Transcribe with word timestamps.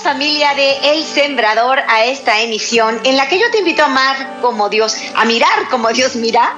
familia 0.00 0.54
de 0.54 0.92
El 0.92 1.04
Sembrador 1.04 1.78
a 1.86 2.04
esta 2.04 2.40
emisión 2.40 3.00
en 3.04 3.16
la 3.16 3.28
que 3.28 3.38
yo 3.38 3.50
te 3.50 3.58
invito 3.58 3.82
a 3.82 3.86
amar 3.86 4.40
como 4.40 4.68
Dios, 4.68 4.96
a 5.14 5.24
mirar 5.24 5.68
como 5.70 5.88
Dios 5.90 6.16
mira, 6.16 6.54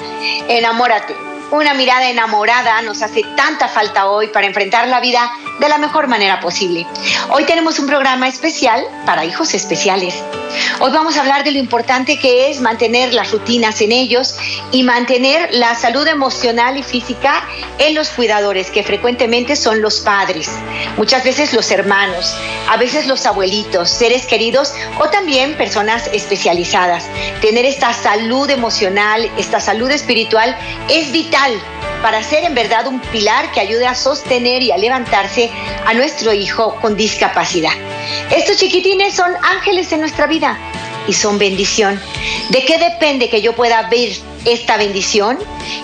enamórate. 0.48 1.31
Una 1.52 1.74
mirada 1.74 2.08
enamorada 2.08 2.80
nos 2.80 3.02
hace 3.02 3.22
tanta 3.36 3.68
falta 3.68 4.06
hoy 4.06 4.28
para 4.28 4.46
enfrentar 4.46 4.88
la 4.88 5.00
vida 5.00 5.30
de 5.60 5.68
la 5.68 5.76
mejor 5.76 6.08
manera 6.08 6.40
posible. 6.40 6.86
Hoy 7.28 7.44
tenemos 7.44 7.78
un 7.78 7.86
programa 7.86 8.26
especial 8.26 8.82
para 9.04 9.26
hijos 9.26 9.52
especiales. 9.52 10.14
Hoy 10.80 10.90
vamos 10.92 11.16
a 11.16 11.20
hablar 11.20 11.44
de 11.44 11.50
lo 11.50 11.58
importante 11.58 12.18
que 12.18 12.50
es 12.50 12.60
mantener 12.60 13.12
las 13.12 13.32
rutinas 13.32 13.80
en 13.82 13.92
ellos 13.92 14.34
y 14.70 14.82
mantener 14.82 15.52
la 15.52 15.74
salud 15.74 16.06
emocional 16.06 16.78
y 16.78 16.82
física 16.82 17.46
en 17.78 17.94
los 17.94 18.08
cuidadores, 18.08 18.70
que 18.70 18.82
frecuentemente 18.82 19.54
son 19.54 19.80
los 19.80 20.00
padres, 20.00 20.50
muchas 20.96 21.24
veces 21.24 21.52
los 21.52 21.70
hermanos, 21.70 22.34
a 22.68 22.76
veces 22.76 23.06
los 23.06 23.24
abuelitos, 23.26 23.90
seres 23.90 24.26
queridos 24.26 24.74
o 24.98 25.08
también 25.08 25.56
personas 25.56 26.08
especializadas. 26.12 27.08
Tener 27.40 27.64
esta 27.64 27.92
salud 27.92 28.48
emocional, 28.50 29.30
esta 29.38 29.60
salud 29.60 29.90
espiritual 29.90 30.56
es 30.90 31.12
vital 31.12 31.41
para 32.02 32.22
ser 32.22 32.44
en 32.44 32.54
verdad 32.54 32.86
un 32.86 33.00
pilar 33.00 33.50
que 33.52 33.60
ayude 33.60 33.86
a 33.86 33.94
sostener 33.94 34.62
y 34.62 34.70
a 34.70 34.76
levantarse 34.76 35.50
a 35.84 35.94
nuestro 35.94 36.32
hijo 36.32 36.76
con 36.80 36.96
discapacidad. 36.96 37.72
Estos 38.30 38.58
chiquitines 38.58 39.14
son 39.14 39.32
ángeles 39.42 39.90
en 39.92 40.00
nuestra 40.00 40.26
vida 40.26 40.56
y 41.08 41.12
son 41.12 41.38
bendición. 41.38 42.00
¿De 42.50 42.64
qué 42.64 42.78
depende 42.78 43.28
que 43.28 43.42
yo 43.42 43.54
pueda 43.54 43.88
ver 43.88 44.12
esta 44.44 44.76
bendición 44.76 45.38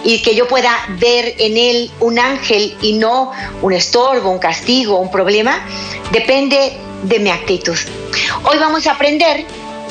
y 0.04 0.22
que 0.22 0.36
yo 0.36 0.46
pueda 0.46 0.72
ver 0.90 1.34
en 1.38 1.56
él 1.56 1.90
un 2.00 2.18
ángel 2.18 2.76
y 2.80 2.92
no 2.92 3.32
un 3.62 3.72
estorbo, 3.72 4.30
un 4.30 4.38
castigo, 4.38 4.98
un 4.98 5.10
problema? 5.10 5.64
Depende 6.12 6.76
de 7.02 7.18
mi 7.18 7.30
actitud. 7.30 7.76
Hoy 8.44 8.58
vamos 8.58 8.86
a 8.86 8.92
aprender 8.92 9.44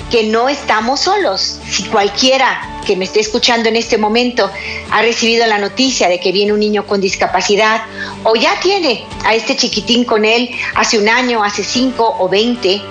que 0.09 0.23
no 0.23 0.49
estamos 0.49 1.01
solos. 1.01 1.59
Si 1.69 1.83
cualquiera 1.83 2.81
que 2.85 2.95
me 2.95 3.05
esté 3.05 3.19
escuchando 3.19 3.67
en 3.69 3.75
este 3.75 3.97
momento 3.97 4.49
ha 4.91 5.01
recibido 5.01 5.45
la 5.47 5.57
noticia 5.57 6.07
de 6.07 6.19
que 6.19 6.31
viene 6.31 6.53
un 6.53 6.59
niño 6.59 6.85
con 6.85 7.01
discapacidad 7.01 7.81
o 8.23 8.35
ya 8.35 8.59
tiene 8.61 9.05
a 9.25 9.35
este 9.35 9.55
chiquitín 9.55 10.05
con 10.05 10.23
él 10.23 10.49
hace 10.75 10.97
un 10.97 11.09
año, 11.09 11.43
hace 11.43 11.63
cinco 11.63 12.15
o 12.19 12.29
veinte, 12.29 12.81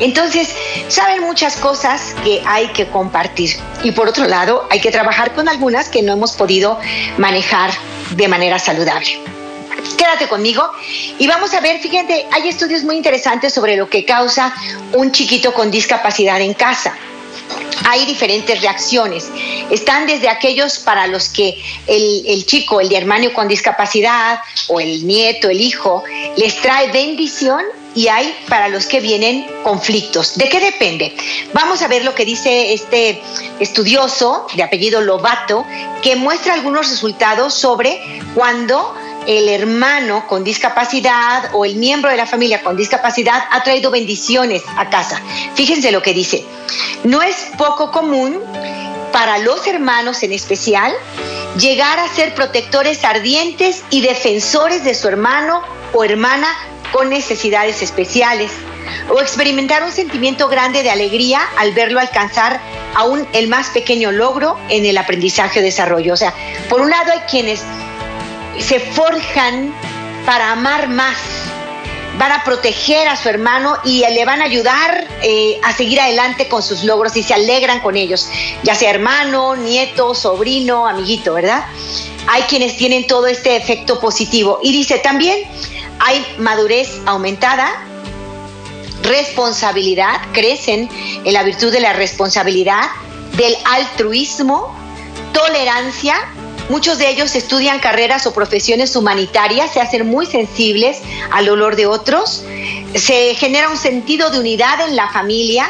entonces, 0.00 0.48
saben 0.88 1.22
muchas 1.22 1.56
cosas 1.56 2.14
que 2.24 2.42
hay 2.46 2.66
que 2.68 2.88
compartir. 2.88 3.56
Y 3.84 3.92
por 3.92 4.08
otro 4.08 4.26
lado, 4.26 4.66
hay 4.70 4.80
que 4.80 4.90
trabajar 4.90 5.34
con 5.34 5.48
algunas 5.48 5.88
que 5.88 6.02
no 6.02 6.12
hemos 6.12 6.32
podido 6.32 6.78
manejar 7.16 7.70
de 8.10 8.28
manera 8.28 8.58
saludable. 8.58 9.33
Quédate 9.96 10.28
conmigo 10.28 10.70
y 11.18 11.26
vamos 11.26 11.54
a 11.54 11.60
ver, 11.60 11.80
fíjate, 11.80 12.26
hay 12.32 12.48
estudios 12.48 12.82
muy 12.84 12.96
interesantes 12.96 13.52
sobre 13.52 13.76
lo 13.76 13.88
que 13.88 14.04
causa 14.04 14.54
un 14.92 15.12
chiquito 15.12 15.52
con 15.52 15.70
discapacidad 15.70 16.40
en 16.40 16.54
casa 16.54 16.96
hay 17.84 18.06
diferentes 18.06 18.60
reacciones. 18.60 19.30
Están 19.70 20.06
desde 20.06 20.28
aquellos 20.28 20.78
para 20.78 21.06
los 21.06 21.28
que 21.28 21.58
el, 21.86 22.46
chico, 22.46 22.80
el 22.80 22.92
hermano 22.92 23.32
con 23.32 23.48
discapacidad 23.48 24.38
o 24.68 24.80
el 24.80 25.06
nieto, 25.06 25.48
el 25.48 25.60
hijo, 25.60 26.02
les 26.36 26.60
trae 26.60 26.90
bendición 26.90 27.62
y 27.94 28.08
hay 28.08 28.34
para 28.48 28.68
los 28.68 28.86
que 28.86 29.00
vienen 29.00 29.46
conflictos. 29.62 30.36
¿De 30.36 30.48
qué 30.48 30.60
depende? 30.60 31.14
Vamos 31.52 31.82
a 31.82 31.88
ver 31.88 32.04
lo 32.04 32.14
que 32.14 32.24
dice 32.24 32.72
este 32.72 33.22
estudioso 33.60 34.46
de 34.56 34.62
apellido 34.62 35.00
Lobato, 35.00 35.64
que 36.02 36.16
muestra 36.16 36.54
algunos 36.54 36.90
resultados 36.90 37.54
sobre 37.54 38.00
cuando 38.34 38.94
el 39.26 39.48
hermano 39.48 40.26
con 40.26 40.44
discapacidad 40.44 41.50
o 41.52 41.64
el 41.64 41.76
miembro 41.76 42.10
de 42.10 42.16
la 42.16 42.26
familia 42.26 42.62
con 42.62 42.76
discapacidad 42.76 43.44
ha 43.50 43.62
traído 43.62 43.90
bendiciones 43.90 44.62
a 44.76 44.90
casa. 44.90 45.20
Fíjense 45.54 45.92
lo 45.92 46.02
que 46.02 46.14
dice. 46.14 46.44
No 47.04 47.22
es 47.22 47.36
poco 47.56 47.90
común 47.90 48.40
para 49.12 49.38
los 49.38 49.66
hermanos 49.66 50.22
en 50.22 50.32
especial 50.32 50.92
llegar 51.58 51.98
a 51.98 52.08
ser 52.08 52.34
protectores 52.34 53.04
ardientes 53.04 53.84
y 53.90 54.00
defensores 54.00 54.84
de 54.84 54.94
su 54.94 55.08
hermano 55.08 55.62
o 55.92 56.04
hermana 56.04 56.48
con 56.92 57.10
necesidades 57.10 57.82
especiales 57.82 58.50
o 59.08 59.20
experimentar 59.20 59.82
un 59.82 59.92
sentimiento 59.92 60.48
grande 60.48 60.82
de 60.82 60.90
alegría 60.90 61.40
al 61.58 61.72
verlo 61.72 62.00
alcanzar 62.00 62.60
aún 62.94 63.26
el 63.32 63.48
más 63.48 63.68
pequeño 63.68 64.12
logro 64.12 64.58
en 64.68 64.86
el 64.86 64.98
aprendizaje 64.98 65.60
o 65.60 65.62
desarrollo. 65.62 66.14
O 66.14 66.16
sea, 66.16 66.34
por 66.68 66.80
un 66.80 66.90
lado 66.90 67.12
hay 67.12 67.20
quienes 67.30 67.62
se 68.58 68.80
forjan 68.80 69.74
para 70.26 70.52
amar 70.52 70.88
más, 70.88 71.16
van 72.18 72.32
a 72.32 72.44
proteger 72.44 73.08
a 73.08 73.16
su 73.16 73.28
hermano 73.28 73.76
y 73.84 74.00
le 74.00 74.24
van 74.24 74.40
a 74.40 74.44
ayudar 74.44 75.06
eh, 75.22 75.60
a 75.62 75.72
seguir 75.74 76.00
adelante 76.00 76.48
con 76.48 76.62
sus 76.62 76.84
logros 76.84 77.16
y 77.16 77.22
se 77.22 77.34
alegran 77.34 77.80
con 77.80 77.96
ellos, 77.96 78.28
ya 78.62 78.74
sea 78.74 78.90
hermano, 78.90 79.56
nieto, 79.56 80.14
sobrino, 80.14 80.86
amiguito, 80.86 81.34
¿verdad? 81.34 81.64
Hay 82.26 82.42
quienes 82.42 82.76
tienen 82.76 83.06
todo 83.06 83.26
este 83.26 83.56
efecto 83.56 84.00
positivo. 84.00 84.60
Y 84.62 84.72
dice 84.72 84.98
también, 84.98 85.40
hay 85.98 86.24
madurez 86.38 87.00
aumentada, 87.06 87.70
responsabilidad, 89.02 90.20
crecen 90.32 90.88
en 91.24 91.32
la 91.32 91.42
virtud 91.42 91.70
de 91.70 91.80
la 91.80 91.92
responsabilidad, 91.92 92.84
del 93.36 93.54
altruismo, 93.64 94.74
tolerancia, 95.32 96.14
Muchos 96.68 96.98
de 96.98 97.10
ellos 97.10 97.34
estudian 97.34 97.78
carreras 97.78 98.26
o 98.26 98.32
profesiones 98.32 98.96
humanitarias, 98.96 99.72
se 99.72 99.80
hacen 99.80 100.08
muy 100.08 100.26
sensibles 100.26 100.98
al 101.30 101.48
olor 101.48 101.76
de 101.76 101.86
otros, 101.86 102.42
se 102.94 103.34
genera 103.34 103.68
un 103.68 103.76
sentido 103.76 104.30
de 104.30 104.40
unidad 104.40 104.80
en 104.88 104.96
la 104.96 105.10
familia, 105.10 105.68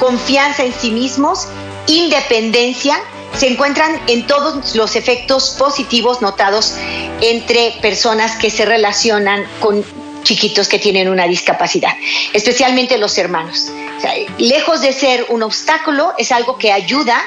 confianza 0.00 0.64
en 0.64 0.72
sí 0.72 0.90
mismos, 0.90 1.46
independencia, 1.86 2.98
se 3.36 3.48
encuentran 3.48 4.00
en 4.08 4.26
todos 4.26 4.74
los 4.74 4.96
efectos 4.96 5.50
positivos 5.58 6.20
notados 6.20 6.74
entre 7.20 7.78
personas 7.80 8.36
que 8.36 8.50
se 8.50 8.66
relacionan 8.66 9.46
con 9.60 9.84
chiquitos 10.22 10.68
que 10.68 10.78
tienen 10.78 11.08
una 11.08 11.26
discapacidad, 11.26 11.96
especialmente 12.32 12.98
los 12.98 13.16
hermanos. 13.18 13.70
lejos 14.38 14.80
de 14.80 14.92
ser 14.92 15.26
un 15.28 15.42
obstáculo, 15.42 16.12
es 16.18 16.32
algo 16.32 16.58
que 16.58 16.72
ayuda 16.72 17.22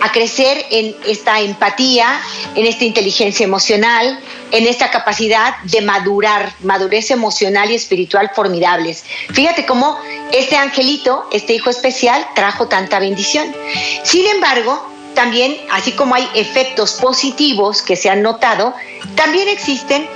a 0.00 0.12
crecer 0.12 0.64
en 0.70 0.96
esta 1.06 1.40
empatía, 1.40 2.20
en 2.54 2.66
esta 2.66 2.84
inteligencia 2.84 3.44
emocional, 3.44 4.18
en 4.50 4.66
esta 4.66 4.90
capacidad 4.90 5.56
de 5.64 5.82
madurar, 5.82 6.52
madurez 6.60 7.10
emocional 7.10 7.70
y 7.70 7.74
espiritual 7.74 8.30
formidables. 8.34 9.04
Fíjate 9.32 9.66
cómo 9.66 9.98
este 10.32 10.56
angelito, 10.56 11.28
este 11.32 11.54
hijo 11.54 11.70
especial, 11.70 12.26
trajo 12.34 12.66
tanta 12.66 12.98
bendición. 12.98 13.54
Sin 14.02 14.26
embargo, 14.26 14.90
también, 15.14 15.56
así 15.70 15.92
como 15.92 16.14
hay 16.14 16.26
efectos 16.34 16.94
positivos 16.94 17.82
que 17.82 17.96
se 17.96 18.08
han 18.08 18.22
notado, 18.22 18.74
también 19.16 19.48
existen 19.48 20.08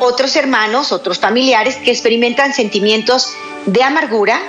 otros 0.00 0.36
hermanos, 0.36 0.92
otros 0.92 1.18
familiares 1.18 1.76
que 1.76 1.90
experimentan 1.90 2.52
sentimientos 2.52 3.34
de 3.66 3.82
amargura, 3.82 4.40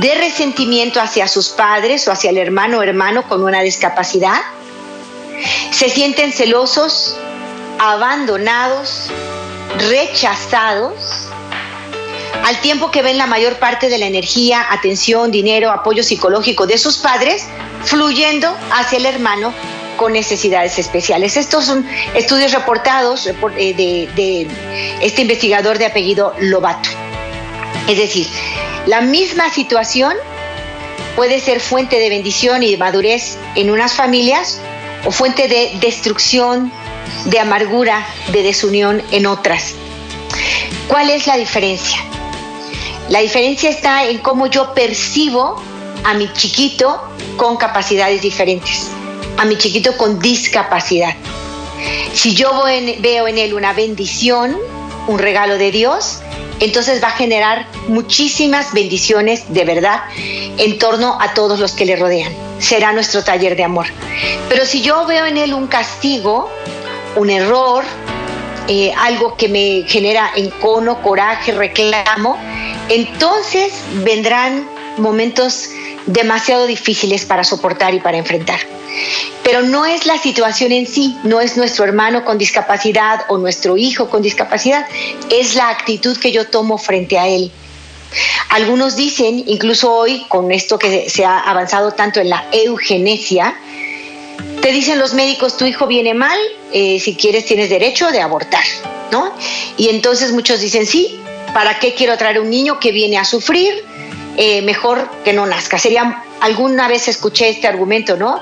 de 0.00 0.14
resentimiento 0.14 1.00
hacia 1.00 1.28
sus 1.28 1.48
padres 1.50 2.06
o 2.08 2.12
hacia 2.12 2.30
el 2.30 2.38
hermano 2.38 2.78
o 2.78 2.82
hermano 2.82 3.28
con 3.28 3.42
una 3.42 3.60
discapacidad. 3.60 4.40
Se 5.70 5.88
sienten 5.90 6.32
celosos, 6.32 7.16
abandonados, 7.78 9.10
rechazados, 9.90 11.28
al 12.44 12.60
tiempo 12.60 12.90
que 12.90 13.02
ven 13.02 13.18
la 13.18 13.26
mayor 13.26 13.58
parte 13.58 13.88
de 13.88 13.98
la 13.98 14.06
energía, 14.06 14.66
atención, 14.70 15.30
dinero, 15.30 15.70
apoyo 15.70 16.02
psicológico 16.02 16.66
de 16.66 16.78
sus 16.78 16.98
padres 16.98 17.44
fluyendo 17.84 18.54
hacia 18.72 18.98
el 18.98 19.06
hermano 19.06 19.52
con 19.96 20.12
necesidades 20.12 20.78
especiales. 20.78 21.36
Estos 21.36 21.64
son 21.64 21.86
estudios 22.14 22.52
reportados 22.52 23.26
eh, 23.26 23.74
de, 23.74 24.48
este 25.00 25.22
investigador 25.22 25.78
de 25.78 25.86
apellido 25.86 26.34
Lobato. 26.40 26.88
Es 27.88 27.98
decir, 27.98 28.26
la 28.86 29.00
misma 29.00 29.50
situación 29.50 30.14
puede 31.14 31.40
ser 31.40 31.60
fuente 31.60 31.98
de 31.98 32.08
bendición 32.08 32.62
y 32.62 32.70
de 32.72 32.76
madurez 32.76 33.38
en 33.54 33.70
unas 33.70 33.94
familias 33.94 34.60
o 35.04 35.10
fuente 35.10 35.48
de 35.48 35.72
destrucción, 35.80 36.72
de 37.26 37.38
amargura, 37.38 38.06
de 38.32 38.42
desunión 38.42 39.02
en 39.12 39.26
otras. 39.26 39.74
¿Cuál 40.88 41.10
es 41.10 41.26
la 41.26 41.36
diferencia? 41.36 41.98
La 43.08 43.20
diferencia 43.20 43.70
está 43.70 44.04
en 44.04 44.18
cómo 44.18 44.48
yo 44.48 44.74
percibo 44.74 45.62
a 46.04 46.14
mi 46.14 46.32
chiquito 46.32 47.00
con 47.36 47.56
capacidades 47.56 48.22
diferentes, 48.22 48.88
a 49.36 49.44
mi 49.44 49.56
chiquito 49.56 49.96
con 49.96 50.18
discapacidad. 50.18 51.14
Si 52.12 52.34
yo 52.34 52.64
veo 53.00 53.28
en 53.28 53.38
él 53.38 53.54
una 53.54 53.72
bendición, 53.72 54.56
un 55.06 55.18
regalo 55.18 55.58
de 55.58 55.70
Dios, 55.70 56.20
entonces 56.60 57.02
va 57.02 57.08
a 57.08 57.12
generar 57.12 57.66
muchísimas 57.88 58.72
bendiciones 58.72 59.52
de 59.52 59.64
verdad 59.64 60.00
en 60.16 60.78
torno 60.78 61.18
a 61.20 61.34
todos 61.34 61.60
los 61.60 61.72
que 61.72 61.84
le 61.84 61.96
rodean. 61.96 62.32
Será 62.58 62.92
nuestro 62.92 63.22
taller 63.22 63.56
de 63.56 63.64
amor. 63.64 63.86
Pero 64.48 64.64
si 64.64 64.80
yo 64.80 65.04
veo 65.06 65.26
en 65.26 65.36
él 65.36 65.52
un 65.52 65.66
castigo, 65.66 66.50
un 67.16 67.30
error, 67.30 67.84
eh, 68.68 68.92
algo 68.98 69.36
que 69.36 69.48
me 69.48 69.84
genera 69.86 70.30
encono, 70.34 71.02
coraje, 71.02 71.52
reclamo, 71.52 72.38
entonces 72.88 73.72
vendrán 74.02 74.66
momentos 74.96 75.68
demasiado 76.06 76.66
difíciles 76.66 77.26
para 77.26 77.44
soportar 77.44 77.94
y 77.94 78.00
para 78.00 78.16
enfrentar. 78.16 78.60
Pero 79.42 79.62
no 79.62 79.86
es 79.86 80.06
la 80.06 80.18
situación 80.18 80.72
en 80.72 80.86
sí, 80.86 81.16
no 81.22 81.40
es 81.40 81.56
nuestro 81.56 81.84
hermano 81.84 82.24
con 82.24 82.38
discapacidad 82.38 83.20
o 83.28 83.38
nuestro 83.38 83.76
hijo 83.76 84.08
con 84.08 84.22
discapacidad, 84.22 84.86
es 85.30 85.54
la 85.54 85.70
actitud 85.70 86.16
que 86.18 86.32
yo 86.32 86.46
tomo 86.46 86.78
frente 86.78 87.18
a 87.18 87.28
él. 87.28 87.50
Algunos 88.50 88.96
dicen, 88.96 89.44
incluso 89.46 89.92
hoy 89.92 90.24
con 90.28 90.50
esto 90.52 90.78
que 90.78 91.10
se 91.10 91.24
ha 91.24 91.40
avanzado 91.40 91.92
tanto 91.92 92.20
en 92.20 92.30
la 92.30 92.44
eugenesia, 92.52 93.54
te 94.60 94.72
dicen 94.72 94.98
los 94.98 95.14
médicos, 95.14 95.56
tu 95.56 95.64
hijo 95.64 95.86
viene 95.86 96.14
mal, 96.14 96.38
eh, 96.72 96.98
si 97.00 97.14
quieres 97.14 97.46
tienes 97.46 97.70
derecho 97.70 98.10
de 98.10 98.20
abortar, 98.20 98.64
¿no? 99.12 99.32
Y 99.76 99.88
entonces 99.88 100.32
muchos 100.32 100.60
dicen, 100.60 100.86
sí, 100.86 101.20
¿para 101.52 101.78
qué 101.78 101.94
quiero 101.94 102.16
traer 102.16 102.40
un 102.40 102.50
niño 102.50 102.80
que 102.80 102.92
viene 102.92 103.18
a 103.18 103.24
sufrir? 103.24 103.84
Eh, 104.36 104.62
mejor 104.62 105.08
que 105.24 105.32
no 105.32 105.46
nazca. 105.46 105.78
Sería, 105.78 106.22
alguna 106.40 106.88
vez 106.88 107.08
escuché 107.08 107.48
este 107.48 107.66
argumento, 107.66 108.16
¿no? 108.16 108.40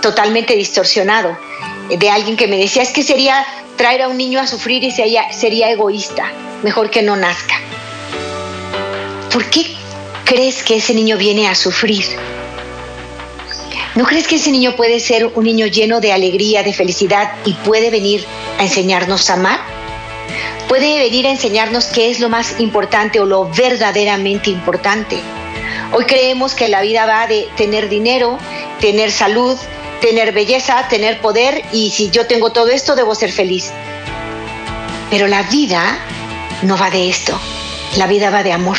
Totalmente 0.00 0.54
distorsionado, 0.56 1.36
de 1.88 2.10
alguien 2.10 2.36
que 2.36 2.46
me 2.46 2.56
decía, 2.56 2.82
es 2.82 2.90
que 2.90 3.02
sería 3.02 3.44
traer 3.76 4.02
a 4.02 4.08
un 4.08 4.16
niño 4.16 4.40
a 4.40 4.46
sufrir 4.46 4.82
y 4.84 4.90
sería, 4.90 5.32
sería 5.32 5.70
egoísta, 5.70 6.30
mejor 6.62 6.90
que 6.90 7.02
no 7.02 7.16
nazca. 7.16 7.54
¿Por 9.32 9.44
qué 9.50 9.66
crees 10.24 10.62
que 10.62 10.76
ese 10.76 10.94
niño 10.94 11.16
viene 11.16 11.48
a 11.48 11.54
sufrir? 11.54 12.04
¿No 13.94 14.04
crees 14.04 14.26
que 14.26 14.36
ese 14.36 14.50
niño 14.50 14.76
puede 14.76 15.00
ser 15.00 15.26
un 15.34 15.44
niño 15.44 15.66
lleno 15.66 16.00
de 16.00 16.12
alegría, 16.12 16.62
de 16.62 16.72
felicidad 16.72 17.32
y 17.44 17.52
puede 17.54 17.90
venir 17.90 18.24
a 18.58 18.62
enseñarnos 18.62 19.28
a 19.30 19.34
amar? 19.34 19.80
puede 20.70 21.00
venir 21.00 21.26
a 21.26 21.30
enseñarnos 21.30 21.86
qué 21.86 22.12
es 22.12 22.20
lo 22.20 22.28
más 22.28 22.60
importante 22.60 23.18
o 23.18 23.26
lo 23.26 23.50
verdaderamente 23.50 24.50
importante. 24.50 25.18
Hoy 25.92 26.04
creemos 26.04 26.54
que 26.54 26.68
la 26.68 26.80
vida 26.80 27.06
va 27.06 27.26
de 27.26 27.48
tener 27.56 27.88
dinero, 27.88 28.38
tener 28.78 29.10
salud, 29.10 29.58
tener 30.00 30.32
belleza, 30.32 30.86
tener 30.88 31.20
poder 31.20 31.64
y 31.72 31.90
si 31.90 32.10
yo 32.10 32.26
tengo 32.26 32.50
todo 32.50 32.68
esto 32.68 32.96
debo 32.96 33.14
ser 33.14 33.32
feliz. 33.32 33.70
Pero 35.10 35.26
la 35.26 35.42
vida 35.44 35.98
no 36.62 36.76
va 36.76 36.90
de 36.90 37.08
esto, 37.08 37.38
la 37.96 38.06
vida 38.06 38.30
va 38.30 38.42
de 38.42 38.52
amor. 38.52 38.78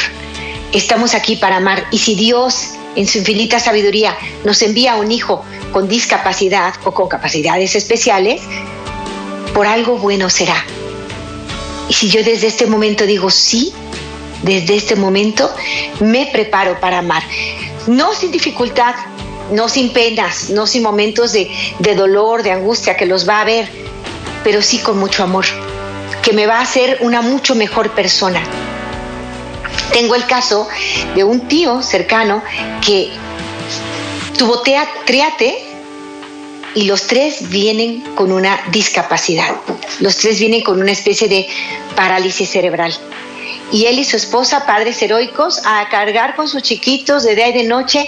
Estamos 0.71 1.13
aquí 1.13 1.35
para 1.35 1.57
amar 1.57 1.85
y 1.91 1.99
si 1.99 2.15
Dios 2.15 2.71
en 2.95 3.07
su 3.07 3.19
infinita 3.19 3.59
sabiduría 3.59 4.17
nos 4.43 4.61
envía 4.61 4.95
un 4.95 5.11
hijo 5.11 5.43
con 5.71 5.87
discapacidad 5.87 6.73
o 6.83 6.93
con 6.93 7.07
capacidades 7.07 7.75
especiales, 7.75 8.41
por 9.53 9.67
algo 9.67 9.97
bueno 9.97 10.29
será. 10.29 10.65
Y 11.89 11.93
si 11.93 12.09
yo 12.09 12.23
desde 12.23 12.47
este 12.47 12.65
momento 12.65 13.05
digo 13.05 13.29
sí, 13.29 13.73
desde 14.43 14.75
este 14.75 14.95
momento 14.95 15.49
me 15.99 16.27
preparo 16.27 16.79
para 16.79 16.99
amar. 16.99 17.23
No 17.87 18.13
sin 18.13 18.31
dificultad, 18.31 18.95
no 19.51 19.69
sin 19.69 19.93
penas, 19.93 20.49
no 20.49 20.65
sin 20.65 20.83
momentos 20.83 21.33
de, 21.33 21.49
dolor, 21.95 22.43
de 22.43 22.51
angustia 22.51 22.95
que 22.95 23.05
los 23.05 23.27
va 23.27 23.37
a 23.37 23.41
haber, 23.41 23.69
pero 24.43 24.61
sí 24.61 24.79
con 24.79 24.97
mucho 24.97 25.23
amor, 25.23 25.45
que 26.23 26.33
me 26.33 26.47
va 26.47 26.59
a 26.59 26.61
hacer 26.61 26.99
una 27.01 27.21
mucho 27.21 27.55
mejor 27.55 27.91
persona. 27.91 28.41
Tengo 29.93 30.15
el 30.15 30.25
caso 30.25 30.67
de 31.15 31.23
un 31.23 31.47
tío 31.47 31.81
cercano 31.81 32.41
que 32.85 33.11
tuvo 34.37 34.61
triate 34.61 35.67
y 36.73 36.83
los 36.83 37.07
tres 37.07 37.49
vienen 37.49 38.01
con 38.15 38.31
una 38.31 38.59
discapacidad. 38.71 39.49
Los 39.99 40.17
tres 40.17 40.39
vienen 40.39 40.61
con 40.61 40.79
una 40.79 40.91
especie 40.91 41.27
de 41.27 41.47
parálisis 41.95 42.49
cerebral. 42.49 42.97
Y 43.71 43.85
él 43.85 43.99
y 43.99 44.03
su 44.03 44.17
esposa, 44.17 44.65
padres 44.65 45.01
heroicos, 45.01 45.61
a 45.65 45.87
cargar 45.89 46.35
con 46.35 46.47
sus 46.47 46.61
chiquitos 46.61 47.23
de 47.23 47.35
día 47.35 47.49
y 47.49 47.53
de 47.53 47.63
noche. 47.63 48.07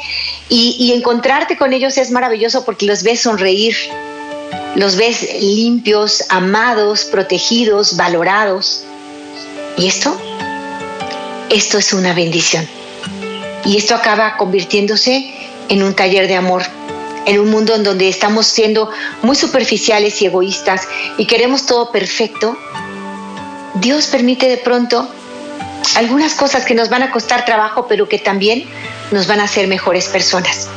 Y, 0.50 0.92
encontrarte 0.94 1.58
con 1.58 1.74
ellos 1.74 1.98
es 1.98 2.12
maravilloso 2.12 2.66
porque 2.66 2.86
los 2.86 3.04
ves 3.04 3.22
sonreír, 3.22 3.76
los 4.76 4.98
ves 4.98 5.42
limpios, 5.42 6.24
amados, 6.30 7.06
protegidos, 7.06 7.96
valorados. 7.96 8.84
¿Y 9.78 9.88
esto? 9.88 10.16
Esto 11.50 11.78
es 11.78 11.94
una 11.94 12.14
bendición. 12.14 12.68
Y 13.66 13.78
esto 13.78 13.96
acaba 13.96 14.36
convirtiéndose 14.38 15.34
en 15.70 15.84
un 15.84 15.94
taller 15.94 16.28
de 16.28 16.36
amor 16.36 16.64
en 17.26 17.40
un 17.40 17.50
mundo 17.50 17.76
en 17.76 17.84
donde 17.84 18.10
estamos 18.10 18.48
siendo 18.48 18.90
muy 19.22 19.36
superficiales 19.36 20.22
y 20.22 20.26
egoístas 20.26 20.88
y 21.18 21.26
queremos 21.26 21.66
todo 21.66 21.92
perfecto, 21.92 22.58
Dios 23.76 24.08
permite 24.08 24.48
de 24.48 24.58
pronto 24.58 25.10
algunas 25.96 26.34
cosas 26.36 26.66
que 26.66 26.76
nos 26.76 26.90
van 26.90 27.04
a 27.04 27.12
costar 27.12 27.46
trabajo, 27.46 27.88
pero 27.88 28.08
que 28.08 28.20
también 28.20 28.66
nos 29.12 29.28
van 29.28 29.40
a 29.40 29.44
hacer 29.44 29.68
mejores 29.68 30.08
personas. 30.08 30.70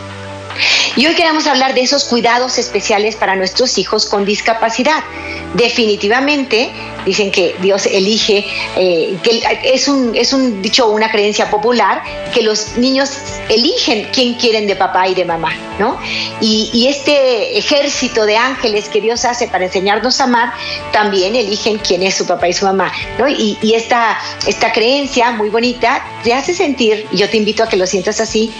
Y 0.96 1.06
hoy 1.06 1.14
queremos 1.14 1.46
hablar 1.46 1.74
de 1.74 1.82
esos 1.82 2.04
cuidados 2.04 2.56
especiales 2.56 3.16
para 3.16 3.36
nuestros 3.36 3.76
hijos 3.76 4.06
con 4.06 4.24
discapacidad. 4.24 5.04
Definitivamente, 5.52 6.70
dicen 7.04 7.30
que 7.30 7.54
Dios 7.60 7.84
elige, 7.84 8.46
eh, 8.76 9.18
que 9.22 9.42
es 9.62 9.88
un, 9.88 10.16
es 10.16 10.32
un 10.32 10.62
dicho, 10.62 10.88
una 10.88 11.10
creencia 11.10 11.50
popular, 11.50 12.02
que 12.32 12.40
los 12.40 12.78
niños 12.78 13.10
eligen 13.50 14.08
quién 14.10 14.34
quieren 14.34 14.66
de 14.66 14.74
papá 14.74 15.06
y 15.06 15.14
de 15.14 15.26
mamá, 15.26 15.52
¿no? 15.78 15.98
Y, 16.40 16.86
este 16.86 17.58
ejército 17.58 18.24
de 18.24 18.36
ángeles 18.36 18.88
que 18.88 19.00
Dios 19.00 19.24
hace 19.24 19.48
para 19.48 19.66
enseñarnos 19.66 20.20
a 20.20 20.24
amar, 20.24 20.52
también 20.92 21.36
eligen 21.36 21.78
quién 21.78 22.02
es 22.02 22.14
su 22.14 22.26
papá 22.26 22.48
y 22.48 22.54
su 22.54 22.64
mamá, 22.64 22.90
¿no? 23.18 23.28
Y, 23.28 23.58
esta, 23.74 24.18
esta 24.46 24.72
creencia 24.72 25.32
muy 25.32 25.50
bonita 25.50 26.02
te 26.24 26.32
hace 26.32 26.54
sentir, 26.54 27.06
y 27.12 27.18
yo 27.18 27.28
te 27.28 27.36
invito 27.36 27.64
a 27.64 27.68
que 27.68 27.76
lo 27.76 27.86
sientas 27.86 28.20
así, 28.20 28.50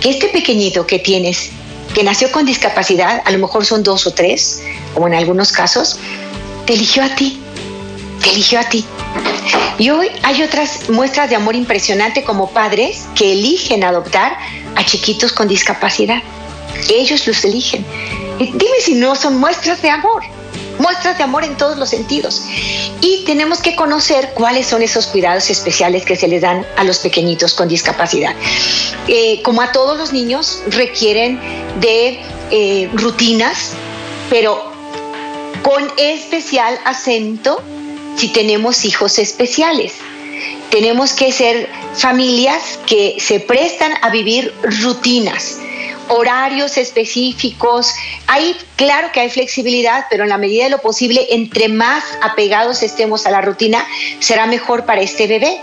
que 0.00 0.10
este 0.10 0.28
pequeñito 0.28 0.86
que 0.86 0.98
tienes 0.98 1.50
que 1.94 2.02
nació 2.02 2.30
con 2.32 2.44
discapacidad, 2.44 3.22
a 3.24 3.30
lo 3.30 3.38
mejor 3.38 3.64
son 3.64 3.82
dos 3.82 4.06
o 4.06 4.12
tres, 4.12 4.60
como 4.92 5.06
en 5.06 5.14
algunos 5.14 5.52
casos, 5.52 5.98
te 6.66 6.74
eligió 6.74 7.02
a 7.02 7.14
ti, 7.14 7.40
te 8.22 8.30
eligió 8.30 8.60
a 8.60 8.64
ti. 8.64 8.84
Y 9.78 9.90
hoy 9.90 10.08
hay 10.22 10.42
otras 10.42 10.88
muestras 10.90 11.30
de 11.30 11.36
amor 11.36 11.54
impresionante 11.54 12.24
como 12.24 12.50
padres 12.50 13.04
que 13.14 13.32
eligen 13.32 13.84
adoptar 13.84 14.36
a 14.76 14.84
chiquitos 14.84 15.32
con 15.32 15.48
discapacidad. 15.48 16.22
Ellos 16.88 17.26
los 17.26 17.44
eligen. 17.44 17.84
dime 18.38 18.80
si 18.80 18.94
no 18.94 19.14
son 19.14 19.38
muestras 19.38 19.80
de 19.80 19.90
amor 19.90 20.22
muestras 20.78 21.18
de 21.18 21.24
amor 21.24 21.44
en 21.44 21.56
todos 21.56 21.76
los 21.76 21.90
sentidos. 21.90 22.42
Y 23.00 23.24
tenemos 23.24 23.60
que 23.60 23.76
conocer 23.76 24.32
cuáles 24.34 24.66
son 24.66 24.82
esos 24.82 25.06
cuidados 25.06 25.50
especiales 25.50 26.04
que 26.04 26.16
se 26.16 26.28
les 26.28 26.42
dan 26.42 26.66
a 26.76 26.84
los 26.84 26.98
pequeñitos 26.98 27.54
con 27.54 27.68
discapacidad. 27.68 28.34
Eh, 29.08 29.42
como 29.42 29.60
a 29.60 29.72
todos 29.72 29.98
los 29.98 30.12
niños, 30.12 30.62
requieren 30.68 31.38
de 31.80 32.20
eh, 32.50 32.88
rutinas, 32.94 33.72
pero 34.30 34.62
con 35.62 35.84
especial 35.98 36.78
acento 36.84 37.62
si 38.16 38.28
tenemos 38.28 38.84
hijos 38.84 39.18
especiales. 39.18 39.94
Tenemos 40.70 41.12
que 41.12 41.32
ser 41.32 41.68
familias 41.94 42.78
que 42.86 43.16
se 43.18 43.40
prestan 43.40 43.92
a 44.02 44.10
vivir 44.10 44.52
rutinas 44.82 45.58
horarios 46.08 46.76
específicos. 46.76 47.94
Hay, 48.26 48.56
claro 48.76 49.10
que 49.12 49.20
hay 49.20 49.30
flexibilidad, 49.30 50.06
pero 50.10 50.24
en 50.24 50.30
la 50.30 50.38
medida 50.38 50.64
de 50.64 50.70
lo 50.70 50.78
posible, 50.80 51.26
entre 51.30 51.68
más 51.68 52.04
apegados 52.22 52.82
estemos 52.82 53.26
a 53.26 53.30
la 53.30 53.40
rutina, 53.40 53.86
será 54.20 54.46
mejor 54.46 54.84
para 54.84 55.00
este 55.00 55.26
bebé. 55.26 55.58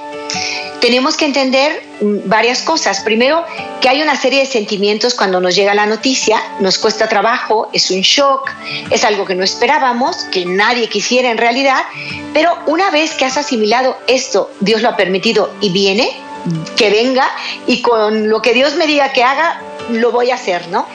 Tenemos 0.79 1.15
que 1.15 1.25
entender 1.25 1.83
mm, 2.01 2.27
varias 2.27 2.61
cosas. 2.61 3.01
Primero, 3.01 3.45
que 3.81 3.89
hay 3.89 4.01
una 4.01 4.15
serie 4.15 4.39
de 4.39 4.45
sentimientos 4.45 5.13
cuando 5.13 5.39
nos 5.39 5.55
llega 5.55 5.73
la 5.73 5.85
noticia, 5.85 6.41
nos 6.59 6.77
cuesta 6.77 7.07
trabajo, 7.07 7.69
es 7.73 7.91
un 7.91 8.01
shock, 8.01 8.49
es 8.89 9.03
algo 9.03 9.25
que 9.25 9.35
no 9.35 9.43
esperábamos, 9.43 10.23
que 10.31 10.45
nadie 10.45 10.89
quisiera 10.89 11.29
en 11.29 11.37
realidad, 11.37 11.83
pero 12.33 12.57
una 12.65 12.89
vez 12.89 13.13
que 13.13 13.25
has 13.25 13.37
asimilado 13.37 13.95
esto, 14.07 14.49
Dios 14.59 14.81
lo 14.81 14.89
ha 14.89 14.97
permitido 14.97 15.51
y 15.61 15.69
viene, 15.69 16.09
que 16.75 16.89
venga 16.89 17.29
y 17.67 17.81
con 17.81 18.29
lo 18.29 18.41
que 18.41 18.53
Dios 18.53 18.75
me 18.75 18.87
diga 18.87 19.13
que 19.13 19.23
haga, 19.23 19.61
lo 19.89 20.11
voy 20.11 20.31
a 20.31 20.35
hacer, 20.35 20.67
¿no? 20.69 20.87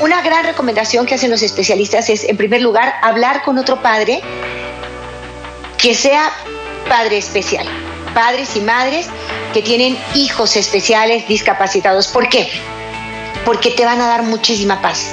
Una 0.00 0.22
gran 0.22 0.44
recomendación 0.44 1.06
que 1.06 1.14
hacen 1.14 1.30
los 1.30 1.42
especialistas 1.42 2.08
es, 2.10 2.24
en 2.24 2.36
primer 2.36 2.62
lugar, 2.62 2.94
hablar 3.02 3.42
con 3.42 3.58
otro 3.58 3.80
padre 3.82 4.20
que 5.78 5.94
sea 5.94 6.30
padre 6.88 7.18
especial, 7.18 7.66
padres 8.16 8.56
y 8.56 8.60
madres 8.60 9.08
que 9.52 9.60
tienen 9.60 9.98
hijos 10.14 10.56
especiales 10.56 11.28
discapacitados. 11.28 12.08
¿Por 12.08 12.30
qué? 12.30 12.48
Porque 13.44 13.70
te 13.72 13.84
van 13.84 14.00
a 14.00 14.06
dar 14.06 14.22
muchísima 14.22 14.80
paz. 14.80 15.12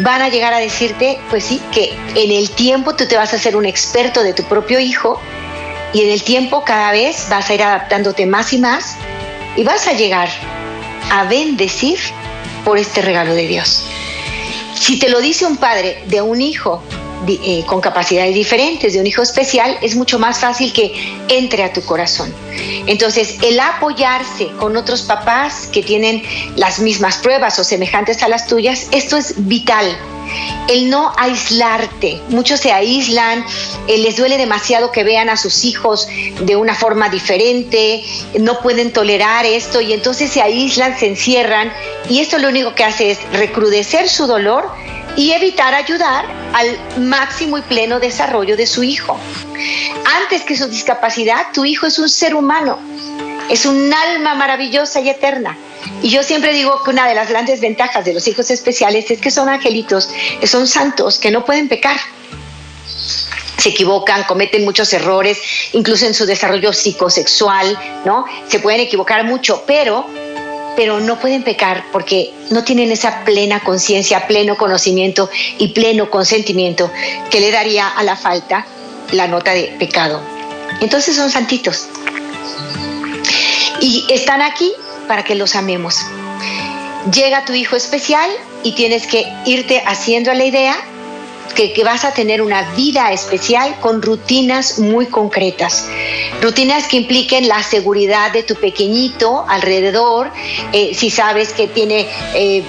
Van 0.00 0.20
a 0.22 0.28
llegar 0.28 0.52
a 0.52 0.58
decirte, 0.58 1.20
pues 1.30 1.44
sí, 1.44 1.62
que 1.70 1.96
en 2.16 2.32
el 2.32 2.50
tiempo 2.50 2.96
tú 2.96 3.06
te 3.06 3.16
vas 3.16 3.32
a 3.32 3.36
hacer 3.36 3.56
un 3.56 3.64
experto 3.64 4.24
de 4.24 4.34
tu 4.34 4.42
propio 4.42 4.80
hijo 4.80 5.20
y 5.92 6.02
en 6.02 6.10
el 6.10 6.24
tiempo 6.24 6.64
cada 6.64 6.90
vez 6.90 7.28
vas 7.30 7.48
a 7.48 7.54
ir 7.54 7.62
adaptándote 7.62 8.26
más 8.26 8.52
y 8.52 8.58
más 8.58 8.96
y 9.54 9.62
vas 9.62 9.86
a 9.86 9.92
llegar 9.92 10.28
a 11.12 11.22
bendecir 11.24 12.00
por 12.64 12.76
este 12.76 13.02
regalo 13.02 13.34
de 13.34 13.46
Dios. 13.46 13.86
Si 14.74 14.98
te 14.98 15.08
lo 15.10 15.20
dice 15.20 15.46
un 15.46 15.58
padre 15.58 16.02
de 16.06 16.22
un 16.22 16.42
hijo 16.42 16.82
eh, 17.28 17.64
con 17.66 17.80
capacidades 17.80 18.34
diferentes, 18.34 18.92
de 18.92 19.00
un 19.00 19.06
hijo 19.06 19.22
especial, 19.22 19.78
es 19.82 19.96
mucho 19.96 20.18
más 20.18 20.38
fácil 20.38 20.72
que 20.72 20.94
entre 21.28 21.64
a 21.64 21.72
tu 21.72 21.82
corazón. 21.82 22.32
Entonces, 22.86 23.36
el 23.42 23.58
apoyarse 23.58 24.48
con 24.58 24.76
otros 24.76 25.02
papás 25.02 25.68
que 25.72 25.82
tienen 25.82 26.22
las 26.56 26.78
mismas 26.78 27.18
pruebas 27.18 27.58
o 27.58 27.64
semejantes 27.64 28.22
a 28.22 28.28
las 28.28 28.46
tuyas, 28.46 28.88
esto 28.92 29.16
es 29.16 29.34
vital 29.36 29.96
el 30.68 30.90
no 30.90 31.12
aislarte. 31.16 32.20
Muchos 32.28 32.60
se 32.60 32.72
aíslan, 32.72 33.44
eh, 33.86 33.98
les 33.98 34.16
duele 34.16 34.36
demasiado 34.36 34.90
que 34.90 35.04
vean 35.04 35.28
a 35.28 35.36
sus 35.36 35.64
hijos 35.64 36.08
de 36.40 36.56
una 36.56 36.74
forma 36.74 37.08
diferente, 37.08 38.04
no 38.38 38.60
pueden 38.60 38.92
tolerar 38.92 39.46
esto 39.46 39.80
y 39.80 39.92
entonces 39.92 40.30
se 40.30 40.42
aíslan, 40.42 40.98
se 40.98 41.06
encierran 41.06 41.72
y 42.08 42.20
esto 42.20 42.38
lo 42.38 42.48
único 42.48 42.74
que 42.74 42.84
hace 42.84 43.12
es 43.12 43.18
recrudecer 43.32 44.08
su 44.08 44.26
dolor 44.26 44.68
y 45.16 45.32
evitar 45.32 45.74
ayudar 45.74 46.26
al 46.52 46.78
máximo 47.00 47.58
y 47.58 47.62
pleno 47.62 47.98
desarrollo 47.98 48.56
de 48.56 48.66
su 48.66 48.82
hijo. 48.82 49.18
Antes 50.22 50.42
que 50.42 50.56
su 50.56 50.68
discapacidad, 50.68 51.46
tu 51.52 51.64
hijo 51.64 51.86
es 51.86 51.98
un 51.98 52.08
ser 52.08 52.34
humano, 52.34 52.78
es 53.48 53.64
un 53.64 53.92
alma 53.92 54.34
maravillosa 54.34 55.00
y 55.00 55.08
eterna. 55.08 55.56
Y 56.02 56.10
yo 56.10 56.22
siempre 56.22 56.52
digo 56.52 56.82
que 56.82 56.90
una 56.90 57.08
de 57.08 57.14
las 57.14 57.28
grandes 57.28 57.60
ventajas 57.60 58.04
de 58.04 58.12
los 58.12 58.26
hijos 58.28 58.50
especiales 58.50 59.10
es 59.10 59.20
que 59.20 59.30
son 59.30 59.48
angelitos, 59.48 60.10
son 60.44 60.66
santos, 60.66 61.18
que 61.18 61.30
no 61.30 61.44
pueden 61.44 61.68
pecar. 61.68 61.96
Se 63.56 63.70
equivocan, 63.70 64.24
cometen 64.24 64.64
muchos 64.64 64.92
errores, 64.92 65.38
incluso 65.72 66.06
en 66.06 66.14
su 66.14 66.26
desarrollo 66.26 66.72
psicosexual, 66.72 67.78
¿no? 68.04 68.26
Se 68.48 68.60
pueden 68.60 68.80
equivocar 68.80 69.24
mucho, 69.24 69.64
pero 69.66 70.06
pero 70.76 71.00
no 71.00 71.18
pueden 71.18 71.42
pecar 71.42 71.84
porque 71.90 72.32
no 72.50 72.62
tienen 72.62 72.92
esa 72.92 73.24
plena 73.24 73.60
conciencia, 73.60 74.26
pleno 74.26 74.56
conocimiento 74.56 75.30
y 75.58 75.68
pleno 75.68 76.10
consentimiento 76.10 76.90
que 77.30 77.40
le 77.40 77.50
daría 77.50 77.88
a 77.88 78.02
la 78.02 78.16
falta 78.16 78.66
la 79.12 79.26
nota 79.26 79.52
de 79.52 79.74
pecado. 79.78 80.20
Entonces 80.80 81.16
son 81.16 81.30
santitos. 81.30 81.88
Y 83.80 84.04
están 84.10 84.42
aquí 84.42 84.72
para 85.08 85.24
que 85.24 85.34
los 85.34 85.54
amemos. 85.54 85.96
Llega 87.12 87.44
tu 87.44 87.52
hijo 87.52 87.76
especial 87.76 88.28
y 88.62 88.72
tienes 88.72 89.06
que 89.06 89.26
irte 89.44 89.82
haciendo 89.86 90.32
la 90.34 90.44
idea 90.44 90.76
que, 91.54 91.82
vas 91.84 92.04
a 92.04 92.12
tener 92.12 92.42
una 92.42 92.62
vida 92.74 93.12
especial 93.12 93.76
con 93.80 94.02
rutinas 94.02 94.78
muy 94.78 95.06
concretas. 95.06 95.88
Rutinas 96.40 96.88
que 96.88 96.96
impliquen 96.96 97.48
la 97.48 97.62
seguridad 97.62 98.32
de 98.32 98.42
tu 98.42 98.54
pequeñito 98.54 99.44
alrededor, 99.48 100.30
eh, 100.72 100.94
si 100.94 101.10
sabes 101.10 101.52
que 101.52 101.68
tiene 101.68 102.06
eh, 102.34 102.62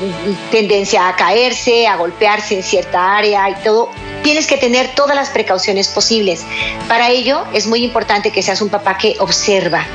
tendencia 0.51 1.07
a 1.07 1.15
caerse, 1.15 1.88
a 1.88 1.96
golpearse 1.96 2.55
en 2.55 2.63
cierta 2.63 3.17
área 3.17 3.50
y 3.50 3.55
todo, 3.63 3.89
tienes 4.24 4.48
que 4.48 4.57
tener 4.57 4.93
todas 4.96 5.15
las 5.15 5.29
precauciones 5.29 5.88
posibles. 5.88 6.46
Para 6.88 7.10
ello 7.10 7.43
es 7.53 7.67
muy 7.67 7.84
importante 7.84 8.31
que 8.31 8.43
seas 8.43 8.62
un 8.62 8.69
papá 8.69 8.98
que 8.98 9.15
observa, 9.19 9.86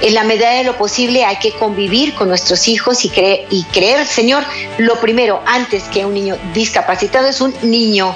en 0.00 0.14
la 0.14 0.24
medida 0.24 0.50
de 0.50 0.64
lo 0.64 0.76
posible 0.76 1.24
hay 1.24 1.36
que 1.36 1.52
convivir 1.52 2.14
con 2.14 2.28
nuestros 2.28 2.68
hijos 2.68 3.04
y, 3.04 3.08
creer, 3.08 3.46
y 3.50 3.64
creer, 3.64 4.06
Señor, 4.06 4.44
lo 4.78 5.00
primero, 5.00 5.42
antes 5.46 5.84
que 5.84 6.04
un 6.04 6.14
niño 6.14 6.36
discapacitado, 6.52 7.26
es 7.28 7.40
un 7.40 7.54
niño. 7.62 8.14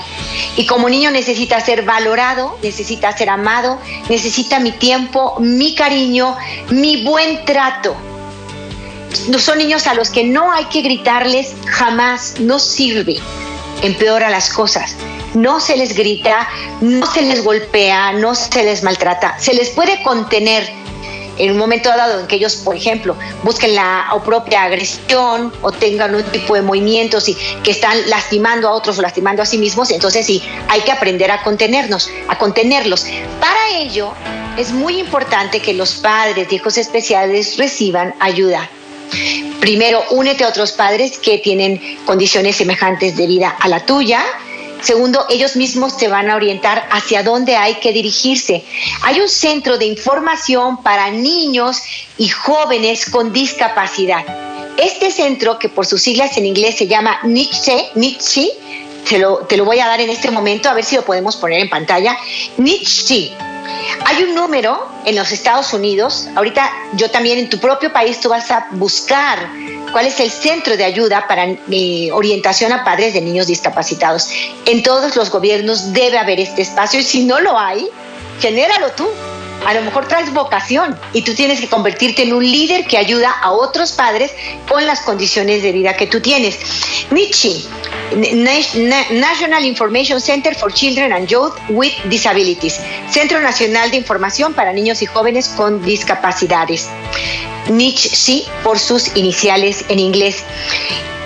Y 0.57 0.67
como 0.67 0.89
niño 0.89 1.11
necesita 1.11 1.61
ser 1.61 1.83
valorado, 1.83 2.59
necesita 2.63 3.17
ser 3.17 3.31
amado, 3.31 3.79
necesita 4.09 4.61
mi 4.61 4.73
tiempo, 4.73 5.37
mi 5.41 5.75
cariño, 5.75 6.37
mi 6.71 7.05
buen 7.05 7.45
trato. 7.45 7.97
No 9.29 9.39
son 9.39 9.59
niños 9.59 9.87
a 9.87 9.95
los 9.95 10.11
que 10.11 10.25
no 10.25 10.53
hay 10.53 10.67
que 10.67 10.83
gritarles 10.83 11.55
jamás, 11.67 12.39
no 12.39 12.59
sirve, 12.59 13.19
empeora 13.83 14.31
las 14.31 14.51
cosas. 14.51 14.95
No 15.35 15.61
se 15.61 15.77
les 15.77 15.95
grita, 15.97 16.49
no 16.81 17.07
se 17.07 17.23
les 17.23 17.45
golpea, 17.45 18.13
no 18.13 18.35
se 18.35 18.65
les 18.65 18.83
maltrata, 18.83 19.39
se 19.39 19.55
les 19.55 19.71
puede 19.71 20.03
contener 20.03 20.69
en 21.41 21.53
un 21.53 21.59
momento 21.59 21.89
dado 21.89 22.21
en 22.21 22.27
que 22.27 22.37
ellos, 22.37 22.57
por 22.57 22.77
ejemplo, 22.77 23.17
busquen 23.43 23.75
la 23.75 24.07
propia 24.25 24.65
agresión 24.65 25.53
o 25.63 25.73
tengan 25.73 26.15
un 26.15 26.23
tipo 26.25 26.55
de 26.55 26.63
movimientos 26.63 27.29
y 27.29 27.37
que 27.63 27.71
están 27.71 28.09
lastimando 28.09 28.69
a 28.69 28.73
otros 28.73 28.99
o 28.99 29.03
lastimando 29.03 29.43
a 29.43 29.47
sí 29.47 29.59
mismos, 29.59 29.91
entonces 29.91 30.27
sí, 30.27 30.43
hay 30.69 30.81
que 30.83 30.93
aprender 30.93 31.31
a 31.31 31.43
contenernos, 31.43 32.11
a 32.29 32.37
contenerlos. 32.39 33.07
Para 33.41 33.71
ello, 33.79 34.13
es 34.57 34.73
muy 34.73 34.99
importante 34.99 35.61
que 35.61 35.73
los 35.73 35.95
padres 35.95 36.49
de 36.49 36.57
hijos 36.57 36.77
especiales 36.77 37.57
reciban 37.57 38.15
ayuda. 38.21 38.69
Primero, 39.61 40.03
únete 40.11 40.45
a 40.45 40.49
otros 40.49 40.73
padres 40.73 41.19
que 41.19 41.39
tienen 41.39 41.99
condiciones 42.05 42.57
semejantes 42.57 43.17
de 43.17 43.27
vida 43.27 43.57
a 43.59 43.69
la 43.69 43.85
tuya, 43.85 44.23
Segundo, 44.83 45.27
ellos 45.29 45.57
mismos 45.57 45.97
te 45.97 46.09
van 46.09 46.31
a 46.31 46.37
orientar 46.37 46.89
hacia 46.91 47.23
dónde 47.23 47.57
hay 47.57 47.75
que 47.77 47.93
dirigirse. 47.93 48.65
Hay 49.03 49.21
un 49.21 49.29
centro 49.29 49.79
de 49.79 49.87
información 49.87 50.83
para 50.83 51.11
niños 51.11 51.83
y 52.17 52.29
jóvenes 52.29 53.09
con 53.09 53.33
discapacidad. 53.33 54.25
Este 54.77 55.11
centro, 55.11 55.59
que 55.59 55.69
por 55.69 55.87
sus 55.87 56.03
siglas 56.03 56.37
en 56.37 56.47
inglés 56.47 56.77
se 56.79 56.87
llama 56.87 57.19
NICHE, 57.25 57.91
NICHE 57.95 58.51
te 59.09 59.19
lo, 59.19 59.39
te 59.39 59.57
lo 59.57 59.65
voy 59.65 59.81
a 59.81 59.87
dar 59.87 60.01
en 60.01 60.11
este 60.11 60.31
momento, 60.31 60.69
a 60.69 60.75
ver 60.75 60.85
si 60.85 60.97
lo 60.97 61.05
podemos 61.05 61.37
poner 61.37 61.61
en 61.61 61.69
pantalla. 61.69 62.17
NICHE. 62.57 63.33
Hay 64.05 64.23
un 64.23 64.35
número 64.35 64.89
en 65.05 65.17
los 65.17 65.33
Estados 65.33 65.73
Unidos, 65.73 66.29
ahorita 66.35 66.71
yo 66.95 67.11
también 67.11 67.39
en 67.39 67.51
tu 67.51 67.59
propio 67.59 67.93
país 67.93 68.21
tú 68.21 68.29
vas 68.29 68.51
a 68.51 68.67
buscar 68.73 69.51
cuál 69.93 70.07
es 70.07 70.21
el 70.21 70.31
centro 70.31 70.77
de 70.77 70.85
ayuda 70.85 71.27
para 71.27 71.47
eh, 71.47 72.11
orientación 72.13 72.73
a 72.73 72.85
padres 72.85 73.15
de 73.15 73.21
niños 73.21 73.47
discapacitados. 73.47 74.29
En 74.67 74.83
todos 74.83 75.17
los 75.17 75.31
gobiernos 75.31 75.93
debe 75.93 76.19
haber 76.19 76.41
este 76.41 76.63
espacio 76.63 77.01
y 77.01 77.05
si 77.05 77.25
no 77.25 77.41
lo 77.41 77.59
hay, 77.59 77.89
genéralo 78.41 78.91
tú. 78.93 79.09
A 79.67 79.75
lo 79.75 79.83
mejor 79.83 80.09
traes 80.09 80.33
vocación 80.33 80.99
y 81.13 81.21
tú 81.23 81.35
tienes 81.35 81.61
que 81.61 81.69
convertirte 81.69 82.23
en 82.23 82.33
un 82.33 82.43
líder 82.43 82.87
que 82.87 82.97
ayuda 82.97 83.31
a 83.31 83.53
otros 83.53 83.93
padres 83.93 84.33
con 84.67 84.87
las 84.87 85.03
condiciones 85.03 85.63
de 85.63 85.73
vida 85.73 85.97
que 85.97 86.07
tú 86.07 86.21
tienes. 86.21 86.59
Michi, 87.11 87.67
National 89.11 89.65
Information 89.65 90.19
Center 90.21 90.55
for 90.55 90.73
Children 90.73 91.13
and 91.13 91.29
Youth 91.29 91.53
with 91.69 91.93
Disabilities, 92.09 92.81
Centro 93.11 93.39
Nacional 93.41 93.91
de 93.91 93.99
Información 93.99 94.55
para 94.55 94.73
Niños 94.73 95.03
y 95.03 95.07
Jóvenes 95.07 95.49
con 95.49 95.83
Discapacidades. 95.85 96.89
NICHC 97.71 98.49
por 98.63 98.79
sus 98.79 99.17
iniciales 99.17 99.85
en 99.89 99.99
inglés. 99.99 100.45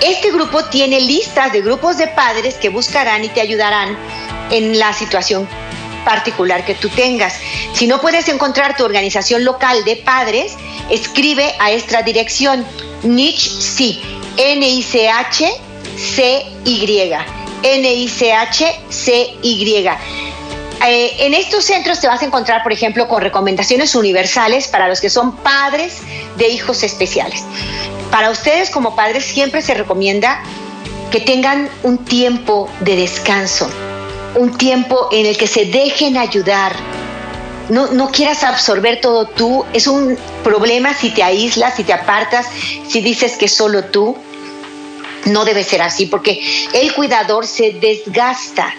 Este 0.00 0.30
grupo 0.30 0.64
tiene 0.66 1.00
listas 1.00 1.52
de 1.52 1.62
grupos 1.62 1.98
de 1.98 2.08
padres 2.08 2.54
que 2.56 2.68
buscarán 2.68 3.24
y 3.24 3.28
te 3.28 3.40
ayudarán 3.40 3.96
en 4.50 4.78
la 4.78 4.92
situación 4.92 5.48
particular 6.04 6.64
que 6.64 6.74
tú 6.74 6.88
tengas. 6.90 7.34
Si 7.72 7.86
no 7.86 8.00
puedes 8.00 8.28
encontrar 8.28 8.76
tu 8.76 8.84
organización 8.84 9.44
local 9.44 9.84
de 9.84 9.96
padres, 9.96 10.56
escribe 10.90 11.54
a 11.58 11.70
esta 11.70 12.02
dirección 12.02 12.66
NICHC, 13.02 13.98
N-I-C-H-C-Y. 14.36 15.54
N-I-C-H-C-Y. 17.64 18.74
Eh, 20.86 21.26
en 21.26 21.34
estos 21.34 21.64
centros 21.64 22.00
te 22.00 22.08
vas 22.08 22.20
a 22.22 22.26
encontrar, 22.26 22.62
por 22.62 22.72
ejemplo, 22.72 23.08
con 23.08 23.22
recomendaciones 23.22 23.94
universales 23.94 24.68
para 24.68 24.88
los 24.88 25.00
que 25.00 25.08
son 25.08 25.36
padres 25.36 25.98
de 26.36 26.48
hijos 26.48 26.82
especiales. 26.82 27.44
Para 28.10 28.30
ustedes 28.30 28.70
como 28.70 28.94
padres 28.94 29.24
siempre 29.24 29.62
se 29.62 29.74
recomienda 29.74 30.42
que 31.10 31.20
tengan 31.20 31.70
un 31.82 32.04
tiempo 32.04 32.68
de 32.80 32.96
descanso, 32.96 33.68
un 34.34 34.56
tiempo 34.58 35.08
en 35.12 35.26
el 35.26 35.36
que 35.36 35.46
se 35.46 35.64
dejen 35.64 36.16
ayudar. 36.16 36.74
No, 37.70 37.86
no 37.86 38.10
quieras 38.10 38.44
absorber 38.44 39.00
todo 39.00 39.26
tú. 39.26 39.64
Es 39.72 39.86
un 39.86 40.18
problema 40.42 40.92
si 40.92 41.10
te 41.10 41.22
aíslas, 41.22 41.76
si 41.76 41.84
te 41.84 41.94
apartas, 41.94 42.46
si 42.86 43.00
dices 43.00 43.36
que 43.36 43.48
solo 43.48 43.84
tú. 43.84 44.16
No 45.24 45.46
debe 45.46 45.64
ser 45.64 45.80
así 45.80 46.04
porque 46.04 46.42
el 46.74 46.92
cuidador 46.92 47.46
se 47.46 47.72
desgasta 47.72 48.74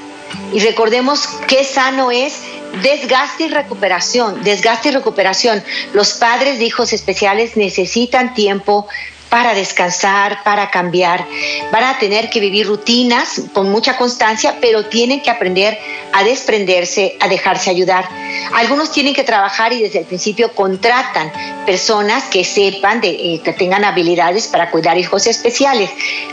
y 0.53 0.59
recordemos 0.59 1.27
qué 1.47 1.63
sano 1.63 2.11
es 2.11 2.41
desgaste 2.81 3.45
y 3.45 3.47
recuperación, 3.49 4.43
desgaste 4.43 4.89
y 4.89 4.91
recuperación. 4.91 5.63
Los 5.93 6.13
padres 6.13 6.59
de 6.59 6.65
hijos 6.65 6.93
especiales 6.93 7.55
necesitan 7.57 8.33
tiempo 8.33 8.87
para 9.35 9.53
descansar, 9.53 10.45
para 10.45 10.71
cambiar. 10.71 11.27
Van 11.69 11.83
a 11.83 11.99
tener 11.99 12.29
que 12.29 12.39
vivir 12.39 12.67
rutinas 12.67 13.41
con 13.51 13.69
mucha 13.69 13.97
constancia, 13.97 14.59
pero 14.61 14.85
tienen 14.85 15.21
que 15.21 15.29
aprender 15.29 15.77
a 16.13 16.23
desprenderse, 16.23 17.17
a 17.19 17.27
dejarse 17.27 17.69
ayudar. 17.69 18.07
Algunos 18.53 18.93
tienen 18.93 19.13
que 19.13 19.25
trabajar 19.25 19.73
y 19.73 19.81
desde 19.81 19.99
el 19.99 20.05
principio 20.05 20.53
contratan 20.53 21.33
personas 21.65 22.23
que 22.29 22.45
sepan, 22.45 23.01
de, 23.01 23.09
eh, 23.09 23.41
que 23.43 23.51
tengan 23.51 23.83
habilidades 23.83 24.47
para 24.47 24.71
cuidar 24.71 24.97
hijos 24.97 25.27
especiales. 25.27 25.89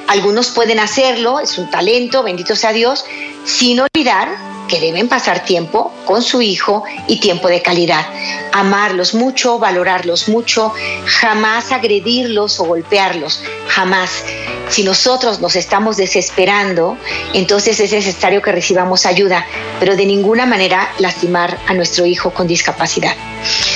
Algunos 0.07 0.53
pueden 0.53 0.79
hacerlo, 0.79 1.41
es 1.41 1.59
un 1.59 1.69
talento, 1.71 2.23
bendito 2.23 2.55
sea 2.55 2.73
Dios, 2.73 3.05
sin 3.45 3.81
olvidar 3.81 4.52
que 4.69 4.81
deben 4.81 5.09
pasar 5.09 5.45
tiempo 5.45 5.93
con 6.05 6.23
su 6.23 6.43
hijo 6.43 6.85
y 7.07 7.21
tiempo 7.21 7.49
de 7.49 7.63
calidad. 7.63 8.07
Amarlos 8.53 9.15
mucho, 9.15 9.59
valorarlos 9.59 10.29
mucho, 10.29 10.73
jamás 11.05 11.73
agredirlos 11.73 12.61
o 12.61 12.65
golpearlos, 12.65 13.43
jamás. 13.69 14.25
Si 14.69 14.85
nosotros 14.85 15.41
nos 15.41 15.57
estamos 15.57 15.97
desesperando, 15.97 16.97
entonces 17.35 17.79
es 17.81 17.93
necesario 17.93 18.41
que 18.41 18.53
recibamos 18.53 19.07
ayuda, 19.07 19.47
pero 19.79 19.97
de 19.97 20.07
ninguna 20.07 20.47
manera 20.47 20.91
lastimar 20.99 21.59
a 21.67 21.75
nuestro 21.75 22.07
hijo 22.07 22.31
con 22.31 22.47
discapacidad. 22.47 23.15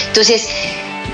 Entonces, 0.09 0.49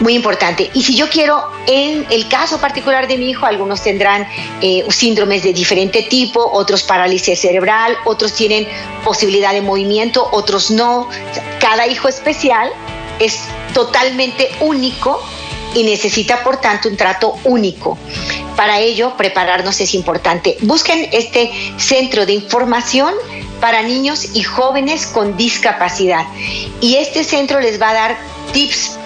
muy 0.02 0.14
importante. 0.14 0.71
Y 0.75 0.82
si 0.82 0.97
yo 0.97 1.09
quiero, 1.09 1.42
en 1.66 2.04
el 2.11 2.28
caso 2.28 2.59
particular 2.59 3.06
de 3.06 3.16
mi 3.16 3.30
hijo, 3.30 3.47
algunos 3.47 3.82
tendrán 3.82 4.26
eh, 4.61 4.85
síndromes 4.90 5.44
de 5.44 5.52
diferente 5.52 6.02
tipo, 6.02 6.44
otros 6.52 6.82
parálisis 6.82 7.40
cerebral, 7.40 7.97
otros 8.04 8.35
tienen 8.35 8.66
posibilidad 9.04 9.52
de 9.52 9.62
movimiento, 9.62 10.28
otros 10.32 10.71
no. 10.71 11.09
Cada 11.61 11.87
hijo 11.87 12.09
especial 12.09 12.71
es 13.21 13.40
totalmente 13.73 14.50
único 14.61 15.23
y 15.75 15.85
necesita, 15.85 16.42
por 16.42 16.61
tanto, 16.61 16.88
un 16.88 16.97
trato 16.97 17.38
único. 17.44 17.97
Para 18.56 18.80
ello, 18.80 19.16
prepararnos 19.16 19.80
es 19.80 19.94
importante. 19.94 20.56
Busquen 20.62 21.09
este 21.12 21.50
centro 21.78 22.26
de 22.26 22.32
información 22.32 23.14
para 23.61 23.82
niños 23.82 24.35
y 24.35 24.42
jóvenes 24.42 25.06
con 25.06 25.37
discapacidad. 25.37 26.26
Y 26.80 26.97
este 26.97 27.23
centro 27.23 27.61
les 27.61 27.80
va 27.80 27.90
a 27.90 27.94
dar 27.94 28.18
tips 28.52 28.99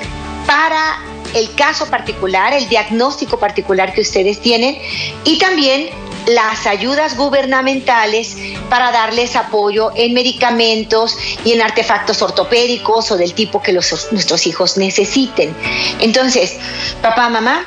para 0.47 0.99
el 1.35 1.55
caso 1.55 1.87
particular, 1.87 2.55
el 2.55 2.69
diagnóstico 2.69 3.39
particular 3.39 3.93
que 3.93 4.01
ustedes 4.01 4.41
tienen 4.41 4.79
y 5.25 5.39
también 5.39 5.91
las 6.27 6.67
ayudas 6.67 7.17
gubernamentales 7.17 8.37
para 8.69 8.91
darles 8.91 9.37
apoyo 9.37 9.93
en 9.95 10.13
medicamentos 10.13 11.17
y 11.45 11.53
en 11.53 11.63
artefactos 11.63 12.21
ortopédicos 12.21 13.11
o 13.13 13.17
del 13.17 13.33
tipo 13.33 13.63
que 13.63 13.73
nuestros 13.73 14.47
hijos 14.47 14.77
necesiten. 14.77 15.55
Entonces, 16.01 16.57
papá, 17.01 17.29
mamá, 17.29 17.65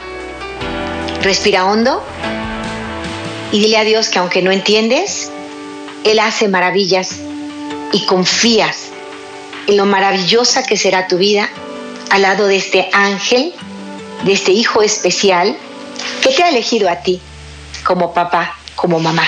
respira 1.21 1.65
hondo 1.65 2.03
y 3.51 3.61
dile 3.61 3.77
a 3.77 3.83
Dios 3.83 4.09
que 4.09 4.19
aunque 4.19 4.41
no 4.41 4.51
entiendes, 4.51 5.31
Él 6.03 6.19
hace 6.19 6.47
maravillas 6.47 7.15
y 7.93 8.05
confías 8.05 8.89
en 9.67 9.77
lo 9.77 9.85
maravillosa 9.85 10.63
que 10.63 10.75
será 10.75 11.07
tu 11.07 11.17
vida 11.17 11.49
al 12.09 12.21
lado 12.21 12.47
de 12.47 12.57
este 12.57 12.89
ángel, 12.93 13.53
de 14.23 14.33
este 14.33 14.51
hijo 14.51 14.81
especial 14.81 15.55
que 16.21 16.29
te 16.29 16.43
ha 16.43 16.49
elegido 16.49 16.89
a 16.89 16.97
ti 16.97 17.21
como 17.83 18.13
papá, 18.13 18.57
como 18.75 18.99
mamá. 18.99 19.27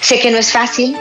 Sé 0.00 0.20
que 0.20 0.30
no 0.30 0.38
es 0.38 0.50
fácil, 0.50 0.96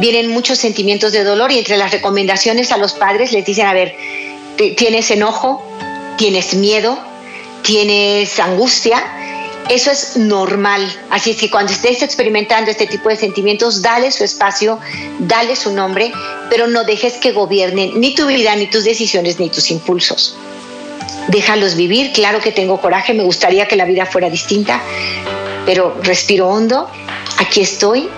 vienen 0.00 0.30
muchos 0.30 0.58
sentimientos 0.58 1.12
de 1.12 1.24
dolor 1.24 1.52
y 1.52 1.58
entre 1.58 1.76
las 1.76 1.90
recomendaciones 1.90 2.72
a 2.72 2.76
los 2.76 2.92
padres 2.92 3.32
les 3.32 3.44
dicen, 3.44 3.66
a 3.66 3.72
ver, 3.72 3.96
tienes 4.76 5.10
enojo, 5.10 5.62
tienes 6.16 6.54
miedo, 6.54 6.98
tienes 7.62 8.38
angustia, 8.38 9.02
eso 9.68 9.90
es 9.90 10.16
normal. 10.16 10.80
Así 11.10 11.30
es 11.30 11.36
que 11.36 11.50
cuando 11.50 11.72
estés 11.72 12.02
experimentando 12.02 12.70
este 12.70 12.86
tipo 12.86 13.08
de 13.08 13.16
sentimientos, 13.16 13.82
dale 13.82 14.12
su 14.12 14.24
espacio, 14.24 14.78
dale 15.18 15.56
su 15.56 15.72
nombre, 15.72 16.12
pero 16.50 16.66
no 16.66 16.84
dejes 16.84 17.14
que 17.14 17.32
gobiernen 17.32 17.98
ni 18.00 18.14
tu 18.14 18.26
vida, 18.26 18.54
ni 18.54 18.66
tus 18.66 18.84
decisiones, 18.84 19.40
ni 19.40 19.50
tus 19.50 19.70
impulsos. 19.70 20.36
Déjalos 21.28 21.74
vivir. 21.74 22.12
Claro 22.12 22.40
que 22.40 22.52
tengo 22.52 22.80
coraje, 22.80 23.12
me 23.12 23.24
gustaría 23.24 23.66
que 23.66 23.76
la 23.76 23.84
vida 23.84 24.06
fuera 24.06 24.30
distinta, 24.30 24.80
pero 25.64 25.96
respiro 26.02 26.48
hondo, 26.48 26.88
aquí 27.38 27.60
estoy 27.60 28.08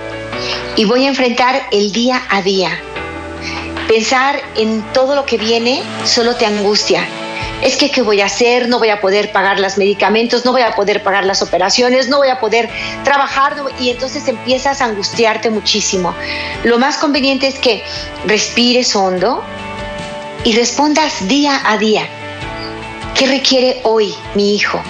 y 0.76 0.84
voy 0.84 1.06
a 1.06 1.08
enfrentar 1.08 1.62
el 1.72 1.92
día 1.92 2.22
a 2.28 2.42
día. 2.42 2.78
Pensar 3.88 4.42
en 4.56 4.82
todo 4.92 5.14
lo 5.14 5.24
que 5.24 5.38
viene 5.38 5.82
solo 6.04 6.36
te 6.36 6.44
angustia 6.44 7.08
es 7.62 7.76
que 7.76 7.90
qué 7.90 8.02
voy 8.02 8.20
a 8.20 8.26
hacer, 8.26 8.68
no 8.68 8.78
voy 8.78 8.90
a 8.90 9.00
poder 9.00 9.32
pagar 9.32 9.58
los 9.58 9.78
medicamentos, 9.78 10.44
no 10.44 10.52
voy 10.52 10.62
a 10.62 10.72
poder 10.72 11.02
pagar 11.02 11.24
las 11.24 11.42
operaciones, 11.42 12.08
no 12.08 12.18
voy 12.18 12.28
a 12.28 12.38
poder 12.38 12.68
trabajar 13.04 13.56
y 13.80 13.90
entonces 13.90 14.28
empiezas 14.28 14.80
a 14.80 14.86
angustiarte 14.86 15.50
muchísimo. 15.50 16.14
Lo 16.64 16.78
más 16.78 16.98
conveniente 16.98 17.48
es 17.48 17.58
que 17.58 17.82
respires 18.26 18.94
hondo 18.94 19.42
y 20.44 20.52
respondas 20.54 21.26
día 21.26 21.60
a 21.64 21.78
día. 21.78 22.06
¿Qué 23.16 23.26
requiere 23.26 23.80
hoy 23.82 24.14
mi 24.34 24.54
hijo? 24.54 24.80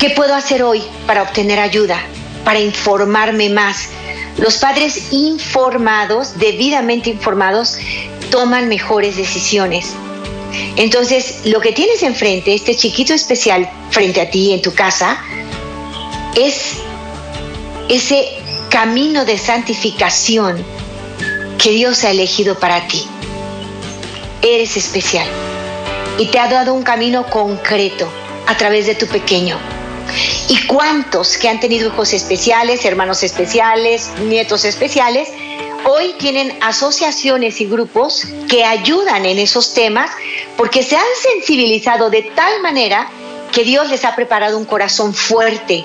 ¿Qué 0.00 0.10
puedo 0.10 0.34
hacer 0.34 0.64
hoy 0.64 0.82
para 1.06 1.22
obtener 1.22 1.60
ayuda, 1.60 2.00
para 2.44 2.58
informarme 2.58 3.48
más? 3.48 3.90
Los 4.38 4.56
padres 4.56 5.12
informados, 5.12 6.38
debidamente 6.38 7.10
informados, 7.10 7.78
toman 8.30 8.66
mejores 8.66 9.16
decisiones 9.16 9.94
entonces, 10.76 11.40
lo 11.44 11.60
que 11.60 11.72
tienes 11.72 12.02
enfrente, 12.02 12.54
este 12.54 12.76
chiquito 12.76 13.14
especial 13.14 13.70
frente 13.90 14.20
a 14.20 14.30
ti 14.30 14.52
en 14.52 14.62
tu 14.62 14.74
casa, 14.74 15.18
es 16.34 16.74
ese 17.88 18.28
camino 18.68 19.24
de 19.24 19.38
santificación 19.38 20.64
que 21.58 21.70
Dios 21.70 22.04
ha 22.04 22.10
elegido 22.10 22.58
para 22.58 22.86
ti. 22.88 23.04
Eres 24.40 24.76
especial 24.76 25.26
y 26.18 26.26
te 26.26 26.38
ha 26.38 26.48
dado 26.48 26.74
un 26.74 26.82
camino 26.82 27.26
concreto 27.26 28.10
a 28.46 28.56
través 28.56 28.86
de 28.86 28.94
tu 28.94 29.06
pequeño. 29.06 29.58
¿Y 30.48 30.66
cuántos 30.66 31.38
que 31.38 31.48
han 31.48 31.60
tenido 31.60 31.88
hijos 31.88 32.12
especiales, 32.12 32.84
hermanos 32.84 33.22
especiales, 33.22 34.10
nietos 34.26 34.64
especiales, 34.64 35.28
hoy 35.84 36.14
tienen 36.18 36.56
asociaciones 36.60 37.60
y 37.60 37.66
grupos 37.66 38.26
que 38.48 38.64
ayudan 38.64 39.26
en 39.26 39.38
esos 39.38 39.74
temas 39.74 40.10
porque 40.56 40.82
se 40.82 40.96
han 40.96 41.04
sensibilizado 41.20 42.10
de 42.10 42.22
tal 42.22 42.62
manera 42.62 43.08
que 43.52 43.64
Dios 43.64 43.88
les 43.88 44.04
ha 44.04 44.14
preparado 44.14 44.56
un 44.58 44.64
corazón 44.64 45.14
fuerte 45.14 45.84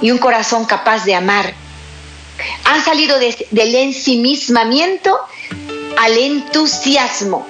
y 0.00 0.10
un 0.10 0.18
corazón 0.18 0.64
capaz 0.64 1.04
de 1.04 1.14
amar. 1.14 1.54
Han 2.64 2.84
salido 2.84 3.18
del 3.18 3.74
ensimismamiento 3.74 5.18
al 5.98 6.16
entusiasmo. 6.18 7.46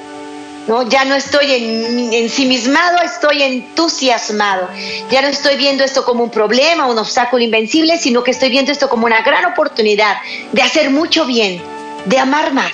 ¿No? 0.66 0.88
Ya 0.88 1.04
no 1.04 1.14
estoy 1.14 1.52
en, 1.52 2.12
ensimismado, 2.12 2.98
estoy 3.02 3.42
entusiasmado. 3.42 4.68
Ya 5.10 5.22
no 5.22 5.28
estoy 5.28 5.56
viendo 5.56 5.84
esto 5.84 6.04
como 6.04 6.24
un 6.24 6.30
problema, 6.30 6.86
un 6.86 6.98
obstáculo 6.98 7.42
invencible, 7.42 7.98
sino 7.98 8.22
que 8.22 8.30
estoy 8.30 8.50
viendo 8.50 8.72
esto 8.72 8.88
como 8.88 9.06
una 9.06 9.22
gran 9.22 9.44
oportunidad 9.46 10.16
de 10.52 10.62
hacer 10.62 10.90
mucho 10.90 11.26
bien, 11.26 11.62
de 12.04 12.18
amar 12.18 12.52
más. 12.52 12.72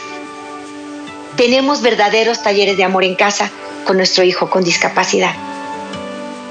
Tenemos 1.37 1.81
verdaderos 1.81 2.43
talleres 2.43 2.77
de 2.77 2.85
amor 2.85 3.05
en 3.05 3.15
casa 3.15 3.51
con 3.85 3.97
nuestro 3.97 4.25
hijo 4.25 4.49
con 4.51 4.65
discapacidad. 4.65 5.35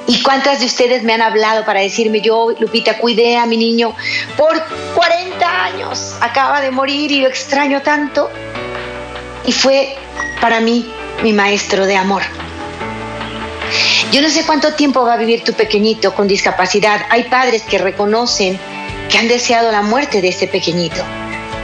¿Y 0.07 0.21
cuántas 0.23 0.59
de 0.59 0.65
ustedes 0.65 1.03
me 1.03 1.13
han 1.13 1.21
hablado 1.21 1.63
para 1.63 1.79
decirme, 1.79 2.21
yo, 2.21 2.53
Lupita, 2.59 2.97
cuidé 2.97 3.37
a 3.37 3.45
mi 3.45 3.55
niño 3.55 3.95
por 4.35 4.61
40 4.95 5.63
años, 5.63 6.15
acaba 6.19 6.59
de 6.59 6.71
morir 6.71 7.11
y 7.11 7.21
lo 7.21 7.27
extraño 7.27 7.81
tanto? 7.81 8.29
Y 9.45 9.51
fue 9.51 9.95
para 10.41 10.59
mí 10.59 10.91
mi 11.23 11.33
maestro 11.33 11.85
de 11.85 11.95
amor. 11.95 12.23
Yo 14.11 14.21
no 14.21 14.29
sé 14.29 14.43
cuánto 14.45 14.73
tiempo 14.73 15.03
va 15.03 15.13
a 15.13 15.17
vivir 15.17 15.43
tu 15.43 15.53
pequeñito 15.53 16.13
con 16.13 16.27
discapacidad. 16.27 17.01
Hay 17.09 17.25
padres 17.25 17.61
que 17.61 17.77
reconocen 17.77 18.59
que 19.09 19.17
han 19.17 19.27
deseado 19.27 19.71
la 19.71 19.81
muerte 19.81 20.21
de 20.21 20.29
ese 20.29 20.47
pequeñito. 20.47 21.01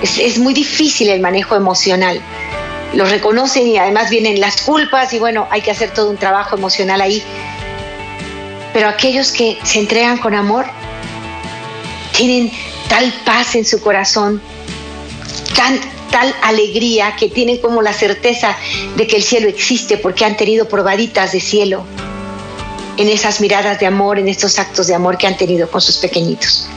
Es, 0.02 0.18
es 0.18 0.38
muy 0.38 0.54
difícil 0.54 1.10
el 1.10 1.20
manejo 1.20 1.56
emocional. 1.56 2.22
Lo 2.94 3.06
reconocen 3.06 3.68
y 3.68 3.78
además 3.78 4.10
vienen 4.10 4.40
las 4.40 4.62
culpas 4.62 5.12
y 5.14 5.20
bueno, 5.20 5.48
hay 5.50 5.62
que 5.62 5.72
hacer 5.72 5.92
todo 5.92 6.10
un 6.10 6.18
trabajo 6.18 6.56
emocional 6.56 7.02
ahí. 7.02 7.22
Pero 8.74 8.88
aquellos 8.88 9.32
que 9.32 9.58
se 9.64 9.80
entregan 9.80 10.18
con 10.18 10.34
amor 10.34 10.66
tienen 12.16 12.52
tal 12.88 13.12
paz 13.26 13.56
en 13.56 13.66
su 13.66 13.82
corazón, 13.82 14.42
tan, 15.56 15.80
tal 16.12 16.34
alegría 16.42 17.16
que 17.16 17.30
tienen 17.30 17.58
como 17.58 17.82
la 17.82 17.94
certeza 17.94 18.56
de 18.96 19.08
que 19.08 19.18
el 19.18 19.24
cielo 19.24 19.48
existe 19.48 19.98
porque 19.98 20.26
han 20.26 20.38
tenido 20.38 20.68
probaditas 20.68 21.32
de 21.32 21.40
cielo 21.40 21.86
en 22.98 23.10
esas 23.10 23.42
miradas 23.42 23.80
de 23.80 23.86
amor, 23.86 24.20
en 24.20 24.28
estos 24.28 24.58
actos 24.60 24.88
de 24.88 24.96
amor 24.96 25.18
que 25.18 25.28
han 25.28 25.38
tenido 25.38 25.70
con 25.70 25.82
sus 25.82 25.98
pequeñitos. 25.98 26.68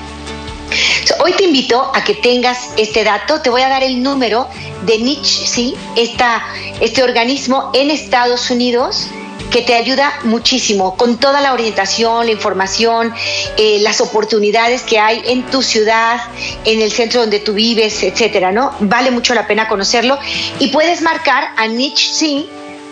hoy 1.24 1.32
te 1.32 1.44
invito 1.44 1.90
a 1.94 2.04
que 2.04 2.14
tengas 2.14 2.70
este 2.76 3.04
dato. 3.04 3.40
Te 3.40 3.50
voy 3.50 3.62
a 3.62 3.68
dar 3.68 3.82
el 3.82 4.02
número 4.02 4.48
de 4.86 4.98
Nietzsche, 4.98 5.46
¿sí? 5.46 5.74
este 5.96 7.02
organismo 7.02 7.70
en 7.74 7.90
Estados 7.90 8.50
Unidos 8.50 9.08
que 9.50 9.62
te 9.62 9.74
ayuda 9.74 10.20
muchísimo 10.24 10.96
con 10.96 11.18
toda 11.18 11.40
la 11.40 11.52
orientación, 11.52 12.26
la 12.26 12.32
información, 12.32 13.12
eh, 13.56 13.78
las 13.80 14.00
oportunidades 14.00 14.82
que 14.82 14.98
hay 14.98 15.22
en 15.26 15.42
tu 15.50 15.62
ciudad, 15.62 16.20
en 16.64 16.80
el 16.80 16.92
centro 16.92 17.22
donde 17.22 17.40
tú 17.40 17.52
vives, 17.52 18.02
etcétera, 18.02 18.52
¿no? 18.52 18.74
Vale 18.80 19.10
mucho 19.10 19.34
la 19.34 19.46
pena 19.46 19.68
conocerlo 19.68 20.18
y 20.58 20.68
puedes 20.68 21.02
marcar 21.02 21.48
a 21.56 21.66
Niche 21.66 22.46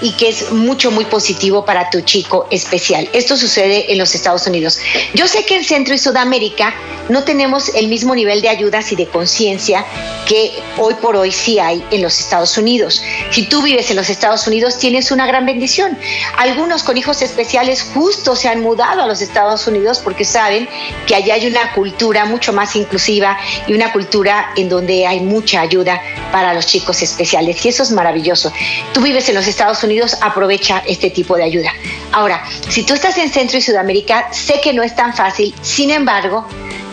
y 0.00 0.12
que 0.12 0.28
es 0.28 0.50
mucho, 0.52 0.90
muy 0.90 1.04
positivo 1.04 1.64
para 1.64 1.90
tu 1.90 2.00
chico 2.00 2.46
especial. 2.50 3.08
Esto 3.12 3.36
sucede 3.36 3.92
en 3.92 3.98
los 3.98 4.14
Estados 4.14 4.46
Unidos. 4.46 4.78
Yo 5.14 5.26
sé 5.28 5.44
que 5.44 5.56
en 5.56 5.64
Centro 5.64 5.94
y 5.94 5.98
Sudamérica 5.98 6.74
no 7.08 7.24
tenemos 7.24 7.74
el 7.74 7.88
mismo 7.88 8.14
nivel 8.14 8.40
de 8.40 8.48
ayudas 8.48 8.90
y 8.92 8.96
de 8.96 9.06
conciencia 9.06 9.84
que 10.26 10.52
hoy 10.78 10.94
por 10.94 11.16
hoy 11.16 11.32
sí 11.32 11.58
hay 11.58 11.84
en 11.90 12.02
los 12.02 12.18
Estados 12.18 12.56
Unidos. 12.56 13.02
Si 13.30 13.46
tú 13.46 13.62
vives 13.62 13.90
en 13.90 13.96
los 13.96 14.08
Estados 14.08 14.46
Unidos, 14.46 14.78
tienes 14.78 15.10
una 15.10 15.26
gran 15.26 15.44
bendición. 15.44 15.98
Algunos 16.38 16.82
con 16.82 16.96
hijos 16.96 17.20
especiales 17.22 17.82
justo 17.94 18.34
se 18.36 18.48
han 18.48 18.60
mudado 18.60 19.02
a 19.02 19.06
los 19.06 19.20
Estados 19.20 19.66
Unidos 19.66 20.00
porque 20.02 20.24
saben 20.24 20.68
que 21.06 21.14
allá 21.14 21.34
hay 21.34 21.46
una 21.46 21.72
cultura 21.72 22.24
mucho 22.24 22.52
más 22.52 22.74
inclusiva 22.74 23.36
y 23.66 23.74
una 23.74 23.92
cultura 23.92 24.52
en 24.56 24.68
donde 24.68 25.06
hay 25.06 25.20
mucha 25.20 25.60
ayuda 25.60 26.00
para 26.32 26.54
los 26.54 26.66
chicos 26.66 27.02
especiales. 27.02 27.64
Y 27.64 27.68
eso 27.68 27.82
es 27.82 27.90
maravilloso. 27.90 28.52
Tú 28.92 29.00
vives 29.02 29.28
en 29.28 29.34
los 29.34 29.46
Estados 29.46 29.82
Unidos, 29.82 29.83
aprovecha 30.20 30.82
este 30.86 31.10
tipo 31.10 31.36
de 31.36 31.44
ayuda. 31.44 31.72
Ahora, 32.12 32.42
si 32.68 32.84
tú 32.84 32.94
estás 32.94 33.16
en 33.18 33.30
Centro 33.30 33.58
y 33.58 33.62
Sudamérica, 33.62 34.32
sé 34.32 34.60
que 34.60 34.72
no 34.72 34.82
es 34.82 34.94
tan 34.94 35.14
fácil, 35.14 35.54
sin 35.62 35.90
embargo, 35.90 36.46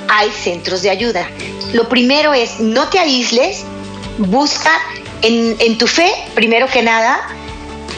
hay 0.08 0.30
centros 0.30 0.82
de 0.82 0.90
ayuda. 0.90 1.28
Lo 1.74 1.88
primero 1.88 2.34
es, 2.34 2.60
no 2.60 2.90
te 2.90 3.00
aísles, 3.00 3.64
busca 4.18 4.72
en, 5.22 5.78
tu 5.78 5.88
fe, 5.88 6.12
primero 6.34 6.68
que 6.68 6.82
nada, 6.82 7.22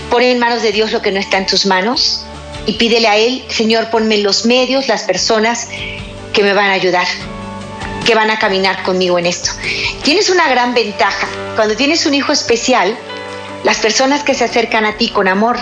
pon 0.09 0.21
en 0.21 0.37
manos 0.39 0.61
de 0.61 0.71
Dios 0.71 0.91
lo 0.91 1.01
que 1.01 1.11
no 1.11 1.19
está 1.19 1.37
en 1.37 1.45
tus 1.45 1.65
manos 1.65 2.25
y 2.65 2.73
pídele 2.73 3.07
a 3.07 3.17
Él, 3.17 3.43
Señor, 3.49 3.89
ponme 3.89 4.17
los 4.19 4.45
medios, 4.45 4.87
las 4.87 5.03
personas 5.03 5.69
que 6.33 6.43
me 6.43 6.53
van 6.53 6.67
a 6.67 6.73
ayudar, 6.73 7.07
que 8.05 8.15
van 8.15 8.29
a 8.29 8.39
caminar 8.39 8.83
conmigo 8.83 9.17
en 9.17 9.25
esto. 9.25 9.51
Tienes 10.03 10.29
una 10.29 10.47
gran 10.49 10.73
ventaja. 10.73 11.27
Cuando 11.55 11.75
tienes 11.75 12.05
un 12.05 12.13
hijo 12.13 12.31
especial, 12.31 12.97
las 13.63 13.77
personas 13.77 14.23
que 14.23 14.33
se 14.33 14.43
acercan 14.43 14.85
a 14.85 14.97
ti 14.97 15.09
con 15.09 15.27
amor 15.27 15.57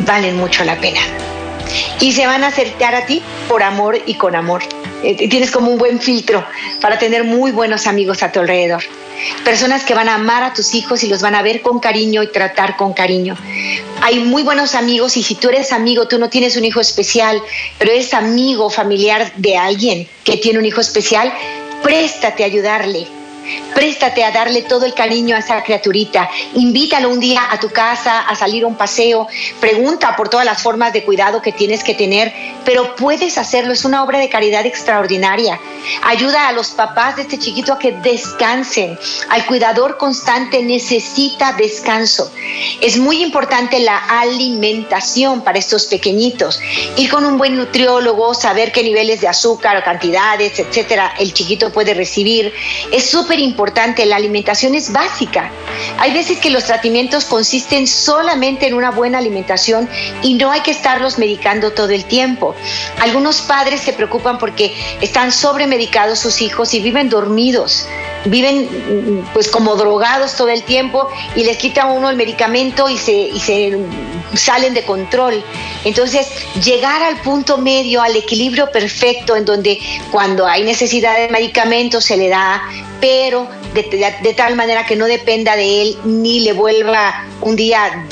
valen 0.00 0.36
mucho 0.36 0.64
la 0.64 0.78
pena. 0.80 1.00
Y 2.00 2.12
se 2.12 2.26
van 2.26 2.44
a 2.44 2.48
acercar 2.48 2.94
a 2.94 3.06
ti 3.06 3.22
por 3.48 3.62
amor 3.62 3.98
y 4.06 4.14
con 4.14 4.36
amor. 4.36 4.62
Eh, 5.02 5.28
tienes 5.28 5.50
como 5.50 5.70
un 5.70 5.78
buen 5.78 6.00
filtro 6.00 6.44
para 6.80 6.98
tener 6.98 7.24
muy 7.24 7.50
buenos 7.52 7.86
amigos 7.86 8.22
a 8.22 8.32
tu 8.32 8.40
alrededor. 8.40 8.82
Personas 9.44 9.84
que 9.84 9.94
van 9.94 10.08
a 10.08 10.14
amar 10.14 10.42
a 10.42 10.52
tus 10.52 10.74
hijos 10.74 11.02
y 11.02 11.08
los 11.08 11.22
van 11.22 11.34
a 11.34 11.42
ver 11.42 11.60
con 11.62 11.80
cariño 11.80 12.22
y 12.22 12.28
tratar 12.28 12.76
con 12.76 12.92
cariño. 12.92 13.36
Hay 14.00 14.20
muy 14.20 14.42
buenos 14.42 14.74
amigos 14.74 15.16
y 15.16 15.22
si 15.22 15.34
tú 15.34 15.48
eres 15.48 15.72
amigo, 15.72 16.06
tú 16.06 16.18
no 16.18 16.30
tienes 16.30 16.56
un 16.56 16.64
hijo 16.64 16.80
especial, 16.80 17.42
pero 17.78 17.92
eres 17.92 18.14
amigo 18.14 18.70
familiar 18.70 19.32
de 19.36 19.56
alguien 19.56 20.08
que 20.24 20.36
tiene 20.36 20.58
un 20.58 20.66
hijo 20.66 20.80
especial, 20.80 21.32
préstate 21.82 22.44
a 22.44 22.46
ayudarle, 22.46 23.08
Préstate 23.74 24.24
a 24.24 24.30
darle 24.30 24.62
todo 24.62 24.84
el 24.84 24.94
cariño 24.94 25.36
a 25.36 25.40
esa 25.40 25.62
criaturita. 25.62 26.28
Invítalo 26.54 27.10
un 27.10 27.20
día 27.20 27.42
a 27.50 27.60
tu 27.60 27.70
casa 27.70 28.20
a 28.20 28.34
salir 28.34 28.64
a 28.64 28.66
un 28.66 28.76
paseo. 28.76 29.28
Pregunta 29.60 30.16
por 30.16 30.28
todas 30.28 30.46
las 30.46 30.62
formas 30.62 30.92
de 30.92 31.04
cuidado 31.04 31.42
que 31.42 31.52
tienes 31.52 31.84
que 31.84 31.94
tener, 31.94 32.32
pero 32.64 32.96
puedes 32.96 33.38
hacerlo. 33.38 33.72
Es 33.72 33.84
una 33.84 34.02
obra 34.02 34.18
de 34.18 34.28
caridad 34.28 34.66
extraordinaria. 34.66 35.60
Ayuda 36.02 36.48
a 36.48 36.52
los 36.52 36.70
papás 36.70 37.16
de 37.16 37.22
este 37.22 37.38
chiquito 37.38 37.72
a 37.72 37.78
que 37.78 37.92
descansen. 37.92 38.98
Al 39.30 39.46
cuidador 39.46 39.96
constante 39.96 40.62
necesita 40.62 41.52
descanso. 41.52 42.32
Es 42.80 42.96
muy 42.98 43.22
importante 43.22 43.78
la 43.80 43.96
alimentación 44.20 45.42
para 45.42 45.58
estos 45.58 45.86
pequeñitos. 45.86 46.60
Ir 46.96 47.10
con 47.10 47.24
un 47.24 47.38
buen 47.38 47.56
nutriólogo, 47.56 48.34
saber 48.34 48.72
qué 48.72 48.82
niveles 48.82 49.20
de 49.20 49.28
azúcar 49.28 49.76
o 49.76 49.84
cantidades, 49.84 50.58
etcétera, 50.58 51.14
el 51.18 51.32
chiquito 51.32 51.72
puede 51.72 51.94
recibir. 51.94 52.52
Es 52.92 53.10
súper 53.10 53.37
importante, 53.42 54.06
la 54.06 54.16
alimentación 54.16 54.74
es 54.74 54.92
básica. 54.92 55.50
Hay 55.98 56.12
veces 56.12 56.38
que 56.38 56.50
los 56.50 56.64
tratamientos 56.64 57.24
consisten 57.24 57.86
solamente 57.86 58.66
en 58.66 58.74
una 58.74 58.90
buena 58.90 59.18
alimentación 59.18 59.88
y 60.22 60.34
no 60.34 60.50
hay 60.50 60.60
que 60.60 60.70
estarlos 60.70 61.18
medicando 61.18 61.72
todo 61.72 61.90
el 61.90 62.04
tiempo. 62.04 62.54
Algunos 63.00 63.40
padres 63.42 63.80
se 63.80 63.92
preocupan 63.92 64.38
porque 64.38 64.74
están 65.00 65.32
sobremedicados 65.32 66.18
sus 66.18 66.40
hijos 66.42 66.74
y 66.74 66.80
viven 66.80 67.08
dormidos, 67.08 67.86
viven 68.24 69.24
pues 69.32 69.48
como 69.48 69.76
drogados 69.76 70.34
todo 70.36 70.48
el 70.48 70.62
tiempo 70.62 71.08
y 71.36 71.44
les 71.44 71.56
quita 71.56 71.86
uno 71.86 72.10
el 72.10 72.16
medicamento 72.16 72.88
y 72.88 72.98
se, 72.98 73.12
y 73.12 73.40
se 73.40 73.78
salen 74.34 74.74
de 74.74 74.84
control. 74.84 75.42
Entonces, 75.84 76.28
llegar 76.62 77.02
al 77.02 77.20
punto 77.20 77.58
medio, 77.58 78.02
al 78.02 78.16
equilibrio 78.16 78.70
perfecto, 78.70 79.36
en 79.36 79.44
donde 79.44 79.80
cuando 80.10 80.46
hay 80.46 80.64
necesidad 80.64 81.16
de 81.16 81.28
medicamentos 81.28 82.04
se 82.04 82.16
le 82.16 82.28
da, 82.28 82.62
pero 83.00 83.48
de, 83.74 84.34
tal 84.36 84.56
manera 84.56 84.84
que 84.86 84.96
no 84.96 85.06
dependa 85.06 85.56
de 85.56 85.82
él 85.82 85.98
ni 86.04 86.40
le 86.40 86.52
vuelva 86.52 87.24
un 87.40 87.56
día 87.56 88.06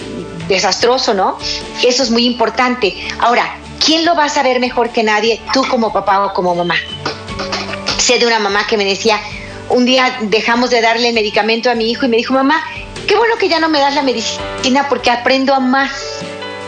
desastroso, 0.49 1.15
¿no? 1.15 1.39
Eso 1.83 2.03
es 2.03 2.11
muy 2.11 2.25
importante. 2.25 2.95
Ahora, 3.19 3.57
¿quién 3.85 4.05
lo 4.05 4.15
va 4.15 4.25
a 4.25 4.29
saber 4.29 4.61
mejor 4.61 4.91
que 4.91 5.03
nadie? 5.03 5.41
Tú 5.53 5.65
como 5.69 5.93
papá 5.93 6.25
o 6.25 6.33
como 6.33 6.55
mamá. 6.55 6.77
Sé 7.99 8.19
de 8.19 8.27
una 8.27 8.39
mamá 8.39 8.67
que 8.69 8.77
me 8.77 8.85
decía, 8.85 9.21
un 9.77 9.85
día 9.85 10.17
dejamos 10.23 10.71
de 10.71 10.81
darle 10.81 11.09
el 11.09 11.15
medicamento 11.15 11.71
a 11.71 11.75
mi 11.75 11.91
hijo 11.91 12.07
y 12.07 12.09
me 12.09 12.17
dijo, 12.17 12.33
mamá, 12.33 12.65
qué 13.07 13.15
bueno 13.15 13.37
que 13.37 13.47
ya 13.47 13.61
no 13.61 13.69
me 13.69 13.79
das 13.79 13.95
la 13.95 14.01
medicina 14.01 14.89
porque 14.89 15.11
aprendo 15.11 15.53
a 15.53 15.61
más. 15.61 15.91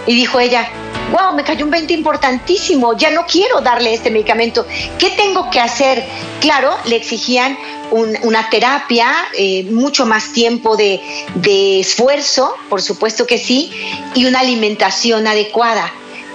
Y 0.07 0.15
dijo 0.15 0.39
ella, 0.39 0.69
wow, 1.11 1.35
me 1.35 1.43
cayó 1.43 1.65
un 1.65 1.71
20 1.71 1.95
importantísimo, 1.95 2.95
ya 2.99 3.11
no 3.11 3.25
quiero 3.25 3.63
darle 3.63 3.95
este 3.95 4.11
medicamento. 4.11 4.67
¿Qué 4.99 5.09
tengo 5.13 5.49
que 5.49 5.59
hacer? 5.59 6.05
Claro, 6.41 6.77
le 6.85 6.97
exigían 6.97 7.57
una 7.91 8.51
terapia, 8.51 9.11
eh, 9.33 9.65
mucho 9.71 10.05
más 10.05 10.35
tiempo 10.35 10.77
de, 10.77 11.01
de 11.37 11.81
esfuerzo, 11.81 12.55
por 12.69 12.83
supuesto 12.83 13.27
que 13.27 13.39
sí, 13.39 13.73
y 14.15 14.27
una 14.27 14.41
alimentación 14.41 15.27
adecuada. 15.27 15.91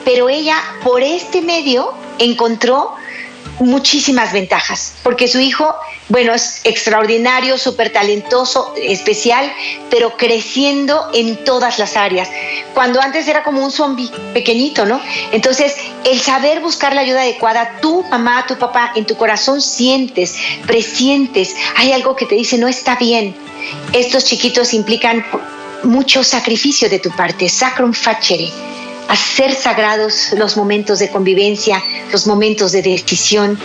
Pero 0.06 0.28
ella, 0.28 0.58
por 0.84 1.04
este 1.04 1.44
medio, 1.44 1.94
encontró 2.18 2.96
muchísimas 3.66 4.34
ventajas, 4.34 4.94
porque 5.04 5.28
su 5.28 5.40
hijo, 5.40 5.76
bueno, 6.10 6.34
es 6.34 6.62
extraordinario, 6.64 7.58
súper 7.58 7.92
talentoso, 7.92 8.74
especial, 8.78 9.52
pero 9.90 10.18
creciendo 10.18 11.10
en 11.14 11.44
todas 11.44 11.80
las 11.80 11.96
áreas. 11.96 12.30
Cuando 12.74 13.02
antes 13.02 13.28
era 13.28 13.44
como 13.44 13.64
un 13.64 13.72
zombie 13.72 14.12
pequeñito, 14.34 14.86
¿no? 14.86 15.02
Entonces, 15.32 15.76
el 16.04 16.20
saber 16.20 16.60
buscar 16.62 16.94
la 16.94 17.02
ayuda 17.02 17.22
adecuada, 17.22 17.80
tu 17.82 18.04
mamá, 18.04 18.46
tu 18.48 18.58
papá, 18.58 18.92
en 18.96 19.06
tu 19.06 19.16
corazón 19.16 19.62
sientes, 19.62 20.36
presientes, 20.66 21.56
hay 21.76 21.92
algo 21.92 22.16
que 22.16 22.26
te 22.26 22.36
dice, 22.36 22.58
no 22.58 22.68
está 22.68 22.96
bien. 22.96 23.36
Estos 23.94 24.26
chiquitos 24.26 24.74
implican 24.74 25.26
mucho 25.84 26.24
sacrificio 26.24 26.90
de 26.90 27.00
tu 27.00 27.10
parte, 27.12 27.50
sacrum 27.50 27.94
facere 27.94 28.52
hacer 29.14 29.54
sagrados 29.54 30.34
los 30.36 30.58
momentos 30.58 30.98
de 30.98 31.12
convivencia, 31.12 31.84
los 32.12 32.26
momentos 32.26 32.72
de 32.72 32.82
decisión. 32.82 33.60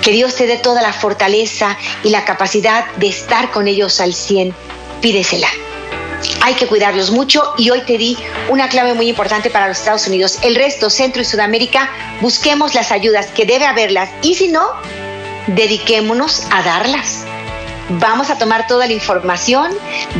Que 0.00 0.10
Dios 0.10 0.34
te 0.36 0.46
dé 0.46 0.56
toda 0.56 0.80
la 0.80 0.94
fortaleza 0.94 1.76
y 2.02 2.08
la 2.08 2.24
capacidad 2.24 2.86
de 2.96 3.08
estar 3.08 3.50
con 3.50 3.68
ellos 3.68 4.00
al 4.00 4.14
100. 4.14 4.54
Pídesela. 5.02 5.48
Hay 6.40 6.54
que 6.54 6.66
cuidarlos 6.66 7.10
mucho 7.10 7.42
y 7.58 7.68
hoy 7.68 7.82
te 7.82 7.98
di 7.98 8.16
una 8.48 8.70
clave 8.70 8.94
muy 8.94 9.08
importante 9.08 9.50
para 9.50 9.68
los 9.68 9.78
Estados 9.78 10.06
Unidos. 10.06 10.38
El 10.42 10.54
resto, 10.54 10.88
Centro 10.88 11.20
y 11.20 11.26
Sudamérica, 11.26 11.90
busquemos 12.22 12.74
las 12.74 12.90
ayudas 12.90 13.26
que 13.26 13.44
debe 13.44 13.66
haberlas 13.66 14.08
y 14.22 14.34
si 14.34 14.48
no, 14.48 14.66
dediquémonos 15.48 16.44
a 16.50 16.62
darlas 16.62 17.25
vamos 17.88 18.30
a 18.30 18.38
tomar 18.38 18.66
toda 18.66 18.86
la 18.86 18.92
información, 18.92 19.72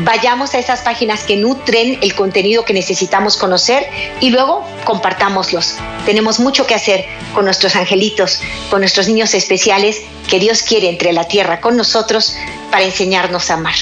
vayamos 0.05 0.55
a 0.55 0.59
esas 0.59 0.81
páginas 0.81 1.25
que 1.25 1.37
nutren 1.37 1.99
el 2.01 2.15
contenido 2.15 2.65
que 2.65 2.73
necesitamos 2.73 3.37
conocer 3.37 3.87
y 4.21 4.31
luego 4.31 4.65
compartámoslos. 4.85 5.77
Tenemos 6.05 6.39
mucho 6.39 6.67
que 6.67 6.75
hacer 6.75 7.05
con 7.35 7.45
nuestros 7.45 7.77
angelitos, 7.77 8.41
con 8.71 8.81
nuestros 8.81 9.09
niños 9.09 9.35
especiales 9.35 10.03
que 10.29 10.39
Dios 10.39 10.63
quiere 10.63 10.89
entre 10.89 11.13
la 11.13 11.25
tierra 11.25 11.61
con 11.61 11.77
nosotros 11.77 12.37
para 12.71 12.85
enseñarnos 12.85 13.51
a 13.51 13.55
amar. 13.55 13.75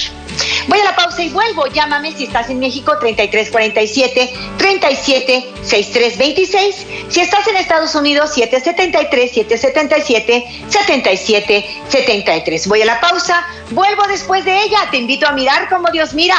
Voy 0.67 0.79
a 0.79 0.83
la 0.83 0.95
pausa 0.95 1.23
y 1.23 1.29
vuelvo. 1.29 1.67
Llámame 1.67 2.13
si 2.13 2.25
estás 2.25 2.49
en 2.49 2.59
México 2.59 2.97
3347 2.99 4.33
37 4.57 5.45
6326. 5.61 6.85
Si 7.09 7.19
estás 7.19 7.47
en 7.47 7.57
Estados 7.57 7.95
Unidos 7.95 8.33
773 8.33 9.31
777 9.31 10.65
77 10.69 11.65
73. 11.87 12.67
Voy 12.67 12.81
a 12.81 12.85
la 12.85 12.99
pausa, 12.99 13.45
vuelvo 13.71 14.03
después 14.07 14.45
de 14.45 14.63
ella. 14.63 14.79
Te 14.91 14.97
invito 14.97 15.27
a 15.27 15.31
mirar 15.33 15.69
como 15.69 15.89
Dios 15.91 16.13
mira. 16.13 16.35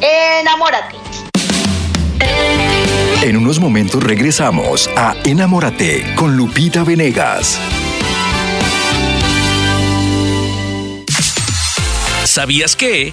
Enamórate. 0.00 0.96
En 3.22 3.36
unos 3.36 3.58
momentos 3.58 4.02
regresamos 4.02 4.88
a 4.96 5.14
Enamórate 5.24 6.14
con 6.14 6.36
Lupita 6.36 6.84
Venegas. 6.84 7.58
¿Sabías 12.24 12.76
que? 12.76 13.12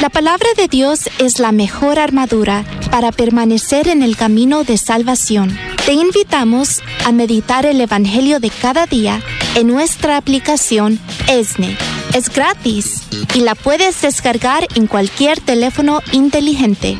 La 0.00 0.10
palabra 0.10 0.48
de 0.56 0.68
Dios 0.68 1.08
es 1.18 1.38
la 1.38 1.52
mejor 1.52 1.98
armadura 1.98 2.64
para 2.90 3.10
permanecer 3.12 3.88
en 3.88 4.02
el 4.02 4.16
camino 4.16 4.64
de 4.64 4.76
salvación. 4.76 5.56
Te 5.86 5.92
invitamos 5.92 6.82
a 7.04 7.12
meditar 7.12 7.66
el 7.66 7.80
Evangelio 7.80 8.40
de 8.40 8.50
cada 8.50 8.86
día 8.86 9.20
en 9.54 9.66
nuestra 9.66 10.16
aplicación 10.16 10.98
ESNE. 11.28 11.76
Es 12.14 12.28
gratis 12.28 13.02
y 13.34 13.40
la 13.40 13.54
puedes 13.54 14.02
descargar 14.02 14.66
en 14.74 14.86
cualquier 14.86 15.40
teléfono 15.40 16.00
inteligente. 16.12 16.96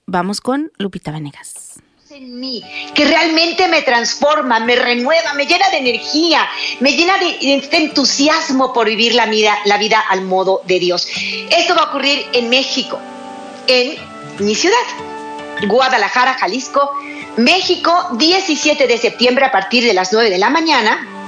Vamos 0.05 0.43
con 0.43 0.71
Lupita 0.77 1.13
Venegas 1.13 1.81
en 2.11 2.41
mí, 2.41 2.61
que 2.93 3.05
realmente 3.05 3.69
me 3.69 3.83
transforma, 3.83 4.59
me 4.59 4.75
renueva, 4.75 5.33
me 5.35 5.47
llena 5.47 5.71
de 5.71 5.79
energía, 5.79 6.45
me 6.81 6.91
llena 6.93 7.17
de 7.19 7.55
este 7.55 7.77
entusiasmo 7.77 8.73
por 8.73 8.89
vivir 8.89 9.15
la 9.15 9.27
vida, 9.27 9.57
la 9.65 9.79
vida 9.79 10.01
al 10.01 10.23
modo 10.23 10.61
de 10.67 10.81
Dios. 10.81 11.07
Esto 11.57 11.77
va 11.77 11.83
a 11.83 11.91
ocurrir 11.91 12.27
en 12.33 12.51
México, 12.51 12.99
en 13.69 13.95
mi 14.41 14.57
ciudad. 14.57 15.10
Guadalajara, 15.67 16.35
Jalisco, 16.35 16.91
México, 17.37 17.93
17 18.13 18.87
de 18.87 18.99
septiembre 18.99 19.45
a 19.45 19.53
partir 19.53 19.85
de 19.85 19.95
las 19.95 20.13
9 20.13 20.31
de 20.31 20.39
la 20.39 20.51
mañana 20.51 21.20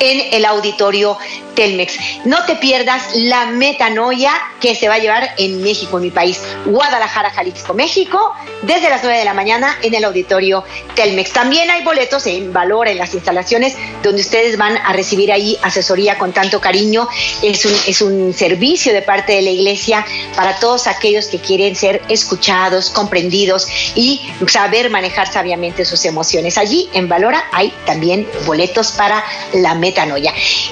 en 0.00 0.34
el 0.34 0.44
auditorio 0.44 1.18
Telmex. 1.54 1.96
No 2.24 2.44
te 2.44 2.56
pierdas 2.56 3.14
la 3.14 3.46
metanoia 3.46 4.32
que 4.60 4.74
se 4.74 4.88
va 4.88 4.94
a 4.94 4.98
llevar 4.98 5.30
en 5.38 5.60
México, 5.62 5.96
en 5.96 6.04
mi 6.04 6.10
país, 6.10 6.40
Guadalajara, 6.66 7.30
Jalisco, 7.30 7.74
México, 7.74 8.32
desde 8.62 8.88
las 8.88 9.02
9 9.02 9.18
de 9.18 9.24
la 9.24 9.34
mañana 9.34 9.76
en 9.82 9.94
el 9.94 10.04
auditorio 10.04 10.64
Telmex. 10.94 11.32
También 11.32 11.70
hay 11.70 11.82
boletos 11.82 12.26
en 12.26 12.52
valor 12.52 12.86
en 12.86 12.98
las 12.98 13.14
instalaciones 13.14 13.76
donde 14.02 14.20
ustedes 14.20 14.56
van 14.56 14.76
a 14.76 14.92
recibir 14.92 15.32
ahí 15.32 15.58
asesoría 15.62 16.16
con 16.16 16.32
tanto 16.32 16.60
cariño. 16.60 17.08
Es 17.42 17.64
un, 17.64 17.72
es 17.86 18.02
un 18.02 18.32
servicio 18.32 18.92
de 18.92 19.02
parte 19.02 19.34
de 19.34 19.42
la 19.42 19.50
iglesia 19.50 20.04
para 20.36 20.58
todos 20.60 20.86
aquellos 20.86 21.26
que 21.26 21.38
quieren 21.38 21.74
ser 21.74 22.02
escuchados, 22.08 22.90
comprendidos 22.90 23.66
y 23.94 24.20
saber 24.46 24.90
manejar 24.90 25.30
sabiamente 25.32 25.84
sus 25.84 26.04
emociones. 26.04 26.56
Allí 26.56 26.88
en 26.92 27.08
Valora 27.08 27.44
hay 27.52 27.72
también 27.84 28.28
boletos 28.46 28.92
para 28.92 29.24
la 29.54 29.74
metanoia. 29.74 29.87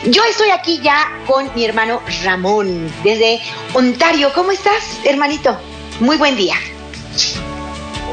Yo 0.05 0.23
estoy 0.29 0.51
aquí 0.51 0.81
ya 0.83 1.11
con 1.27 1.51
mi 1.55 1.65
hermano 1.65 2.01
Ramón 2.25 2.91
desde 3.03 3.41
Ontario. 3.75 4.31
¿Cómo 4.35 4.53
estás, 4.53 5.01
hermanito? 5.05 5.57
Muy 6.01 6.17
buen 6.17 6.37
día. 6.37 6.55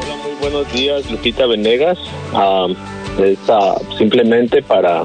Hola, 0.01 0.15
muy 0.23 0.33
buenos 0.39 0.71
días, 0.71 1.09
Lupita 1.11 1.45
Venegas. 1.45 1.97
Uh, 2.33 2.73
simplemente 3.97 4.61
para 4.61 5.03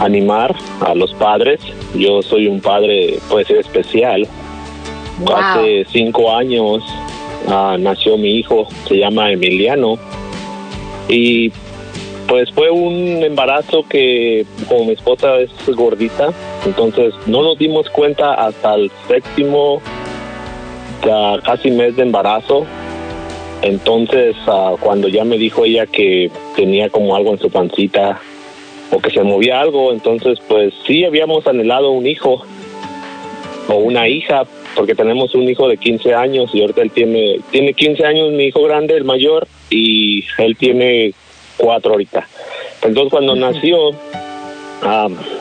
animar 0.00 0.54
a 0.80 0.94
los 0.94 1.12
padres. 1.14 1.60
Yo 1.94 2.22
soy 2.22 2.46
un 2.46 2.60
padre, 2.60 3.18
puede 3.28 3.44
ser 3.44 3.58
especial. 3.58 4.26
Hace 5.34 5.86
cinco 5.92 6.34
años 6.34 6.82
ah, 7.48 7.76
nació 7.78 8.16
mi 8.16 8.38
hijo, 8.38 8.66
se 8.88 8.96
llama 8.96 9.30
Emiliano. 9.30 9.98
Y 11.08 11.52
pues 12.32 12.50
fue 12.52 12.70
un 12.70 13.22
embarazo 13.22 13.84
que 13.86 14.46
como 14.66 14.86
mi 14.86 14.92
esposa 14.92 15.38
es 15.38 15.50
gordita, 15.66 16.32
entonces 16.64 17.12
no 17.26 17.42
nos 17.42 17.58
dimos 17.58 17.90
cuenta 17.90 18.32
hasta 18.32 18.74
el 18.74 18.90
séptimo, 19.06 19.82
ya 21.04 21.38
casi 21.44 21.70
mes 21.70 21.94
de 21.94 22.04
embarazo. 22.04 22.64
Entonces 23.60 24.34
ah, 24.46 24.76
cuando 24.80 25.08
ya 25.08 25.24
me 25.24 25.36
dijo 25.36 25.66
ella 25.66 25.84
que 25.84 26.30
tenía 26.56 26.88
como 26.88 27.14
algo 27.14 27.32
en 27.32 27.38
su 27.38 27.50
pancita 27.50 28.18
o 28.90 28.98
que 28.98 29.10
se 29.10 29.22
movía 29.22 29.60
algo, 29.60 29.92
entonces 29.92 30.38
pues 30.48 30.72
sí 30.86 31.04
habíamos 31.04 31.46
anhelado 31.46 31.90
un 31.90 32.06
hijo 32.06 32.46
o 33.68 33.74
una 33.74 34.08
hija, 34.08 34.44
porque 34.74 34.94
tenemos 34.94 35.34
un 35.34 35.50
hijo 35.50 35.68
de 35.68 35.76
15 35.76 36.14
años 36.14 36.50
y 36.54 36.62
ahorita 36.62 36.80
él 36.80 36.92
tiene, 36.92 37.40
tiene 37.50 37.74
15 37.74 38.06
años 38.06 38.32
mi 38.32 38.44
hijo 38.44 38.62
grande, 38.62 38.96
el 38.96 39.04
mayor, 39.04 39.46
y 39.68 40.24
él 40.38 40.56
tiene 40.56 41.12
cuatro 41.56 41.92
ahorita. 41.92 42.26
Entonces 42.82 43.10
cuando 43.10 43.36
nació, 43.36 43.92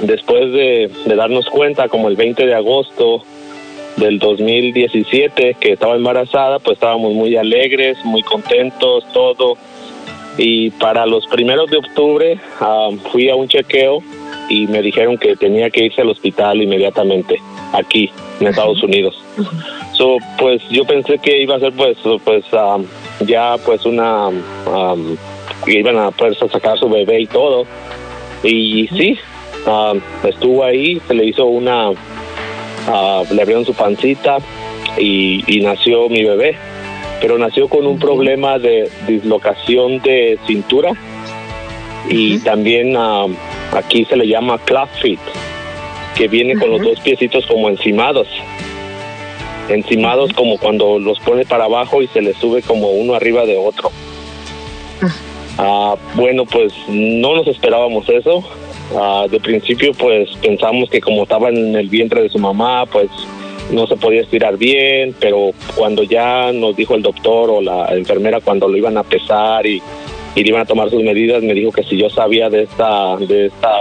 después 0.02 0.52
de, 0.52 0.92
darnos 1.16 1.46
cuenta, 1.48 1.88
como 1.88 2.08
el 2.08 2.16
20 2.16 2.46
de 2.46 2.54
agosto 2.54 3.24
del 3.98 4.20
2017, 4.20 5.58
que 5.60 5.74
estaba 5.74 5.96
embarazada, 5.96 6.60
pues 6.60 6.76
estábamos 6.76 7.14
muy 7.14 7.36
alegres, 7.36 7.98
muy 8.06 8.22
contentos, 8.22 9.06
todo. 9.14 9.58
Y 10.38 10.70
para 10.72 11.06
los 11.06 11.28
primeros 11.28 11.70
de 11.70 11.78
octubre 11.78 12.40
fui 13.12 13.30
a 13.30 13.36
un 13.36 13.48
chequeo 13.48 14.02
y 14.50 14.68
me 14.68 14.82
dijeron 14.82 15.18
que 15.18 15.36
tenía 15.36 15.70
que 15.70 15.86
irse 15.86 16.02
al 16.02 16.10
hospital 16.10 16.62
inmediatamente, 16.62 17.38
aquí 17.74 18.10
en 18.40 18.48
Estados 18.48 18.82
Unidos. 18.84 19.22
So, 19.94 20.18
pues 20.38 20.62
yo 20.70 20.86
pensé 20.86 21.20
que 21.20 21.42
iba 21.42 21.56
a 21.56 21.60
ser 21.60 21.74
pues, 21.74 21.98
pues 22.24 22.46
ya 23.22 23.56
pues 23.66 23.86
una 23.86 24.30
que 25.66 25.80
iban 25.80 25.98
a 25.98 26.12
poder 26.12 26.36
sacar 26.36 26.78
su 26.78 26.90
bebé 26.90 27.22
y 27.22 27.28
todo. 27.28 27.66
Y 28.44 28.88
sí, 28.88 29.18
ah, 29.68 29.94
estuvo 30.24 30.64
ahí, 30.64 31.02
se 31.08 31.14
le 31.14 31.26
hizo 31.26 31.46
una, 31.46 31.92
uh, 31.92 33.26
le 33.32 33.42
abrieron 33.42 33.66
su 33.66 33.74
pancita 33.74 34.38
y, 34.98 35.60
nació 35.62 36.10
mi 36.10 36.24
bebé. 36.24 36.58
Pero 37.22 37.38
nació 37.38 37.68
con 37.68 37.86
un 37.86 38.00
problema 38.00 38.58
de 38.58 38.90
dislocación 39.08 40.00
de 40.00 40.40
cintura 40.48 40.92
y 42.10 42.40
también 42.40 42.98
uh, 42.98 43.32
aquí 43.74 44.06
se 44.06 44.16
le 44.16 44.28
llama 44.28 44.58
club 44.58 44.88
feet, 45.00 45.20
que 46.18 46.28
viene 46.28 46.56
con 46.56 46.72
los 46.72 46.82
dos 46.82 47.00
piecitos 47.00 47.46
como 47.46 47.70
encimados. 47.70 48.28
Encimados 49.70 50.34
como 50.34 50.58
cuando 50.58 50.98
los 50.98 51.20
pone 51.20 51.46
para 51.46 51.66
abajo 51.66 52.02
y 52.02 52.08
se 52.08 52.24
le 52.24 52.34
sube 52.34 52.64
como 52.64 52.90
uno 52.90 53.14
arriba 53.14 53.46
de 53.46 53.56
otro. 53.56 53.92
Ah, 55.64 55.96
bueno, 56.16 56.44
pues 56.46 56.74
no 56.90 57.36
nos 57.36 57.46
esperábamos 57.46 58.10
eso. 58.10 58.44
Ah, 58.96 59.28
de 59.30 59.40
principio, 59.40 59.94
pues 59.94 60.30
pensamos 60.42 60.90
que 60.90 61.00
como 61.00 61.22
estaba 61.22 61.50
en 61.50 61.76
el 61.76 61.88
vientre 61.88 62.24
de 62.24 62.30
su 62.30 62.40
mamá, 62.40 62.88
pues 62.88 63.10
no 63.72 63.86
se 63.86 63.96
podía 63.96 64.22
estirar 64.22 64.58
bien, 64.58 65.16
pero 65.20 65.52
cuando 65.76 66.02
ya 66.02 66.52
nos 66.52 66.76
dijo 66.76 66.96
el 66.96 67.04
doctor 67.04 67.52
o 67.52 67.62
la 67.62 67.86
enfermera 67.96 68.40
cuando 68.42 68.68
lo 68.68 68.76
iban 68.76 68.98
a 68.98 69.04
pesar 69.04 69.68
y, 69.68 69.80
y 70.36 70.48
iban 70.48 70.62
a 70.62 70.66
tomar 70.66 70.90
sus 70.90 71.04
medidas, 71.04 71.44
me 71.44 71.54
dijo 71.54 71.72
que 71.72 71.84
si 71.84 71.96
yo 71.96 72.10
sabía 72.10 72.50
de 72.50 72.64
esta, 72.64 73.18
de 73.18 73.46
esta 73.46 73.76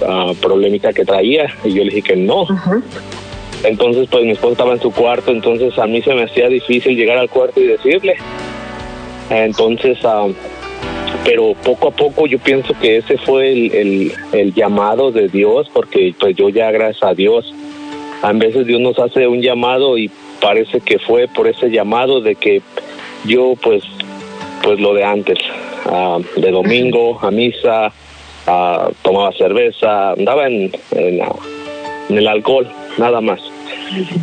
uh, 0.00 0.34
problemita 0.36 0.94
que 0.94 1.04
traía, 1.04 1.54
y 1.64 1.74
yo 1.74 1.84
le 1.84 1.90
dije 1.90 2.14
que 2.14 2.16
no. 2.16 2.46
Entonces, 3.62 4.08
pues 4.10 4.24
mi 4.24 4.30
esposa 4.30 4.52
estaba 4.52 4.72
en 4.72 4.80
su 4.80 4.90
cuarto, 4.90 5.32
entonces 5.32 5.78
a 5.78 5.86
mí 5.86 6.00
se 6.00 6.14
me 6.14 6.22
hacía 6.22 6.48
difícil 6.48 6.96
llegar 6.96 7.18
al 7.18 7.28
cuarto 7.28 7.60
y 7.60 7.64
decirle. 7.64 8.14
Entonces, 9.28 9.98
pero 11.26 11.54
poco 11.54 11.88
a 11.88 11.90
poco 11.90 12.26
yo 12.28 12.38
pienso 12.38 12.72
que 12.80 12.98
ese 12.98 13.18
fue 13.18 13.50
el, 13.50 14.12
el, 14.32 14.54
llamado 14.54 15.10
de 15.10 15.28
Dios, 15.28 15.68
porque 15.72 16.14
pues 16.18 16.36
yo 16.36 16.48
ya 16.50 16.70
gracias 16.70 17.02
a 17.02 17.14
Dios, 17.14 17.52
a 18.22 18.32
veces 18.32 18.64
Dios 18.64 18.80
nos 18.80 18.96
hace 19.00 19.26
un 19.26 19.42
llamado 19.42 19.98
y 19.98 20.08
parece 20.40 20.80
que 20.80 21.00
fue 21.00 21.26
por 21.26 21.48
ese 21.48 21.68
llamado 21.68 22.20
de 22.20 22.36
que 22.36 22.62
yo 23.24 23.54
pues 23.60 23.82
pues 24.62 24.78
lo 24.78 24.94
de 24.94 25.02
antes, 25.02 25.38
ah, 25.86 26.18
de 26.36 26.50
domingo 26.50 27.18
a 27.20 27.30
misa, 27.30 27.92
uh, 28.46 28.92
tomaba 29.02 29.32
cerveza, 29.32 30.12
andaba 30.12 30.46
en, 30.46 30.72
en, 30.92 31.20
en 32.08 32.18
el 32.18 32.26
alcohol, 32.26 32.68
nada 32.98 33.20
más. 33.20 33.40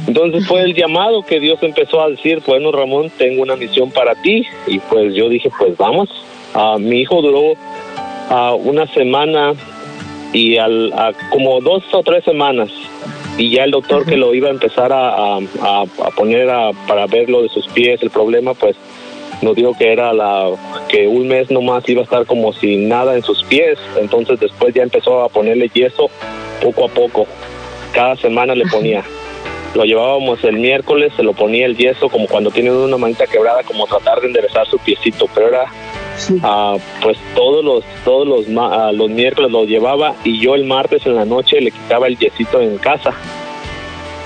Entonces 0.07 0.45
fue 0.47 0.61
el 0.61 0.73
llamado 0.73 1.23
que 1.23 1.39
Dios 1.39 1.59
empezó 1.61 2.01
a 2.01 2.09
decir, 2.09 2.41
bueno 2.45 2.71
Ramón, 2.71 3.11
tengo 3.17 3.41
una 3.41 3.55
misión 3.55 3.91
para 3.91 4.15
ti 4.15 4.45
y 4.67 4.79
pues 4.79 5.13
yo 5.15 5.29
dije, 5.29 5.49
pues 5.57 5.77
vamos. 5.77 6.09
Uh, 6.55 6.77
mi 6.77 7.01
hijo 7.01 7.21
duró 7.21 7.53
uh, 7.53 8.55
una 8.55 8.85
semana 8.87 9.53
y 10.33 10.57
al, 10.57 10.93
como 11.29 11.61
dos 11.61 11.83
o 11.93 12.03
tres 12.03 12.23
semanas 12.23 12.69
y 13.37 13.49
ya 13.49 13.63
el 13.63 13.71
doctor 13.71 14.05
que 14.05 14.17
lo 14.17 14.33
iba 14.33 14.49
a 14.49 14.51
empezar 14.51 14.91
a, 14.93 15.37
a, 15.37 15.85
poner 16.15 16.49
para 16.87 17.07
ver 17.07 17.29
lo 17.29 17.41
de 17.41 17.49
sus 17.49 17.67
pies, 17.69 18.01
el 18.03 18.11
problema 18.11 18.53
pues 18.53 18.75
nos 19.41 19.55
dijo 19.55 19.75
que 19.77 19.91
era 19.91 20.13
la 20.13 20.49
que 20.87 21.07
un 21.07 21.27
mes 21.27 21.49
nomás 21.49 21.87
iba 21.89 22.01
a 22.01 22.03
estar 22.03 22.25
como 22.25 22.53
sin 22.53 22.87
nada 22.87 23.15
en 23.15 23.23
sus 23.23 23.43
pies, 23.43 23.77
entonces 23.99 24.39
después 24.39 24.73
ya 24.73 24.83
empezó 24.83 25.23
a 25.23 25.29
ponerle 25.29 25.69
yeso 25.73 26.09
poco 26.61 26.85
a 26.85 26.87
poco, 26.89 27.25
cada 27.91 28.15
semana 28.15 28.55
le 28.55 28.65
ponía. 28.65 29.03
Lo 29.75 29.85
llevábamos 29.85 30.43
el 30.43 30.57
miércoles, 30.57 31.13
se 31.15 31.23
lo 31.23 31.33
ponía 31.33 31.65
el 31.65 31.75
yeso 31.75 32.09
como 32.09 32.27
cuando 32.27 32.51
tiene 32.51 32.71
una 32.71 32.97
manita 32.97 33.25
quebrada, 33.25 33.63
como 33.63 33.87
tratar 33.87 34.21
de 34.21 34.27
enderezar 34.27 34.67
su 34.67 34.77
piecito, 34.77 35.27
pero 35.33 35.47
era 35.47 35.65
ah, 36.43 36.75
pues 37.01 37.17
todos 37.35 37.63
los 37.65 37.83
todos 38.05 38.27
los 38.27 38.45
ah, 38.57 38.91
los 38.93 39.09
miércoles 39.09 39.51
lo 39.51 39.65
llevaba 39.65 40.15
y 40.23 40.39
yo 40.39 40.55
el 40.55 40.65
martes 40.65 41.05
en 41.05 41.15
la 41.15 41.25
noche 41.25 41.59
le 41.59 41.71
quitaba 41.71 42.07
el 42.07 42.17
yesito 42.17 42.61
en 42.61 42.77
casa 42.77 43.13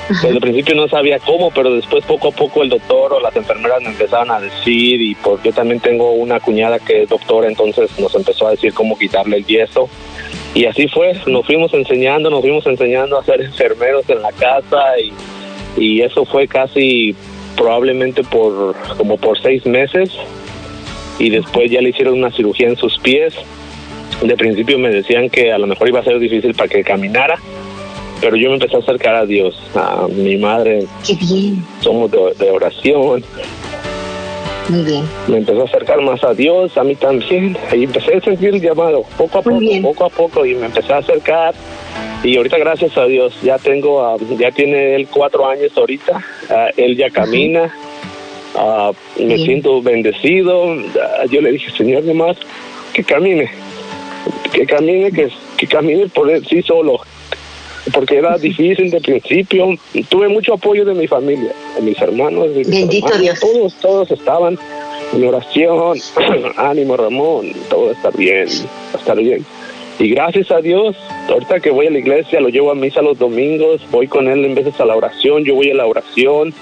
desde 0.10 0.30
el 0.30 0.40
principio 0.40 0.74
no 0.74 0.88
sabía 0.88 1.20
cómo, 1.20 1.52
pero 1.52 1.74
después 1.74 2.06
poco 2.06 2.30
a 2.30 2.32
poco 2.32 2.64
el 2.64 2.70
doctor 2.70 3.12
o 3.14 3.20
las 3.20 3.36
enfermeras 3.36 3.82
me 3.82 3.90
empezaron 3.90 4.32
a 4.32 4.40
decir 4.40 5.02
y 5.02 5.16
porque 5.16 5.50
yo 5.50 5.54
también 5.54 5.82
tengo 5.82 6.12
una 6.12 6.40
cuñada 6.40 6.80
que 6.80 7.04
es 7.04 7.10
doctora, 7.10 7.48
entonces 7.48 7.90
nos 8.00 8.16
empezó 8.16 8.48
a 8.48 8.52
decir 8.52 8.74
cómo 8.74 8.98
quitarle 8.98 9.38
el 9.38 9.46
yeso. 9.46 9.90
Y 10.54 10.66
así 10.66 10.88
fue, 10.88 11.14
nos 11.28 11.46
fuimos 11.46 11.74
enseñando, 11.74 12.30
nos 12.30 12.42
fuimos 12.42 12.66
enseñando 12.66 13.20
a 13.20 13.24
ser 13.26 13.42
enfermeros 13.42 14.10
en 14.10 14.22
la 14.22 14.32
casa 14.32 14.98
y, 14.98 15.12
y 15.78 16.02
eso 16.02 16.26
fue 16.26 16.48
casi 16.48 17.16
probablemente 17.56 18.24
por 18.24 18.76
como 18.98 19.18
por 19.18 19.40
seis 19.42 19.66
meses 19.66 20.12
y 21.20 21.30
después 21.30 21.72
ya 21.72 21.82
le 21.82 21.90
hicieron 21.90 22.16
una 22.16 22.32
cirugía 22.32 22.68
en 22.68 22.76
sus 22.76 22.98
pies. 23.00 23.34
De 24.22 24.36
principio 24.36 24.80
me 24.80 24.90
decían 24.90 25.30
que 25.30 25.52
a 25.52 25.58
lo 25.58 25.68
mejor 25.68 25.88
iba 25.88 26.00
a 26.00 26.04
ser 26.04 26.20
difícil 26.20 26.54
para 26.54 26.70
que 26.70 26.84
caminara, 26.84 27.40
pero 28.20 28.36
yo 28.36 28.50
me 28.50 28.56
empecé 28.56 28.76
a 28.76 28.80
acercar 28.80 29.16
a 29.16 29.26
Dios, 29.26 29.60
a 29.76 30.08
mi 30.08 30.38
madre. 30.38 30.86
Qué 31.06 31.16
bien. 31.16 31.64
Somos 31.82 32.12
de, 32.12 32.52
oración. 32.52 33.24
Muy 34.70 34.84
bien. 34.84 35.04
Me 35.28 35.38
empezó 35.38 35.62
a 35.62 35.66
acercar 35.66 36.02
más 36.02 36.24
a 36.24 36.34
Dios, 36.34 36.78
a 36.78 36.84
mí 36.84 36.96
también. 36.96 37.58
Y 37.76 37.84
empecé 37.84 38.16
a 38.16 38.22
sentir 38.22 38.50
el 38.50 38.62
llamado, 38.62 39.04
poco 39.18 39.40
a 39.40 39.42
poco, 39.42 39.60
poco 39.82 40.06
a 40.06 40.10
poco, 40.10 40.46
y 40.46 40.56
me 40.56 40.66
empecé 40.66 40.94
a 40.94 40.98
acercar. 40.98 41.54
Y 42.28 42.36
ahorita, 42.36 42.58
gracias 42.58 42.98
a 42.98 43.06
Dios, 43.06 43.34
ya 43.42 43.58
tengo, 43.58 44.06
ah, 44.06 44.18
ya 44.38 44.52
tiene 44.52 44.96
él 44.96 45.08
cuatro 45.08 45.48
años 45.48 45.72
ahorita. 45.78 46.22
Ah, 46.50 46.68
él 46.76 46.98
ya 46.98 47.10
camina. 47.10 47.74
Ah, 48.54 48.92
me 49.18 49.38
siento 49.38 49.82
bendecido. 49.82 50.76
yo 51.30 51.40
le 51.40 51.54
dije, 51.54 51.72
Señor, 51.72 52.04
nomás 52.04 52.36
que 52.92 53.02
camine. 53.02 53.50
Que 54.52 54.66
camine, 54.66 55.10
que, 55.10 55.30
que 55.56 55.68
camine 55.68 56.08
por 56.10 56.30
sí 56.46 56.62
solo 56.64 57.00
porque 57.94 58.18
era 58.18 58.38
difícil 58.38 58.92
de 58.92 59.00
principio. 59.00 59.70
Tuve 60.10 60.28
mucho 60.28 60.56
apoyo 60.56 60.84
de 60.84 60.94
mi 60.94 61.08
familia, 61.08 61.54
de 61.78 61.82
mis 61.82 61.98
hermanos. 62.02 62.54
Bendito 62.54 63.18
Dios. 63.18 63.40
Todos, 63.40 63.74
todos 63.76 64.12
estaban 64.12 64.60
en 65.14 65.26
oración. 65.26 65.98
Ánimo, 66.58 66.98
Ramón, 66.98 67.54
todo 67.70 67.92
está 67.92 68.10
bien, 68.10 68.50
está 68.94 69.14
bien. 69.14 69.46
Y 70.00 70.10
gracias 70.10 70.52
a 70.52 70.62
Dios, 70.62 70.96
ahorita 71.28 71.60
que 71.60 71.72
voy 71.72 71.88
a 71.88 71.90
la 71.90 71.98
iglesia, 71.98 72.40
lo 72.40 72.50
llevo 72.50 72.72
a 72.72 72.76
misa 72.76 73.02
los 73.02 73.18
domingos, 73.18 73.82
voy 73.90 74.08
con 74.08 74.28
él 74.28 74.46
en 74.46 74.54
veces 74.54 74.80
a 74.80 74.86
la 74.86 74.96
oración, 74.96 75.44
yo 75.44 75.56
voy 75.56 75.72
a 75.72 75.76
la 75.76 75.88
oración, 75.88 76.54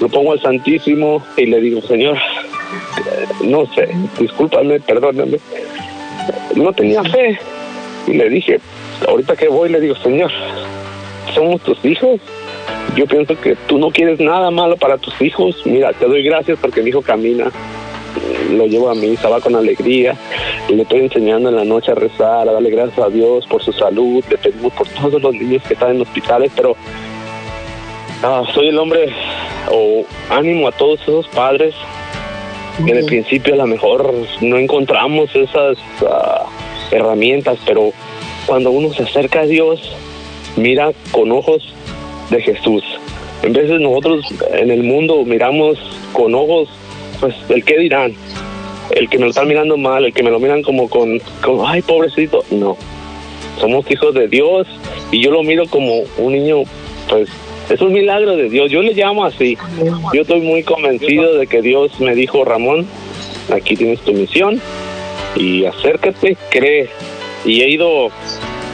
lo 0.00 0.08
pongo 0.08 0.32
al 0.32 0.40
Santísimo 0.40 1.20
y 1.36 1.46
le 1.46 1.60
digo, 1.60 1.80
Señor, 1.82 2.16
no 3.44 3.66
sé, 3.74 3.88
discúlpame, 4.20 4.78
perdóname, 4.80 5.38
no 6.54 6.72
tenía 6.72 7.02
fe. 7.02 7.38
Y 8.06 8.12
le 8.12 8.28
dije, 8.28 8.60
ahorita 9.06 9.34
que 9.36 9.48
voy 9.48 9.68
le 9.68 9.80
digo, 9.80 9.96
Señor, 9.96 10.30
somos 11.34 11.60
tus 11.62 11.84
hijos. 11.84 12.20
Yo 12.96 13.06
pienso 13.06 13.38
que 13.40 13.56
tú 13.66 13.78
no 13.78 13.90
quieres 13.90 14.20
nada 14.20 14.50
malo 14.50 14.76
para 14.76 14.98
tus 14.98 15.20
hijos. 15.20 15.62
Mira, 15.64 15.92
te 15.92 16.06
doy 16.06 16.22
gracias 16.22 16.58
porque 16.60 16.82
mi 16.82 16.90
hijo 16.90 17.02
camina. 17.02 17.50
Lo 18.50 18.66
llevo 18.66 18.90
a 18.90 18.94
misa, 18.94 19.28
va 19.28 19.40
con 19.40 19.54
alegría. 19.54 20.16
Y 20.68 20.74
le 20.74 20.82
estoy 20.82 21.00
enseñando 21.00 21.48
en 21.48 21.56
la 21.56 21.64
noche 21.64 21.92
a 21.92 21.94
rezar, 21.94 22.48
a 22.48 22.52
darle 22.52 22.70
gracias 22.70 22.98
a 22.98 23.08
Dios 23.08 23.46
por 23.46 23.62
su 23.62 23.72
salud. 23.72 24.24
Le 24.28 24.38
pedimos 24.38 24.72
por 24.72 24.88
todos 24.88 25.22
los 25.22 25.34
niños 25.34 25.62
que 25.62 25.74
están 25.74 25.96
en 25.96 26.02
hospitales, 26.02 26.52
pero 26.54 26.76
ah, 28.22 28.42
soy 28.52 28.68
el 28.68 28.78
hombre 28.78 29.12
o 29.70 30.04
ánimo 30.30 30.68
a 30.68 30.72
todos 30.72 31.00
esos 31.02 31.28
padres 31.28 31.74
que 32.84 32.92
en 32.92 32.98
el 32.98 33.04
principio 33.04 33.54
a 33.54 33.58
lo 33.58 33.66
mejor 33.66 34.12
no 34.40 34.56
encontramos 34.56 35.34
esas 35.34 35.76
ah, 36.06 36.46
herramientas, 36.90 37.58
pero 37.66 37.92
cuando 38.46 38.70
uno 38.70 38.92
se 38.92 39.02
acerca 39.02 39.40
a 39.40 39.46
Dios, 39.46 39.94
mira 40.56 40.92
con 41.12 41.30
ojos 41.32 41.74
de 42.30 42.40
Jesús. 42.40 42.82
En 43.42 43.52
de 43.52 43.78
nosotros 43.78 44.24
en 44.52 44.70
el 44.70 44.82
mundo 44.82 45.24
miramos 45.24 45.78
con 46.12 46.34
ojos, 46.34 46.68
pues, 47.20 47.34
el 47.48 47.64
qué 47.64 47.78
dirán, 47.78 48.14
el 48.90 49.08
que 49.08 49.18
me 49.18 49.24
lo 49.24 49.30
están 49.30 49.48
mirando 49.48 49.76
mal, 49.76 50.04
el 50.04 50.12
que 50.12 50.22
me 50.22 50.30
lo 50.30 50.40
miran 50.40 50.62
como 50.62 50.88
con, 50.88 51.20
con, 51.42 51.60
ay, 51.66 51.82
pobrecito. 51.82 52.44
No, 52.50 52.76
somos 53.60 53.88
hijos 53.90 54.14
de 54.14 54.28
Dios 54.28 54.66
y 55.10 55.22
yo 55.22 55.30
lo 55.30 55.42
miro 55.42 55.66
como 55.66 56.02
un 56.18 56.32
niño, 56.32 56.62
pues, 57.08 57.28
es 57.68 57.80
un 57.80 57.92
milagro 57.92 58.36
de 58.36 58.48
Dios. 58.48 58.70
Yo 58.70 58.82
le 58.82 58.94
llamo 58.94 59.24
así. 59.24 59.56
Yo 60.12 60.22
estoy 60.22 60.40
muy 60.40 60.62
convencido 60.64 61.34
de 61.36 61.46
que 61.46 61.62
Dios 61.62 62.00
me 62.00 62.14
dijo, 62.14 62.44
Ramón, 62.44 62.86
aquí 63.54 63.76
tienes 63.76 64.00
tu 64.00 64.12
misión 64.12 64.60
y 65.36 65.64
acércate, 65.64 66.36
cree, 66.50 66.88
y 67.44 67.62
he 67.62 67.70
ido 67.70 68.08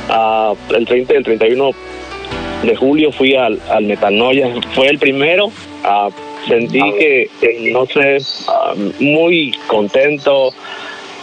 a, 0.08 0.54
el 0.74 0.86
30 0.86 1.14
el 1.14 1.24
31 1.24 1.70
de 2.62 2.76
julio 2.76 3.12
fui 3.12 3.34
al, 3.34 3.60
al 3.70 3.84
Metanoia, 3.84 4.48
fue 4.74 4.88
el 4.88 4.98
primero, 4.98 5.46
uh, 5.46 6.10
sentí 6.46 6.80
que, 6.98 7.30
no 7.72 7.86
sé, 7.86 8.18
muy 9.00 9.52
contento, 9.66 10.52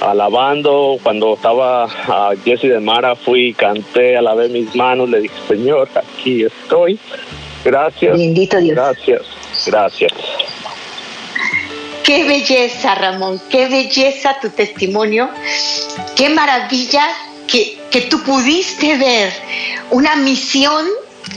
alabando, 0.02 0.98
cuando 1.02 1.36
estaba 1.36 1.86
a 1.86 2.34
Jesse 2.44 2.64
de 2.64 2.80
Mara 2.80 3.16
fui, 3.16 3.54
canté, 3.54 4.18
alabé 4.18 4.50
mis 4.50 4.76
manos, 4.76 5.10
le 5.10 5.22
dije, 5.22 5.36
Señor, 5.48 5.90
aquí 5.96 6.44
estoy, 6.44 7.00
gracias, 7.64 8.18
Bendito 8.18 8.60
Dios. 8.60 8.76
gracias, 8.76 9.22
gracias. 9.68 10.12
Qué 12.04 12.26
belleza, 12.26 12.96
Ramón, 12.96 13.40
qué 13.50 13.70
belleza 13.70 14.36
tu 14.42 14.50
testimonio, 14.50 15.30
qué 16.18 16.30
maravilla 16.30 17.08
que, 17.48 18.02
tú 18.10 18.22
pudiste 18.24 18.98
ver 18.98 19.32
una 19.92 20.16
misión 20.16 20.86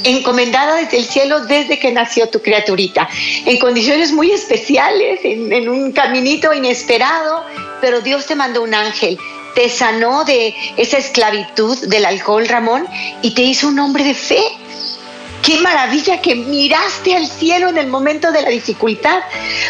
encomendada 0.04 0.76
desde 0.76 0.98
el 0.98 1.04
cielo 1.04 1.40
desde 1.46 1.78
que 1.78 1.92
nació 1.92 2.28
tu 2.28 2.40
criaturita, 2.40 3.08
en 3.44 3.58
condiciones 3.58 4.12
muy 4.12 4.30
especiales, 4.30 5.20
en, 5.22 5.68
un 5.68 5.92
caminito 5.92 6.52
inesperado, 6.52 7.44
pero 7.80 8.00
Dios 8.00 8.26
te 8.26 8.34
mandó 8.34 8.62
un 8.62 8.74
ángel, 8.74 9.18
te 9.54 9.68
sanó 9.68 10.24
de 10.24 10.54
esa 10.76 10.98
esclavitud 10.98 11.86
del 11.86 12.04
alcohol, 12.04 12.46
Ramón, 12.46 12.86
y 13.22 13.34
te 13.34 13.42
hizo 13.42 13.68
un 13.68 13.78
hombre 13.78 14.04
de 14.04 14.14
fe. 14.14 14.42
Qué 15.42 15.60
maravilla 15.60 16.20
que 16.20 16.34
miraste 16.34 17.14
al 17.14 17.28
cielo 17.28 17.68
en 17.68 17.78
el 17.78 17.86
momento 17.86 18.32
de 18.32 18.42
la 18.42 18.48
dificultad. 18.48 19.20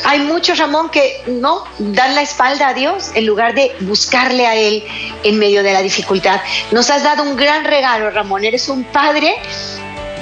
Hay 0.05 0.21
muchos, 0.21 0.59
Ramón, 0.59 0.89
que 0.89 1.21
no 1.27 1.65
dan 1.79 2.15
la 2.15 2.23
espalda 2.23 2.69
a 2.69 2.75
Dios 2.75 3.11
en 3.15 3.27
lugar 3.27 3.55
de 3.55 3.77
buscarle 3.81 4.47
a 4.47 4.55
Él 4.55 4.83
en 5.23 5.39
medio 5.39 5.63
de 5.63 5.75
la 5.75 5.83
dificultad. 5.83 6.41
Nos 6.71 6.89
has 6.89 7.03
dado 7.03 7.25
un 7.25 7.37
gran 7.37 7.65
regalo, 7.65 8.11
Ramón. 8.11 8.45
Eres 8.45 8.71
un 8.71 8.85
padre 8.85 9.37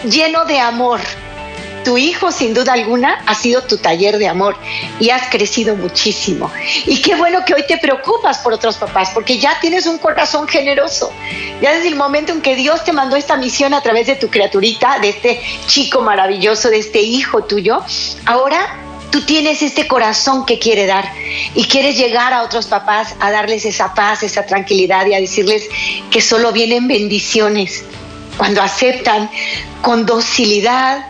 lleno 0.04 0.44
de 0.44 0.58
amor, 0.58 1.00
tu 1.84 1.98
hijo, 1.98 2.32
sin 2.32 2.54
duda 2.54 2.72
alguna, 2.72 3.22
ha 3.26 3.34
sido 3.34 3.62
tu 3.62 3.76
taller 3.76 4.18
de 4.18 4.26
amor 4.26 4.56
y 4.98 5.10
has 5.10 5.28
crecido 5.28 5.76
muchísimo. 5.76 6.50
Y 6.86 7.02
qué 7.02 7.14
bueno 7.14 7.44
que 7.44 7.54
hoy 7.54 7.64
te 7.68 7.76
preocupas 7.76 8.38
por 8.38 8.54
otros 8.54 8.76
papás, 8.76 9.10
porque 9.12 9.38
ya 9.38 9.60
tienes 9.60 9.86
un 9.86 9.98
corazón 9.98 10.48
generoso. 10.48 11.12
Ya 11.60 11.74
desde 11.74 11.88
el 11.88 11.96
momento 11.96 12.32
en 12.32 12.40
que 12.40 12.56
Dios 12.56 12.84
te 12.84 12.92
mandó 12.92 13.16
esta 13.16 13.36
misión 13.36 13.74
a 13.74 13.82
través 13.82 14.06
de 14.06 14.16
tu 14.16 14.28
criaturita, 14.28 14.98
de 14.98 15.10
este 15.10 15.40
chico 15.66 16.00
maravilloso, 16.00 16.70
de 16.70 16.78
este 16.78 17.02
hijo 17.02 17.44
tuyo, 17.44 17.82
ahora 18.24 18.80
tú 19.10 19.20
tienes 19.20 19.62
este 19.62 19.86
corazón 19.86 20.44
que 20.46 20.58
quiere 20.58 20.86
dar 20.86 21.08
y 21.54 21.64
quieres 21.64 21.96
llegar 21.96 22.32
a 22.32 22.42
otros 22.42 22.66
papás 22.66 23.14
a 23.20 23.30
darles 23.30 23.64
esa 23.64 23.94
paz, 23.94 24.22
esa 24.22 24.46
tranquilidad 24.46 25.06
y 25.06 25.14
a 25.14 25.20
decirles 25.20 25.68
que 26.10 26.20
solo 26.20 26.50
vienen 26.50 26.88
bendiciones 26.88 27.84
cuando 28.36 28.62
aceptan 28.62 29.30
con 29.82 30.06
docilidad 30.06 31.06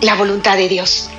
la 0.00 0.14
voluntad 0.14 0.56
de 0.56 0.68
Dios 0.68 1.10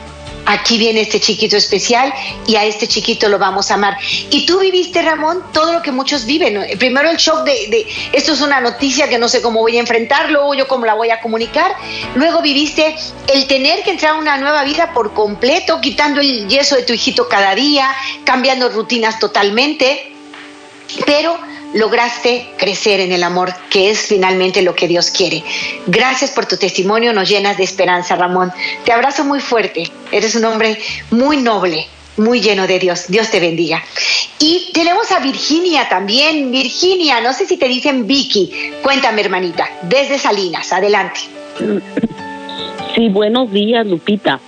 aquí 0.46 0.78
viene 0.78 1.02
este 1.02 1.20
chiquito 1.20 1.58
especial 1.58 2.14
y 2.48 2.56
a 2.56 2.66
este 2.66 2.88
chiquito 2.88 3.30
lo 3.30 3.40
vamos 3.40 3.72
a 3.72 3.76
amar. 3.76 3.98
Y 4.30 4.46
tú 4.46 4.60
viviste, 4.60 5.02
Ramón, 5.02 5.44
todo 5.54 5.74
lo 5.74 5.82
que 5.82 5.92
muchos 5.92 6.26
viven. 6.26 6.78
Primero 6.78 7.10
el 7.10 7.18
shock 7.18 7.44
de, 7.44 7.88
esto 8.12 8.34
es 8.34 8.42
una 8.42 8.62
noticia 8.62 9.10
que 9.10 9.18
no 9.18 9.28
sé 9.28 9.42
cómo 9.42 9.62
voy 9.62 9.78
a 9.78 9.80
enfrentar, 9.80 10.30
luego 10.30 10.54
yo 10.54 10.68
cómo 10.68 10.86
la 10.86 10.94
voy 10.94 11.10
a 11.10 11.20
comunicar. 11.22 11.76
Luego 12.16 12.42
viviste 12.42 12.96
el 13.34 13.48
tener 13.48 13.84
que 13.84 13.92
entrar 13.92 14.16
a 14.16 14.20
una 14.20 14.38
nueva 14.38 14.64
vida 14.64 14.94
por 14.94 15.14
completo, 15.14 15.80
quitando 15.82 16.22
el 16.22 16.48
yeso 16.48 16.76
de 16.76 16.84
tu 16.84 16.94
hijito 16.94 17.28
cada 17.28 17.56
día, 17.56 17.90
cambiando 18.24 18.70
rutinas 18.70 19.20
totalmente. 19.20 20.11
Pero 21.06 21.38
lograste 21.74 22.48
crecer 22.58 23.00
en 23.00 23.12
el 23.12 23.24
amor, 23.24 23.54
que 23.70 23.90
es 23.90 24.00
finalmente 24.00 24.62
lo 24.62 24.76
que 24.76 24.88
Dios 24.88 25.12
quiere. 25.12 25.44
Gracias 25.88 26.32
por 26.32 26.46
tu 26.46 26.58
testimonio, 26.58 27.14
nos 27.14 27.30
llenas 27.30 27.58
de 27.58 27.64
esperanza, 27.64 28.16
Ramón. 28.16 28.52
Te 28.84 28.92
abrazo 28.92 29.24
muy 29.24 29.40
fuerte, 29.40 29.90
eres 30.12 30.36
un 30.36 30.46
hombre 30.46 30.78
muy 31.12 31.38
noble, 31.38 31.88
muy 32.18 32.42
lleno 32.42 32.68
de 32.68 32.80
Dios. 32.80 33.06
Dios 33.08 33.30
te 33.30 33.40
bendiga. 33.40 33.84
Y 34.40 34.72
tenemos 34.74 35.12
a 35.12 35.20
Virginia 35.20 35.88
también. 35.88 36.52
Virginia, 36.52 37.22
no 37.22 37.34
sé 37.34 37.46
si 37.46 37.58
te 37.58 37.68
dicen 37.68 38.08
Vicky. 38.08 38.74
Cuéntame, 38.82 39.22
hermanita, 39.22 39.70
desde 39.84 40.18
Salinas, 40.18 40.72
adelante. 40.74 41.22
Sí, 42.96 43.10
buenos 43.10 43.52
días, 43.52 43.86
Lupita. 43.86 44.40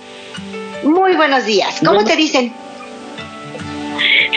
Muy 0.82 1.14
buenos 1.14 1.46
días. 1.46 1.76
¿Cómo 1.84 2.04
te 2.04 2.14
dicen? 2.14 2.52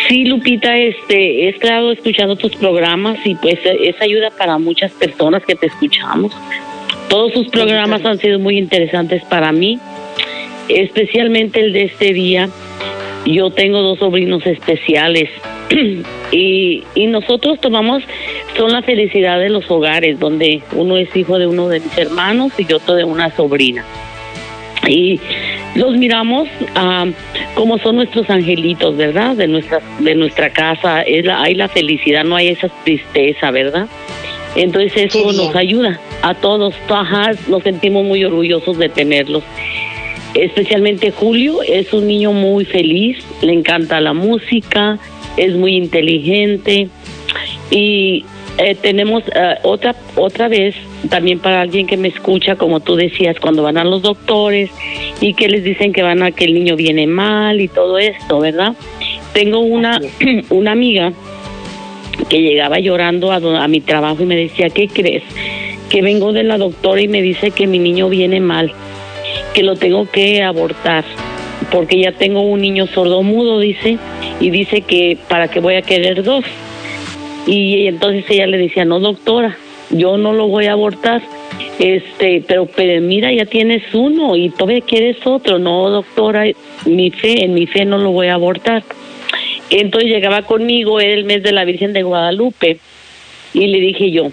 Sí, 0.07 0.25
Lupita, 0.25 0.77
este, 0.77 1.45
he 1.45 1.49
estado 1.49 1.91
escuchando 1.91 2.35
tus 2.35 2.55
programas 2.55 3.17
y 3.25 3.35
pues 3.35 3.59
es 3.63 4.01
ayuda 4.01 4.29
para 4.31 4.57
muchas 4.57 4.91
personas 4.93 5.43
que 5.45 5.55
te 5.55 5.67
escuchamos. 5.67 6.31
Todos 7.09 7.33
sus 7.33 7.47
programas 7.49 8.05
han 8.05 8.17
sido 8.17 8.39
muy 8.39 8.57
interesantes 8.57 9.23
para 9.25 9.51
mí, 9.51 9.79
especialmente 10.69 11.59
el 11.59 11.73
de 11.73 11.83
este 11.83 12.13
día. 12.13 12.49
Yo 13.25 13.49
tengo 13.49 13.81
dos 13.81 13.99
sobrinos 13.99 14.45
especiales 14.45 15.29
y, 16.31 16.83
y 16.95 17.07
nosotros 17.07 17.59
tomamos, 17.59 18.03
son 18.55 18.71
la 18.71 18.81
felicidad 18.81 19.39
de 19.39 19.49
los 19.49 19.69
hogares, 19.69 20.19
donde 20.19 20.61
uno 20.73 20.97
es 20.97 21.13
hijo 21.15 21.37
de 21.37 21.47
uno 21.47 21.67
de 21.67 21.81
mis 21.81 21.97
hermanos 21.97 22.53
y 22.57 22.71
otro 22.71 22.95
de 22.95 23.03
una 23.03 23.35
sobrina. 23.35 23.83
Y 24.87 25.19
los 25.75 25.95
miramos 25.97 26.47
como 27.55 27.77
son 27.79 27.97
nuestros 27.97 28.29
angelitos, 28.29 28.95
¿verdad? 28.95 29.35
De 29.35 29.47
nuestra, 29.47 29.81
de 29.99 30.15
nuestra 30.15 30.49
casa, 30.49 31.01
es 31.01 31.27
hay 31.27 31.55
la 31.55 31.67
felicidad, 31.67 32.23
no 32.23 32.35
hay 32.35 32.49
esa 32.49 32.69
tristeza, 32.83 33.51
¿verdad? 33.51 33.87
Entonces 34.55 34.93
eso 34.95 35.31
nos 35.33 35.55
ayuda 35.55 35.99
a 36.23 36.33
todos, 36.33 36.73
nos 37.47 37.63
sentimos 37.63 38.05
muy 38.05 38.23
orgullosos 38.23 38.77
de 38.77 38.89
tenerlos. 38.89 39.43
Especialmente 40.33 41.11
Julio 41.11 41.61
es 41.63 41.93
un 41.93 42.07
niño 42.07 42.31
muy 42.31 42.65
feliz, 42.65 43.17
le 43.41 43.53
encanta 43.53 44.01
la 44.01 44.13
música, 44.13 44.99
es 45.35 45.53
muy 45.53 45.75
inteligente 45.75 46.89
y 47.69 48.25
eh, 48.57 48.75
tenemos 48.75 49.23
eh, 49.33 49.55
otra 49.63 49.95
otra 50.15 50.47
vez 50.47 50.75
también 51.09 51.39
para 51.39 51.61
alguien 51.61 51.87
que 51.87 51.97
me 51.97 52.07
escucha, 52.07 52.55
como 52.55 52.79
tú 52.79 52.95
decías, 52.95 53.39
cuando 53.39 53.63
van 53.63 53.77
a 53.77 53.83
los 53.83 54.01
doctores 54.01 54.69
y 55.21 55.33
que 55.33 55.47
les 55.47 55.63
dicen 55.63 55.93
que 55.93 56.01
van 56.01 56.23
a 56.23 56.31
que 56.31 56.45
el 56.45 56.53
niño 56.53 56.75
viene 56.75 57.07
mal 57.07 57.61
y 57.61 57.67
todo 57.67 57.97
esto, 57.97 58.39
¿verdad? 58.39 58.73
Tengo 59.33 59.59
una 59.59 59.99
una 60.49 60.71
amiga 60.71 61.13
que 62.29 62.41
llegaba 62.41 62.79
llorando 62.79 63.31
a, 63.31 63.35
a 63.35 63.67
mi 63.67 63.79
trabajo 63.79 64.23
y 64.23 64.25
me 64.25 64.35
decía, 64.35 64.69
¿qué 64.69 64.87
crees? 64.87 65.23
Que 65.89 66.01
vengo 66.01 66.33
de 66.33 66.43
la 66.43 66.57
doctora 66.57 67.01
y 67.01 67.07
me 67.07 67.21
dice 67.21 67.51
que 67.51 67.67
mi 67.67 67.79
niño 67.79 68.09
viene 68.09 68.39
mal, 68.39 68.71
que 69.53 69.63
lo 69.63 69.75
tengo 69.75 70.09
que 70.09 70.43
abortar, 70.43 71.05
porque 71.71 71.99
ya 71.99 72.11
tengo 72.11 72.41
un 72.41 72.61
niño 72.61 72.87
sordo 72.87 73.23
mudo, 73.23 73.59
dice, 73.59 73.97
y 74.39 74.49
dice 74.49 74.81
que 74.81 75.17
para 75.29 75.47
qué 75.47 75.59
voy 75.59 75.75
a 75.75 75.81
querer 75.83 76.23
dos. 76.23 76.43
Y 77.45 77.87
entonces 77.87 78.25
ella 78.29 78.47
le 78.47 78.57
decía, 78.57 78.83
no 78.83 78.99
doctora, 78.99 79.57
yo 79.89 80.17
no 80.17 80.33
lo 80.33 80.47
voy 80.47 80.65
a 80.65 80.73
abortar, 80.73 81.21
este, 81.79 82.43
pero, 82.47 82.67
mira, 83.01 83.31
ya 83.31 83.45
tienes 83.45 83.83
uno 83.93 84.35
y 84.35 84.49
todavía 84.49 84.81
quieres 84.81 85.17
otro, 85.25 85.59
no 85.59 85.89
doctora, 85.89 86.45
mi 86.85 87.11
fe, 87.11 87.43
en 87.43 87.53
mi 87.53 87.67
fe 87.67 87.85
no 87.85 87.97
lo 87.97 88.11
voy 88.11 88.27
a 88.27 88.35
abortar. 88.35 88.83
Entonces 89.69 90.09
llegaba 90.09 90.43
conmigo 90.43 90.99
el 90.99 91.25
mes 91.25 91.43
de 91.43 91.51
la 91.51 91.65
Virgen 91.65 91.93
de 91.93 92.03
Guadalupe 92.03 92.79
y 93.53 93.67
le 93.67 93.79
dije 93.79 94.11
yo, 94.11 94.31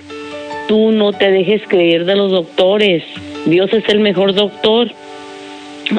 tú 0.68 0.92
no 0.92 1.12
te 1.12 1.30
dejes 1.30 1.62
creer 1.66 2.04
de 2.04 2.16
los 2.16 2.30
doctores, 2.30 3.02
Dios 3.46 3.72
es 3.72 3.88
el 3.88 4.00
mejor 4.00 4.34
doctor. 4.34 4.90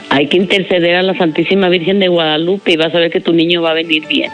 Hay 0.09 0.27
que 0.27 0.37
interceder 0.37 0.95
a 0.95 1.03
la 1.03 1.15
Santísima 1.15 1.69
Virgen 1.69 1.99
de 1.99 2.07
Guadalupe 2.07 2.71
y 2.71 2.77
vas 2.77 2.95
a 2.95 2.99
ver 2.99 3.11
que 3.11 3.21
tu 3.21 3.33
niño 3.33 3.61
va 3.61 3.71
a 3.71 3.75
venir 3.75 4.07
bien 4.07 4.31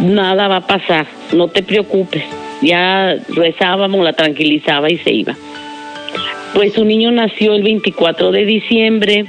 nada 0.00 0.48
va 0.48 0.56
a 0.56 0.66
pasar, 0.66 1.06
no 1.32 1.48
te 1.48 1.62
preocupes. 1.62 2.24
Ya 2.62 3.16
rezábamos, 3.28 4.04
la 4.04 4.12
tranquilizaba 4.12 4.90
y 4.90 4.98
se 4.98 5.12
iba. 5.12 5.36
Pues 6.54 6.72
su 6.72 6.84
niño 6.84 7.10
nació 7.10 7.54
el 7.54 7.62
24 7.62 8.32
de 8.32 8.46
diciembre 8.46 9.26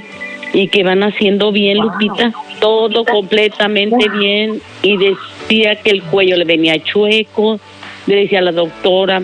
y 0.54 0.68
que 0.68 0.82
van 0.82 1.02
haciendo 1.02 1.52
bien, 1.52 1.78
Lupita, 1.78 2.32
todo 2.60 3.04
completamente 3.04 4.08
bien. 4.08 4.60
Y 4.82 4.96
decía 4.96 5.76
que 5.76 5.90
el 5.90 6.02
cuello 6.04 6.36
le 6.36 6.44
venía 6.44 6.82
chueco, 6.82 7.60
le 8.06 8.16
decía 8.16 8.38
a 8.38 8.42
la 8.42 8.52
doctora 8.52 9.22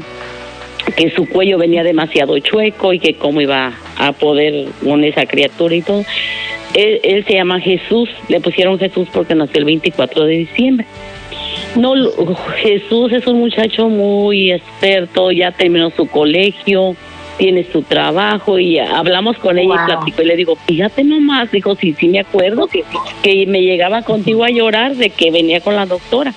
que 0.96 1.10
su 1.10 1.26
cuello 1.28 1.58
venía 1.58 1.82
demasiado 1.82 2.38
chueco 2.38 2.92
y 2.92 2.98
que 2.98 3.14
cómo 3.14 3.40
iba 3.40 3.72
a 3.96 4.12
poder 4.12 4.68
con 4.84 5.02
esa 5.02 5.26
criatura 5.26 5.74
y 5.74 5.82
todo. 5.82 6.04
Él, 6.74 7.00
él 7.02 7.24
se 7.24 7.34
llama 7.34 7.60
Jesús, 7.60 8.08
le 8.28 8.40
pusieron 8.40 8.78
Jesús 8.78 9.08
porque 9.12 9.34
nació 9.34 9.60
el 9.60 9.64
24 9.64 10.24
de 10.24 10.36
diciembre. 10.38 10.86
No, 11.76 11.94
Jesús 12.56 13.12
es 13.12 13.26
un 13.26 13.40
muchacho 13.40 13.88
muy 13.88 14.52
experto, 14.52 15.30
ya 15.32 15.50
terminó 15.52 15.90
su 15.90 16.06
colegio, 16.06 16.94
tiene 17.36 17.66
su 17.72 17.82
trabajo 17.82 18.58
y 18.58 18.78
hablamos 18.78 19.36
con 19.38 19.58
ella 19.58 19.74
y 19.74 19.86
platicó 19.86 20.22
y 20.22 20.26
le 20.26 20.36
digo, 20.36 20.56
fíjate 20.56 21.02
nomás, 21.02 21.50
dijo, 21.50 21.74
sí, 21.74 21.94
sí 21.98 22.08
me 22.08 22.20
acuerdo 22.20 22.68
que, 22.68 22.84
que 23.22 23.46
me 23.46 23.62
llegaba 23.62 24.02
contigo 24.02 24.44
a 24.44 24.50
llorar 24.50 24.94
de 24.94 25.10
que 25.10 25.30
venía 25.30 25.60
con 25.60 25.74
la 25.74 25.86
doctora, 25.86 26.32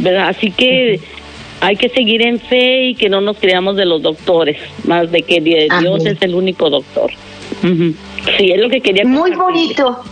¿verdad? 0.00 0.28
Así 0.28 0.50
que 0.50 1.00
hay 1.60 1.76
que 1.76 1.88
seguir 1.88 2.22
en 2.26 2.40
fe 2.40 2.88
y 2.88 2.94
que 2.94 3.08
no 3.08 3.20
nos 3.20 3.38
creamos 3.38 3.76
de 3.76 3.84
los 3.84 4.02
doctores, 4.02 4.58
más 4.84 5.10
de 5.10 5.22
que 5.22 5.40
Dios 5.40 6.04
es 6.04 6.20
el 6.22 6.34
único 6.34 6.70
doctor. 6.70 7.10
Sí, 7.62 8.50
es 8.52 8.60
lo 8.60 8.68
que 8.68 8.80
quería. 8.80 9.04
Muy 9.04 9.32
bonito. 9.32 10.02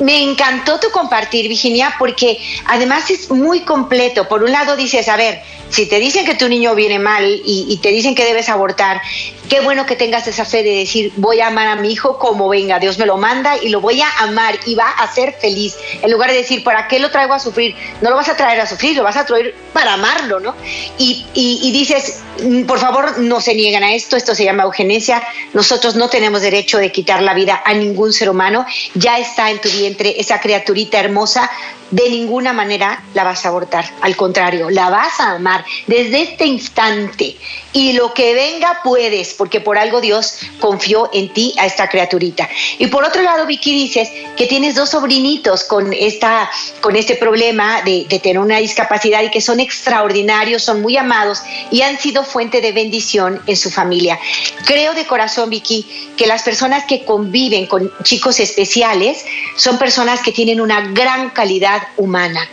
Me 0.00 0.22
encantó 0.22 0.80
tu 0.80 0.90
compartir, 0.90 1.48
Virginia, 1.48 1.94
porque 1.98 2.38
además 2.66 3.10
es 3.10 3.30
muy 3.30 3.60
completo. 3.60 4.28
Por 4.28 4.42
un 4.42 4.52
lado 4.52 4.76
dices, 4.76 5.08
a 5.08 5.16
ver, 5.16 5.42
si 5.70 5.86
te 5.86 5.98
dicen 5.98 6.24
que 6.24 6.34
tu 6.34 6.48
niño 6.48 6.74
viene 6.74 6.98
mal 6.98 7.42
y, 7.44 7.78
te 7.82 7.90
dicen 7.90 8.14
que 8.14 8.24
debes 8.24 8.48
abortar, 8.48 9.00
qué 9.48 9.60
bueno 9.60 9.86
que 9.86 9.96
tengas 9.96 10.26
esa 10.26 10.44
fe 10.44 10.62
de 10.62 10.76
decir, 10.76 11.12
voy 11.16 11.40
a 11.40 11.48
amar 11.48 11.68
a 11.68 11.76
mi 11.76 11.92
hijo 11.92 12.18
como 12.18 12.48
venga, 12.48 12.78
Dios 12.78 12.98
me 12.98 13.06
lo 13.06 13.16
manda 13.16 13.56
y 13.56 13.68
lo 13.68 13.80
voy 13.80 14.00
a 14.00 14.08
amar 14.20 14.58
y 14.66 14.74
va 14.74 14.88
a 14.88 15.12
ser 15.12 15.34
feliz. 15.34 15.76
En 16.02 16.10
lugar 16.10 16.30
de 16.30 16.36
decir, 16.36 16.64
¿para 16.64 16.88
qué 16.88 16.98
lo 16.98 17.10
traigo 17.10 17.34
a 17.34 17.38
sufrir? 17.38 17.74
No 18.00 18.10
lo 18.10 18.16
vas 18.16 18.28
a 18.28 18.36
traer 18.36 18.60
a 18.60 18.66
sufrir, 18.66 18.96
lo 18.96 19.02
vas 19.02 19.16
a 19.16 19.26
traer 19.26 19.54
para 19.72 19.94
amarlo, 19.94 20.40
¿no? 20.40 20.54
Y, 20.98 21.26
y 21.34 21.72
dices, 21.72 22.22
mm, 22.42 22.64
por 22.64 22.78
favor, 22.78 23.18
no 23.18 23.40
se 23.40 23.54
niegan 23.54 23.82
a 23.82 23.94
esto, 23.94 24.16
esto 24.16 24.34
se 24.34 24.44
llama 24.44 24.64
eugenesia, 24.64 25.22
nosotros 25.52 25.96
no 25.96 26.08
tenemos 26.08 26.42
derecho 26.42 26.78
de 26.78 26.90
quitar 26.90 27.22
la 27.22 27.34
vida 27.34 27.62
a 27.64 27.74
ningún 27.74 28.12
ser 28.12 28.30
humano, 28.30 28.66
ya 28.94 29.18
está 29.18 29.50
en 29.50 29.60
tu 29.60 29.68
vientre 29.68 30.14
esa 30.18 30.40
criaturita 30.40 30.98
hermosa, 31.00 31.50
de 31.90 32.08
ninguna 32.08 32.52
manera 32.52 33.04
la 33.14 33.24
vas 33.24 33.44
a 33.44 33.48
abortar, 33.48 33.84
al 34.00 34.16
contrario, 34.16 34.70
la 34.70 34.90
vas 34.90 35.20
a 35.20 35.32
amar 35.32 35.64
desde 35.86 36.22
este 36.22 36.46
instante 36.46 37.36
y 37.74 37.92
lo 37.92 38.14
que 38.14 38.34
venga 38.34 38.80
puedes, 38.84 39.34
porque 39.34 39.60
por 39.60 39.76
algo 39.76 40.00
Dios 40.00 40.38
confió 40.60 41.10
en 41.12 41.28
ti 41.34 41.52
a 41.58 41.66
esta 41.66 41.88
criaturita. 41.88 42.48
Y 42.78 42.86
por 42.86 43.04
otro 43.04 43.20
lado, 43.20 43.46
Vicky, 43.46 43.72
dices 43.72 44.08
que 44.36 44.46
tienes 44.46 44.76
dos 44.76 44.90
sobrinitos 44.90 45.64
con, 45.64 45.92
esta, 45.92 46.48
con 46.80 46.94
este 46.94 47.16
problema 47.16 47.82
de, 47.82 48.06
de 48.08 48.20
tener 48.20 48.38
una 48.38 48.58
discapacidad 48.58 49.22
y 49.24 49.30
que 49.30 49.40
son 49.40 49.58
extraordinarios, 49.58 50.62
son 50.62 50.82
muy 50.82 50.96
amados 50.96 51.42
y 51.72 51.82
han 51.82 51.98
sido 51.98 52.22
fuente 52.24 52.60
de 52.60 52.70
bendición 52.70 53.42
en 53.46 53.56
su 53.56 53.70
familia. 53.70 54.20
Creo 54.64 54.94
de 54.94 55.04
corazón, 55.04 55.50
Vicky, 55.50 56.14
que 56.16 56.28
las 56.28 56.44
personas 56.44 56.84
que 56.84 57.04
conviven 57.04 57.66
con 57.66 57.92
chicos 58.04 58.38
especiales 58.38 59.24
son 59.56 59.78
personas 59.78 60.20
que 60.22 60.30
tienen 60.30 60.60
una 60.60 60.80
gran 60.92 61.30
calidad 61.30 61.82
humana. 61.96 62.48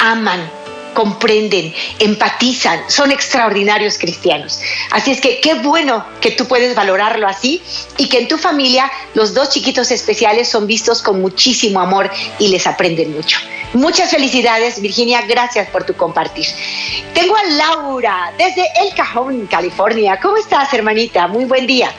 Aman, 0.00 0.50
comprenden, 0.98 1.72
empatizan, 2.00 2.90
son 2.90 3.12
extraordinarios 3.12 3.98
cristianos. 3.98 4.58
Así 4.90 5.12
es 5.12 5.20
que 5.20 5.40
qué 5.40 5.54
bueno 5.54 6.04
que 6.20 6.32
tú 6.32 6.46
puedes 6.46 6.74
valorarlo 6.74 7.28
así 7.28 7.62
y 7.98 8.08
que 8.08 8.18
en 8.18 8.26
tu 8.26 8.36
familia 8.36 8.90
los 9.14 9.32
dos 9.32 9.50
chiquitos 9.50 9.92
especiales 9.92 10.48
son 10.48 10.66
vistos 10.66 11.00
con 11.00 11.20
muchísimo 11.20 11.78
amor 11.78 12.10
y 12.40 12.48
les 12.48 12.66
aprenden 12.66 13.12
mucho. 13.14 13.38
Muchas 13.74 14.10
felicidades, 14.10 14.80
Virginia, 14.80 15.22
gracias 15.22 15.68
por 15.68 15.84
tu 15.84 15.94
compartir. 15.94 16.46
Tengo 17.14 17.36
a 17.36 17.44
Laura 17.44 18.32
desde 18.36 18.64
El 18.82 18.92
Cajón, 18.96 19.46
California. 19.46 20.18
¿Cómo 20.20 20.36
estás, 20.36 20.74
hermanita? 20.74 21.28
Muy 21.28 21.44
buen 21.44 21.68
día. 21.68 21.92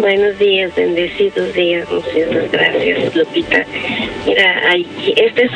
Buenos 0.00 0.38
días, 0.38 0.72
bendecidos 0.76 1.52
días, 1.54 1.90
muchas 1.90 2.52
gracias, 2.52 3.16
Lupita. 3.16 3.64
Mira, 4.24 4.76
este 5.16 5.44
es 5.44 5.50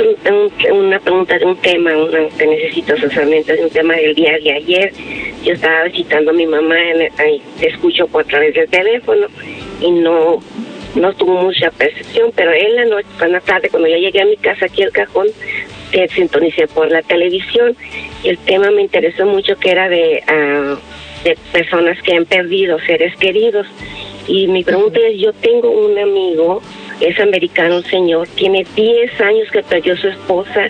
una 0.68 0.98
pregunta 0.98 1.38
de 1.38 1.44
un 1.44 1.56
tema 1.58 1.96
una, 1.96 2.28
que 2.36 2.46
necesito 2.48 2.94
asesoramiento, 2.94 3.52
es 3.52 3.60
un 3.60 3.70
tema 3.70 3.94
del 3.94 4.16
día 4.16 4.36
de 4.42 4.52
ayer. 4.52 4.92
Yo 5.44 5.52
estaba 5.52 5.84
visitando 5.84 6.32
a 6.32 6.34
mi 6.34 6.46
mamá, 6.46 6.74
te 7.60 7.68
escucho 7.68 8.08
por 8.08 8.22
a 8.22 8.26
través 8.26 8.54
del 8.54 8.68
teléfono 8.68 9.28
y 9.80 9.90
no 9.92 10.40
no 10.96 11.14
tuvo 11.14 11.40
mucha 11.40 11.70
percepción, 11.70 12.32
pero 12.34 12.52
en 12.52 12.76
la 12.76 12.84
noche, 12.84 13.08
en 13.22 13.32
la 13.32 13.40
tarde, 13.40 13.70
cuando 13.70 13.88
ya 13.88 13.96
llegué 13.96 14.22
a 14.22 14.26
mi 14.26 14.36
casa 14.36 14.66
aquí 14.66 14.82
al 14.82 14.92
cajón, 14.92 15.28
te 15.92 16.08
sintonicé 16.08 16.66
por 16.66 16.90
la 16.90 17.02
televisión 17.02 17.76
y 18.24 18.30
el 18.30 18.38
tema 18.38 18.70
me 18.72 18.82
interesó 18.82 19.24
mucho 19.24 19.56
que 19.56 19.70
era 19.70 19.88
de, 19.88 20.22
uh, 20.28 20.76
de 21.24 21.38
personas 21.52 22.02
que 22.02 22.14
han 22.14 22.26
perdido 22.26 22.78
seres 22.80 23.16
queridos 23.16 23.66
y 24.26 24.46
mi 24.46 24.62
pregunta 24.62 25.00
es, 25.00 25.18
yo 25.18 25.32
tengo 25.32 25.70
un 25.70 25.98
amigo, 25.98 26.62
es 27.00 27.18
americano, 27.18 27.76
un 27.76 27.84
señor, 27.84 28.28
tiene 28.28 28.64
10 28.74 29.20
años 29.20 29.48
que 29.50 29.62
perdió 29.62 29.96
su 29.96 30.08
esposa 30.08 30.68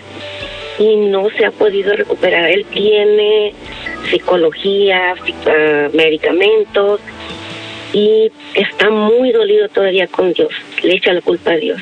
y 0.79 0.95
no 0.95 1.29
se 1.29 1.45
ha 1.45 1.51
podido 1.51 1.93
recuperar. 1.93 2.49
Él 2.49 2.65
tiene 2.65 3.53
psicología, 4.09 5.13
ah, 5.45 5.89
medicamentos 5.93 6.99
y 7.93 8.31
está 8.55 8.89
muy 8.89 9.31
dolido 9.31 9.69
todavía 9.69 10.07
con 10.07 10.33
Dios. 10.33 10.51
Le 10.81 10.95
echa 10.95 11.13
la 11.13 11.21
culpa 11.21 11.51
a 11.51 11.57
Dios. 11.57 11.79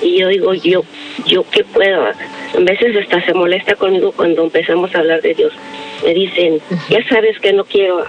Y 0.00 0.18
yo 0.20 0.28
digo, 0.28 0.54
yo, 0.54 0.84
yo 1.24 1.44
qué 1.50 1.64
puedo. 1.64 2.06
A 2.06 2.14
veces 2.60 2.96
hasta 2.96 3.24
se 3.24 3.34
molesta 3.34 3.74
conmigo 3.74 4.12
cuando 4.12 4.44
empezamos 4.44 4.94
a 4.94 4.98
hablar 4.98 5.22
de 5.22 5.34
Dios 5.34 5.52
me 6.04 6.14
dicen, 6.14 6.60
ya 6.88 7.06
sabes 7.08 7.38
que 7.40 7.52
no 7.52 7.64
quiero, 7.64 8.04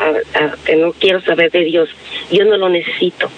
que 0.66 0.76
no 0.76 0.94
quiero 0.94 1.22
saber 1.22 1.52
de 1.52 1.64
Dios, 1.64 1.90
yo 2.32 2.46
no 2.46 2.58
lo 2.58 2.70
necesito. 2.70 3.30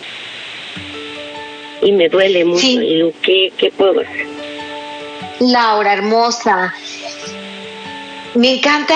Y 1.81 1.91
me 1.91 2.09
duele 2.09 2.43
mucho, 2.45 2.65
y 2.65 2.95
digo, 2.95 3.11
¿qué, 3.21 3.53
¿qué 3.57 3.71
puedo 3.71 4.01
hacer? 4.01 4.27
Laura, 5.39 5.93
hermosa, 5.93 6.73
me 8.35 8.55
encanta 8.55 8.95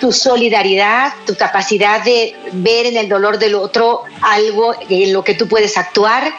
tu 0.00 0.12
solidaridad, 0.12 1.12
tu 1.26 1.36
capacidad 1.36 2.04
de 2.04 2.34
ver 2.52 2.86
en 2.86 2.96
el 2.96 3.08
dolor 3.08 3.38
del 3.38 3.56
otro 3.56 4.04
algo 4.22 4.74
en 4.88 5.12
lo 5.12 5.24
que 5.24 5.34
tú 5.34 5.48
puedes 5.48 5.76
actuar. 5.76 6.32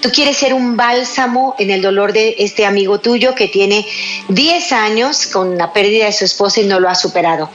Tú 0.00 0.10
quieres 0.10 0.36
ser 0.36 0.54
un 0.54 0.76
bálsamo 0.76 1.54
en 1.58 1.70
el 1.70 1.82
dolor 1.82 2.12
de 2.12 2.36
este 2.38 2.66
amigo 2.66 3.00
tuyo 3.00 3.34
que 3.34 3.48
tiene 3.48 3.86
10 4.28 4.72
años 4.72 5.26
con 5.26 5.56
la 5.58 5.72
pérdida 5.72 6.06
de 6.06 6.12
su 6.12 6.24
esposa 6.24 6.60
y 6.60 6.64
no 6.64 6.80
lo 6.80 6.88
ha 6.88 6.94
superado. 6.94 7.50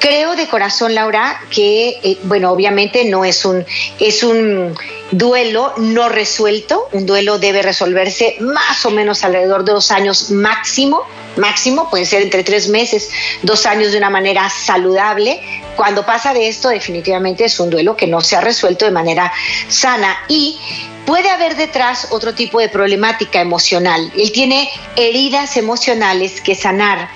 Creo 0.00 0.36
de 0.36 0.46
corazón, 0.48 0.94
Laura, 0.94 1.40
que, 1.50 1.98
eh, 2.02 2.18
bueno, 2.24 2.50
obviamente 2.50 3.04
no 3.04 3.24
es 3.24 3.44
un, 3.44 3.64
es 3.98 4.22
un 4.22 4.74
duelo 5.12 5.72
no 5.78 6.08
resuelto. 6.08 6.88
Un 6.92 7.06
duelo 7.06 7.38
debe 7.38 7.62
resolverse 7.62 8.36
más 8.40 8.84
o 8.84 8.90
menos 8.90 9.24
alrededor 9.24 9.64
de 9.64 9.72
dos 9.72 9.90
años 9.90 10.30
máximo 10.30 11.02
máximo, 11.36 11.90
puede 11.90 12.04
ser 12.04 12.22
entre 12.22 12.44
tres 12.44 12.68
meses, 12.68 13.10
dos 13.42 13.66
años 13.66 13.92
de 13.92 13.98
una 13.98 14.10
manera 14.10 14.48
saludable. 14.50 15.40
Cuando 15.76 16.04
pasa 16.06 16.32
de 16.32 16.48
esto, 16.48 16.68
definitivamente 16.68 17.44
es 17.44 17.58
un 17.60 17.70
duelo 17.70 17.96
que 17.96 18.06
no 18.06 18.20
se 18.20 18.36
ha 18.36 18.40
resuelto 18.40 18.84
de 18.84 18.90
manera 18.90 19.32
sana 19.68 20.16
y 20.28 20.58
puede 21.06 21.30
haber 21.30 21.56
detrás 21.56 22.08
otro 22.10 22.34
tipo 22.34 22.60
de 22.60 22.68
problemática 22.68 23.40
emocional. 23.40 24.12
Él 24.16 24.32
tiene 24.32 24.68
heridas 24.96 25.56
emocionales 25.56 26.40
que 26.40 26.54
sanar. 26.54 27.08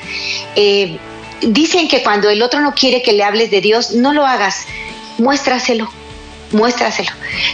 Eh, 0.56 0.98
dicen 1.40 1.88
que 1.88 2.02
cuando 2.02 2.28
el 2.30 2.42
otro 2.42 2.60
no 2.60 2.74
quiere 2.74 3.02
que 3.02 3.12
le 3.12 3.24
hables 3.24 3.50
de 3.50 3.60
Dios, 3.60 3.92
no 3.92 4.12
lo 4.12 4.26
hagas, 4.26 4.66
muéstraselo 5.18 5.88
muéstraselo. 6.52 7.10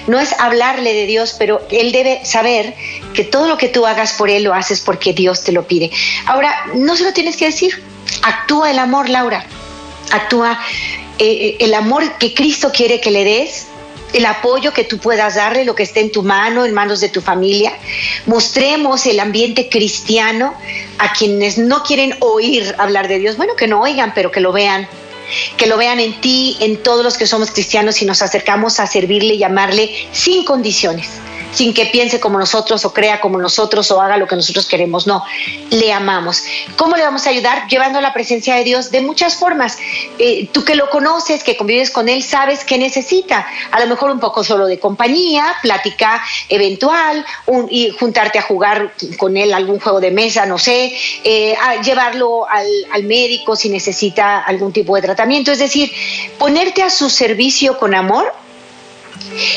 No 0.06 0.18
es 0.20 0.32
hablarle 0.38 0.94
de 0.94 1.06
Dios, 1.06 1.34
pero 1.38 1.60
Él 1.70 1.92
debe 1.92 2.24
saber 2.24 2.74
que 3.12 3.24
todo 3.24 3.48
lo 3.48 3.58
que 3.58 3.68
tú 3.68 3.86
hagas 3.86 4.12
por 4.12 4.30
Él 4.30 4.44
lo 4.44 4.54
haces 4.54 4.80
porque 4.80 5.12
Dios 5.12 5.44
te 5.44 5.52
lo 5.52 5.66
pide. 5.66 5.90
Ahora, 6.26 6.66
no 6.74 6.96
se 6.96 7.04
lo 7.04 7.12
tienes 7.12 7.36
que 7.36 7.46
decir. 7.46 7.82
Actúa 8.22 8.70
el 8.70 8.78
amor, 8.78 9.08
Laura. 9.08 9.44
Actúa 10.12 10.58
eh, 11.18 11.24
eh, 11.24 11.56
el 11.60 11.74
amor 11.74 12.18
que 12.18 12.34
Cristo 12.34 12.70
quiere 12.72 13.00
que 13.00 13.10
le 13.10 13.24
des, 13.24 13.66
el 14.12 14.26
apoyo 14.26 14.72
que 14.72 14.84
tú 14.84 14.98
puedas 14.98 15.34
darle, 15.34 15.64
lo 15.64 15.74
que 15.74 15.82
esté 15.82 16.00
en 16.00 16.12
tu 16.12 16.22
mano, 16.22 16.64
en 16.64 16.72
manos 16.72 17.00
de 17.00 17.08
tu 17.08 17.20
familia. 17.20 17.72
Mostremos 18.26 19.06
el 19.06 19.18
ambiente 19.18 19.68
cristiano 19.68 20.54
a 20.98 21.12
quienes 21.12 21.58
no 21.58 21.82
quieren 21.82 22.16
oír 22.20 22.74
hablar 22.78 23.08
de 23.08 23.18
Dios. 23.18 23.36
Bueno, 23.36 23.56
que 23.56 23.66
no 23.66 23.80
oigan, 23.80 24.12
pero 24.14 24.30
que 24.30 24.40
lo 24.40 24.52
vean 24.52 24.88
que 25.56 25.66
lo 25.66 25.78
vean 25.78 26.00
en 26.00 26.20
ti, 26.20 26.58
en 26.60 26.76
todos 26.76 27.02
los 27.02 27.16
que 27.16 27.26
somos 27.26 27.50
cristianos 27.50 28.02
y 28.02 28.04
nos 28.04 28.20
acercamos 28.20 28.78
a 28.78 28.86
servirle 28.86 29.34
y 29.34 29.38
llamarle 29.38 29.90
sin 30.12 30.44
condiciones 30.44 31.08
sin 31.54 31.72
que 31.72 31.86
piense 31.86 32.20
como 32.20 32.38
nosotros 32.38 32.84
o 32.84 32.92
crea 32.92 33.20
como 33.20 33.38
nosotros 33.38 33.90
o 33.90 34.00
haga 34.00 34.16
lo 34.16 34.26
que 34.26 34.36
nosotros 34.36 34.66
queremos. 34.66 35.06
No, 35.06 35.24
le 35.70 35.92
amamos. 35.92 36.44
¿Cómo 36.76 36.96
le 36.96 37.02
vamos 37.02 37.26
a 37.26 37.30
ayudar? 37.30 37.66
Llevando 37.68 38.00
la 38.00 38.12
presencia 38.12 38.56
de 38.56 38.64
Dios 38.64 38.90
de 38.90 39.00
muchas 39.00 39.36
formas. 39.36 39.78
Eh, 40.18 40.48
tú 40.52 40.64
que 40.64 40.74
lo 40.74 40.90
conoces, 40.90 41.42
que 41.44 41.56
convives 41.56 41.90
con 41.90 42.08
Él, 42.08 42.22
sabes 42.22 42.64
que 42.64 42.76
necesita. 42.76 43.46
A 43.70 43.80
lo 43.80 43.86
mejor 43.86 44.10
un 44.10 44.20
poco 44.20 44.42
solo 44.44 44.66
de 44.66 44.78
compañía, 44.78 45.54
plática 45.62 46.22
eventual, 46.48 47.24
y 47.70 47.90
juntarte 47.90 48.38
a 48.38 48.42
jugar 48.42 48.92
con 49.16 49.36
Él 49.36 49.54
algún 49.54 49.78
juego 49.78 50.00
de 50.00 50.10
mesa, 50.10 50.46
no 50.46 50.58
sé, 50.58 50.92
eh, 51.22 51.54
llevarlo 51.84 52.48
al, 52.48 52.66
al 52.92 53.04
médico 53.04 53.56
si 53.56 53.68
necesita 53.68 54.40
algún 54.40 54.72
tipo 54.72 54.96
de 54.96 55.02
tratamiento. 55.02 55.52
Es 55.52 55.58
decir, 55.58 55.92
ponerte 56.38 56.82
a 56.82 56.90
su 56.90 57.08
servicio 57.08 57.78
con 57.78 57.94
amor 57.94 58.32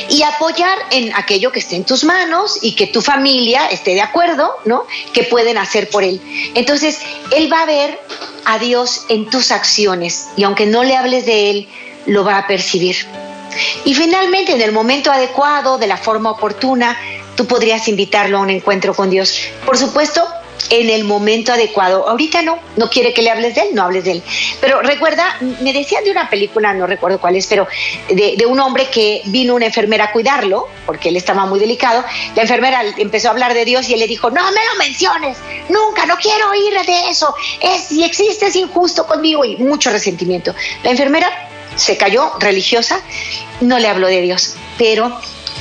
y 0.09 0.23
apoyar 0.23 0.77
en 0.91 1.13
aquello 1.15 1.51
que 1.51 1.59
esté 1.59 1.75
en 1.75 1.83
tus 1.83 2.03
manos 2.03 2.59
y 2.61 2.73
que 2.73 2.87
tu 2.87 3.01
familia 3.01 3.67
esté 3.67 3.93
de 3.93 4.01
acuerdo, 4.01 4.51
¿no? 4.65 4.85
Que 5.13 5.23
pueden 5.23 5.57
hacer 5.57 5.89
por 5.89 6.03
él. 6.03 6.21
Entonces, 6.55 6.99
él 7.31 7.51
va 7.51 7.61
a 7.61 7.65
ver 7.65 7.99
a 8.45 8.59
Dios 8.59 9.05
en 9.09 9.29
tus 9.29 9.51
acciones 9.51 10.29
y 10.37 10.43
aunque 10.43 10.65
no 10.65 10.83
le 10.83 10.95
hables 10.95 11.25
de 11.25 11.49
él, 11.49 11.67
lo 12.05 12.23
va 12.23 12.37
a 12.37 12.47
percibir. 12.47 12.95
Y 13.85 13.93
finalmente, 13.93 14.53
en 14.53 14.61
el 14.61 14.71
momento 14.71 15.11
adecuado, 15.11 15.77
de 15.77 15.87
la 15.87 15.97
forma 15.97 16.31
oportuna, 16.31 16.97
tú 17.35 17.45
podrías 17.45 17.87
invitarlo 17.87 18.37
a 18.37 18.41
un 18.41 18.49
encuentro 18.49 18.93
con 18.93 19.09
Dios. 19.09 19.39
Por 19.65 19.77
supuesto, 19.77 20.27
en 20.69 20.89
el 20.89 21.03
momento 21.03 21.53
adecuado. 21.53 22.07
Ahorita 22.07 22.41
no, 22.41 22.59
no 22.75 22.89
quiere 22.89 23.13
que 23.13 23.21
le 23.21 23.31
hables 23.31 23.55
de 23.55 23.61
él, 23.61 23.67
no 23.73 23.83
hables 23.83 24.03
de 24.03 24.11
él. 24.13 24.23
Pero 24.59 24.81
recuerda, 24.81 25.37
me 25.61 25.73
decían 25.73 26.03
de 26.03 26.11
una 26.11 26.29
película, 26.29 26.73
no 26.73 26.87
recuerdo 26.87 27.19
cuál 27.19 27.35
es, 27.35 27.47
pero 27.47 27.67
de, 28.09 28.45
un 28.45 28.59
hombre 28.59 28.89
que 28.89 29.21
vino 29.25 29.55
una 29.55 29.65
enfermera 29.65 30.05
a 30.05 30.11
cuidarlo, 30.11 30.67
porque 30.85 31.09
él 31.09 31.17
estaba 31.17 31.45
muy 31.45 31.59
delicado. 31.59 32.03
La 32.35 32.43
enfermera 32.43 32.83
empezó 32.97 33.29
a 33.29 33.31
hablar 33.31 33.53
de 33.53 33.65
Dios 33.65 33.87
y 33.89 33.93
él 33.93 33.99
le 33.99 34.07
dijo, 34.07 34.29
no 34.29 34.43
me 34.51 34.65
lo 34.65 34.75
menciones, 34.77 35.37
nunca, 35.69 36.05
no 36.05 36.15
quiero 36.17 36.49
oír 36.49 36.73
de 36.85 37.09
eso. 37.09 37.33
Es, 37.61 37.85
si 37.85 38.03
existe, 38.03 38.47
es 38.47 38.55
injusto 38.55 39.05
conmigo 39.05 39.45
y 39.45 39.57
mucho 39.57 39.89
resentimiento. 39.89 40.53
La 40.83 40.91
enfermera 40.91 41.29
se 41.75 41.97
cayó 41.97 42.31
religiosa, 42.39 42.99
no 43.61 43.79
le 43.79 43.87
habló 43.87 44.07
de 44.07 44.21
Dios, 44.21 44.55
pero 44.77 45.17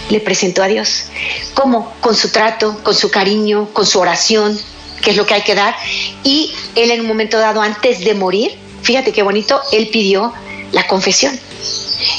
le 0.08 0.20
presentó 0.20 0.62
a 0.62 0.66
Dios. 0.66 1.06
¿Cómo? 1.54 1.92
Con 2.00 2.14
su 2.14 2.30
trato, 2.30 2.78
con 2.82 2.94
su 2.94 3.10
cariño, 3.10 3.68
con 3.72 3.86
su 3.86 3.98
oración, 4.00 4.58
que 5.02 5.10
es 5.10 5.16
lo 5.16 5.26
que 5.26 5.34
hay 5.34 5.42
que 5.42 5.54
dar. 5.54 5.74
Y 6.22 6.52
él 6.74 6.90
en 6.90 7.00
un 7.00 7.06
momento 7.06 7.38
dado, 7.38 7.60
antes 7.60 8.00
de 8.00 8.14
morir, 8.14 8.56
fíjate 8.82 9.12
qué 9.12 9.22
bonito, 9.22 9.60
él 9.72 9.88
pidió 9.88 10.32
la 10.72 10.86
confesión. 10.86 11.38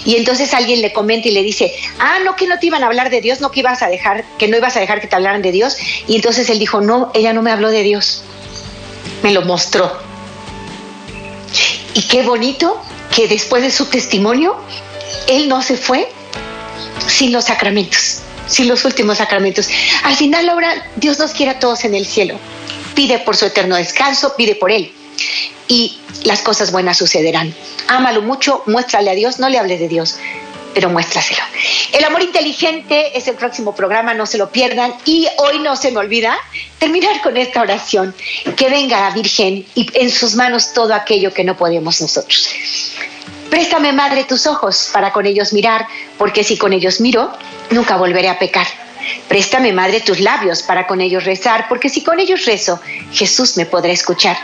Y 0.06 0.16
entonces 0.16 0.54
alguien 0.54 0.82
le 0.82 0.92
comenta 0.94 1.28
y 1.28 1.32
le 1.32 1.44
dice, 1.44 1.74
ah, 2.00 2.18
no, 2.24 2.36
que 2.36 2.48
no 2.48 2.58
te 2.60 2.68
iban 2.68 2.84
a 2.84 2.88
hablar 2.88 3.10
de 3.10 3.22
Dios, 3.22 3.42
no 3.42 3.52
que 3.52 3.60
ibas 3.60 3.82
a 3.82 3.88
dejar, 3.88 4.24
que 4.38 4.48
no 4.48 4.58
ibas 4.58 4.76
a 4.76 4.80
dejar 4.80 5.02
que 5.02 5.08
te 5.08 5.16
hablaran 5.16 5.42
de 5.42 5.52
Dios. 5.52 5.78
Y 6.08 6.16
entonces 6.16 6.50
él 6.50 6.60
dijo, 6.60 6.82
no, 6.82 7.12
ella 7.14 7.34
no 7.34 7.42
me 7.42 7.52
habló 7.52 7.70
de 7.70 7.84
Dios, 7.84 8.24
me 9.24 9.32
lo 9.32 9.44
mostró. 9.44 9.92
Y 11.94 12.02
qué 12.04 12.24
bonito 12.24 12.82
que 13.16 13.28
después 13.28 13.64
de 13.64 13.72
su 13.72 13.86
testimonio, 13.86 14.56
él 15.28 15.48
no 15.48 15.62
se 15.62 15.78
fue 15.78 16.08
sin 17.08 17.32
los 17.32 17.46
sacramentos, 17.46 18.20
sin 18.48 18.68
los 18.68 18.86
últimos 18.86 19.18
sacramentos. 19.18 19.68
Al 20.04 20.16
final, 20.16 20.46
Laura, 20.46 20.90
Dios 20.96 21.20
nos 21.20 21.32
quiere 21.32 21.54
a 21.54 21.60
todos 21.60 21.86
en 21.86 21.96
el 21.96 22.06
cielo 22.06 22.40
pide 22.98 23.20
por 23.20 23.38
su 23.38 23.46
eterno 23.46 23.76
descanso, 23.76 24.34
pide 24.36 24.56
por 24.56 24.72
él. 24.72 24.92
Y 25.68 26.00
las 26.24 26.42
cosas 26.42 26.72
buenas 26.72 26.98
sucederán. 26.98 27.54
Ámalo 27.88 28.24
mucho, 28.24 28.64
muéstrale 28.66 29.12
a 29.12 29.14
Dios, 29.14 29.38
no 29.38 29.50
le 29.50 29.60
hables 29.60 29.80
de 29.80 29.88
Dios, 29.88 30.18
pero 30.74 30.90
muéstraselo. 30.90 31.44
El 31.94 32.04
amor 32.06 32.24
inteligente 32.24 33.16
es 33.16 33.28
el 33.28 33.36
próximo 33.36 33.76
programa, 33.76 34.16
no 34.16 34.26
se 34.26 34.40
lo 34.40 34.50
pierdan. 34.50 34.96
Y 35.06 35.28
hoy 35.38 35.60
no 35.60 35.76
se 35.76 35.92
me 35.92 36.00
olvida 36.00 36.36
terminar 36.80 37.22
con 37.22 37.38
esta 37.38 37.62
oración. 37.62 38.16
Que 38.56 38.68
venga 38.72 39.00
la 39.00 39.12
Virgen 39.12 39.64
y 39.76 39.88
en 39.94 40.10
sus 40.10 40.34
manos 40.34 40.74
todo 40.74 40.96
aquello 40.96 41.32
que 41.32 41.44
no 41.44 41.56
podemos 41.56 42.02
nosotros. 42.02 42.50
Préstame, 43.52 43.94
Madre, 43.94 44.24
tus 44.24 44.48
ojos 44.48 44.90
para 44.92 45.14
con 45.14 45.28
ellos 45.28 45.54
mirar, 45.54 45.86
porque 46.18 46.44
si 46.44 46.58
con 46.58 46.74
ellos 46.74 47.00
miro, 47.00 47.32
nunca 47.70 47.96
volveré 47.96 48.30
a 48.30 48.40
pecar. 48.40 48.66
Préstame, 49.28 49.74
Madre, 49.74 50.02
tus 50.02 50.20
labios 50.20 50.64
para 50.64 50.88
con 50.88 51.02
ellos 51.02 51.26
rezar, 51.26 51.68
porque 51.68 51.90
si 51.90 52.04
con 52.04 52.20
ellos 52.20 52.46
rezo, 52.46 52.80
Jesús 53.12 53.58
me 53.58 53.66
podrá 53.66 53.92
escuchar. 53.92 54.38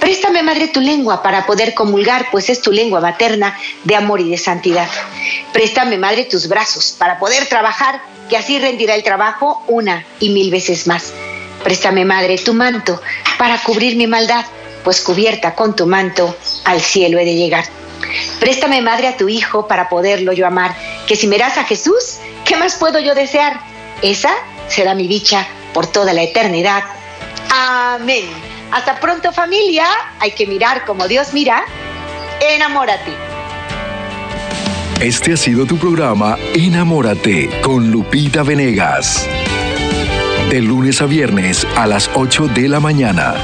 Préstame, 0.00 0.42
Madre, 0.42 0.68
tu 0.68 0.80
lengua 0.80 1.22
para 1.22 1.46
poder 1.46 1.74
comulgar, 1.74 2.26
pues 2.30 2.50
es 2.50 2.60
tu 2.60 2.72
lengua 2.72 3.00
materna 3.00 3.56
de 3.84 3.96
amor 3.96 4.20
y 4.20 4.30
de 4.30 4.38
santidad. 4.38 4.88
Préstame, 5.52 5.98
Madre, 5.98 6.24
tus 6.24 6.48
brazos 6.48 6.94
para 6.98 7.18
poder 7.18 7.46
trabajar, 7.46 8.00
que 8.28 8.36
así 8.36 8.58
rendirá 8.58 8.94
el 8.94 9.02
trabajo 9.02 9.62
una 9.68 10.04
y 10.18 10.30
mil 10.30 10.50
veces 10.50 10.86
más. 10.86 11.12
Préstame, 11.62 12.04
Madre, 12.04 12.38
tu 12.38 12.54
manto 12.54 13.00
para 13.38 13.58
cubrir 13.58 13.96
mi 13.96 14.06
maldad, 14.06 14.44
pues 14.82 15.00
cubierta 15.00 15.54
con 15.54 15.76
tu 15.76 15.86
manto 15.86 16.36
al 16.64 16.80
cielo 16.80 17.18
he 17.18 17.24
de 17.24 17.34
llegar. 17.34 17.64
Préstame, 18.40 18.80
Madre, 18.80 19.08
a 19.08 19.16
tu 19.16 19.28
Hijo 19.28 19.68
para 19.68 19.88
poderlo 19.88 20.32
yo 20.32 20.46
amar, 20.46 20.74
que 21.06 21.16
si 21.16 21.26
me 21.26 21.40
a 21.40 21.64
Jesús, 21.64 22.18
¿qué 22.44 22.56
más 22.56 22.74
puedo 22.76 22.98
yo 22.98 23.14
desear? 23.14 23.69
Esa 24.02 24.30
será 24.68 24.94
mi 24.94 25.06
dicha 25.06 25.46
por 25.74 25.86
toda 25.86 26.12
la 26.12 26.22
eternidad. 26.22 26.82
Amén. 27.50 28.24
Hasta 28.72 28.98
pronto 29.00 29.32
familia. 29.32 29.86
Hay 30.18 30.32
que 30.32 30.46
mirar 30.46 30.84
como 30.84 31.06
Dios 31.08 31.32
mira. 31.32 31.64
Enamórate. 32.40 33.12
Este 35.00 35.32
ha 35.32 35.36
sido 35.36 35.66
tu 35.66 35.76
programa 35.76 36.38
Enamórate 36.54 37.48
con 37.62 37.90
Lupita 37.90 38.42
Venegas. 38.42 39.26
De 40.50 40.60
lunes 40.60 41.00
a 41.00 41.06
viernes 41.06 41.66
a 41.76 41.86
las 41.86 42.10
8 42.14 42.48
de 42.48 42.68
la 42.68 42.80
mañana. 42.80 43.34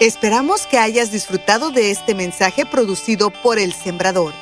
Esperamos 0.00 0.66
que 0.66 0.78
hayas 0.78 1.12
disfrutado 1.12 1.70
de 1.70 1.92
este 1.92 2.14
mensaje 2.14 2.66
producido 2.66 3.30
por 3.30 3.58
El 3.58 3.72
Sembrador. 3.72 4.41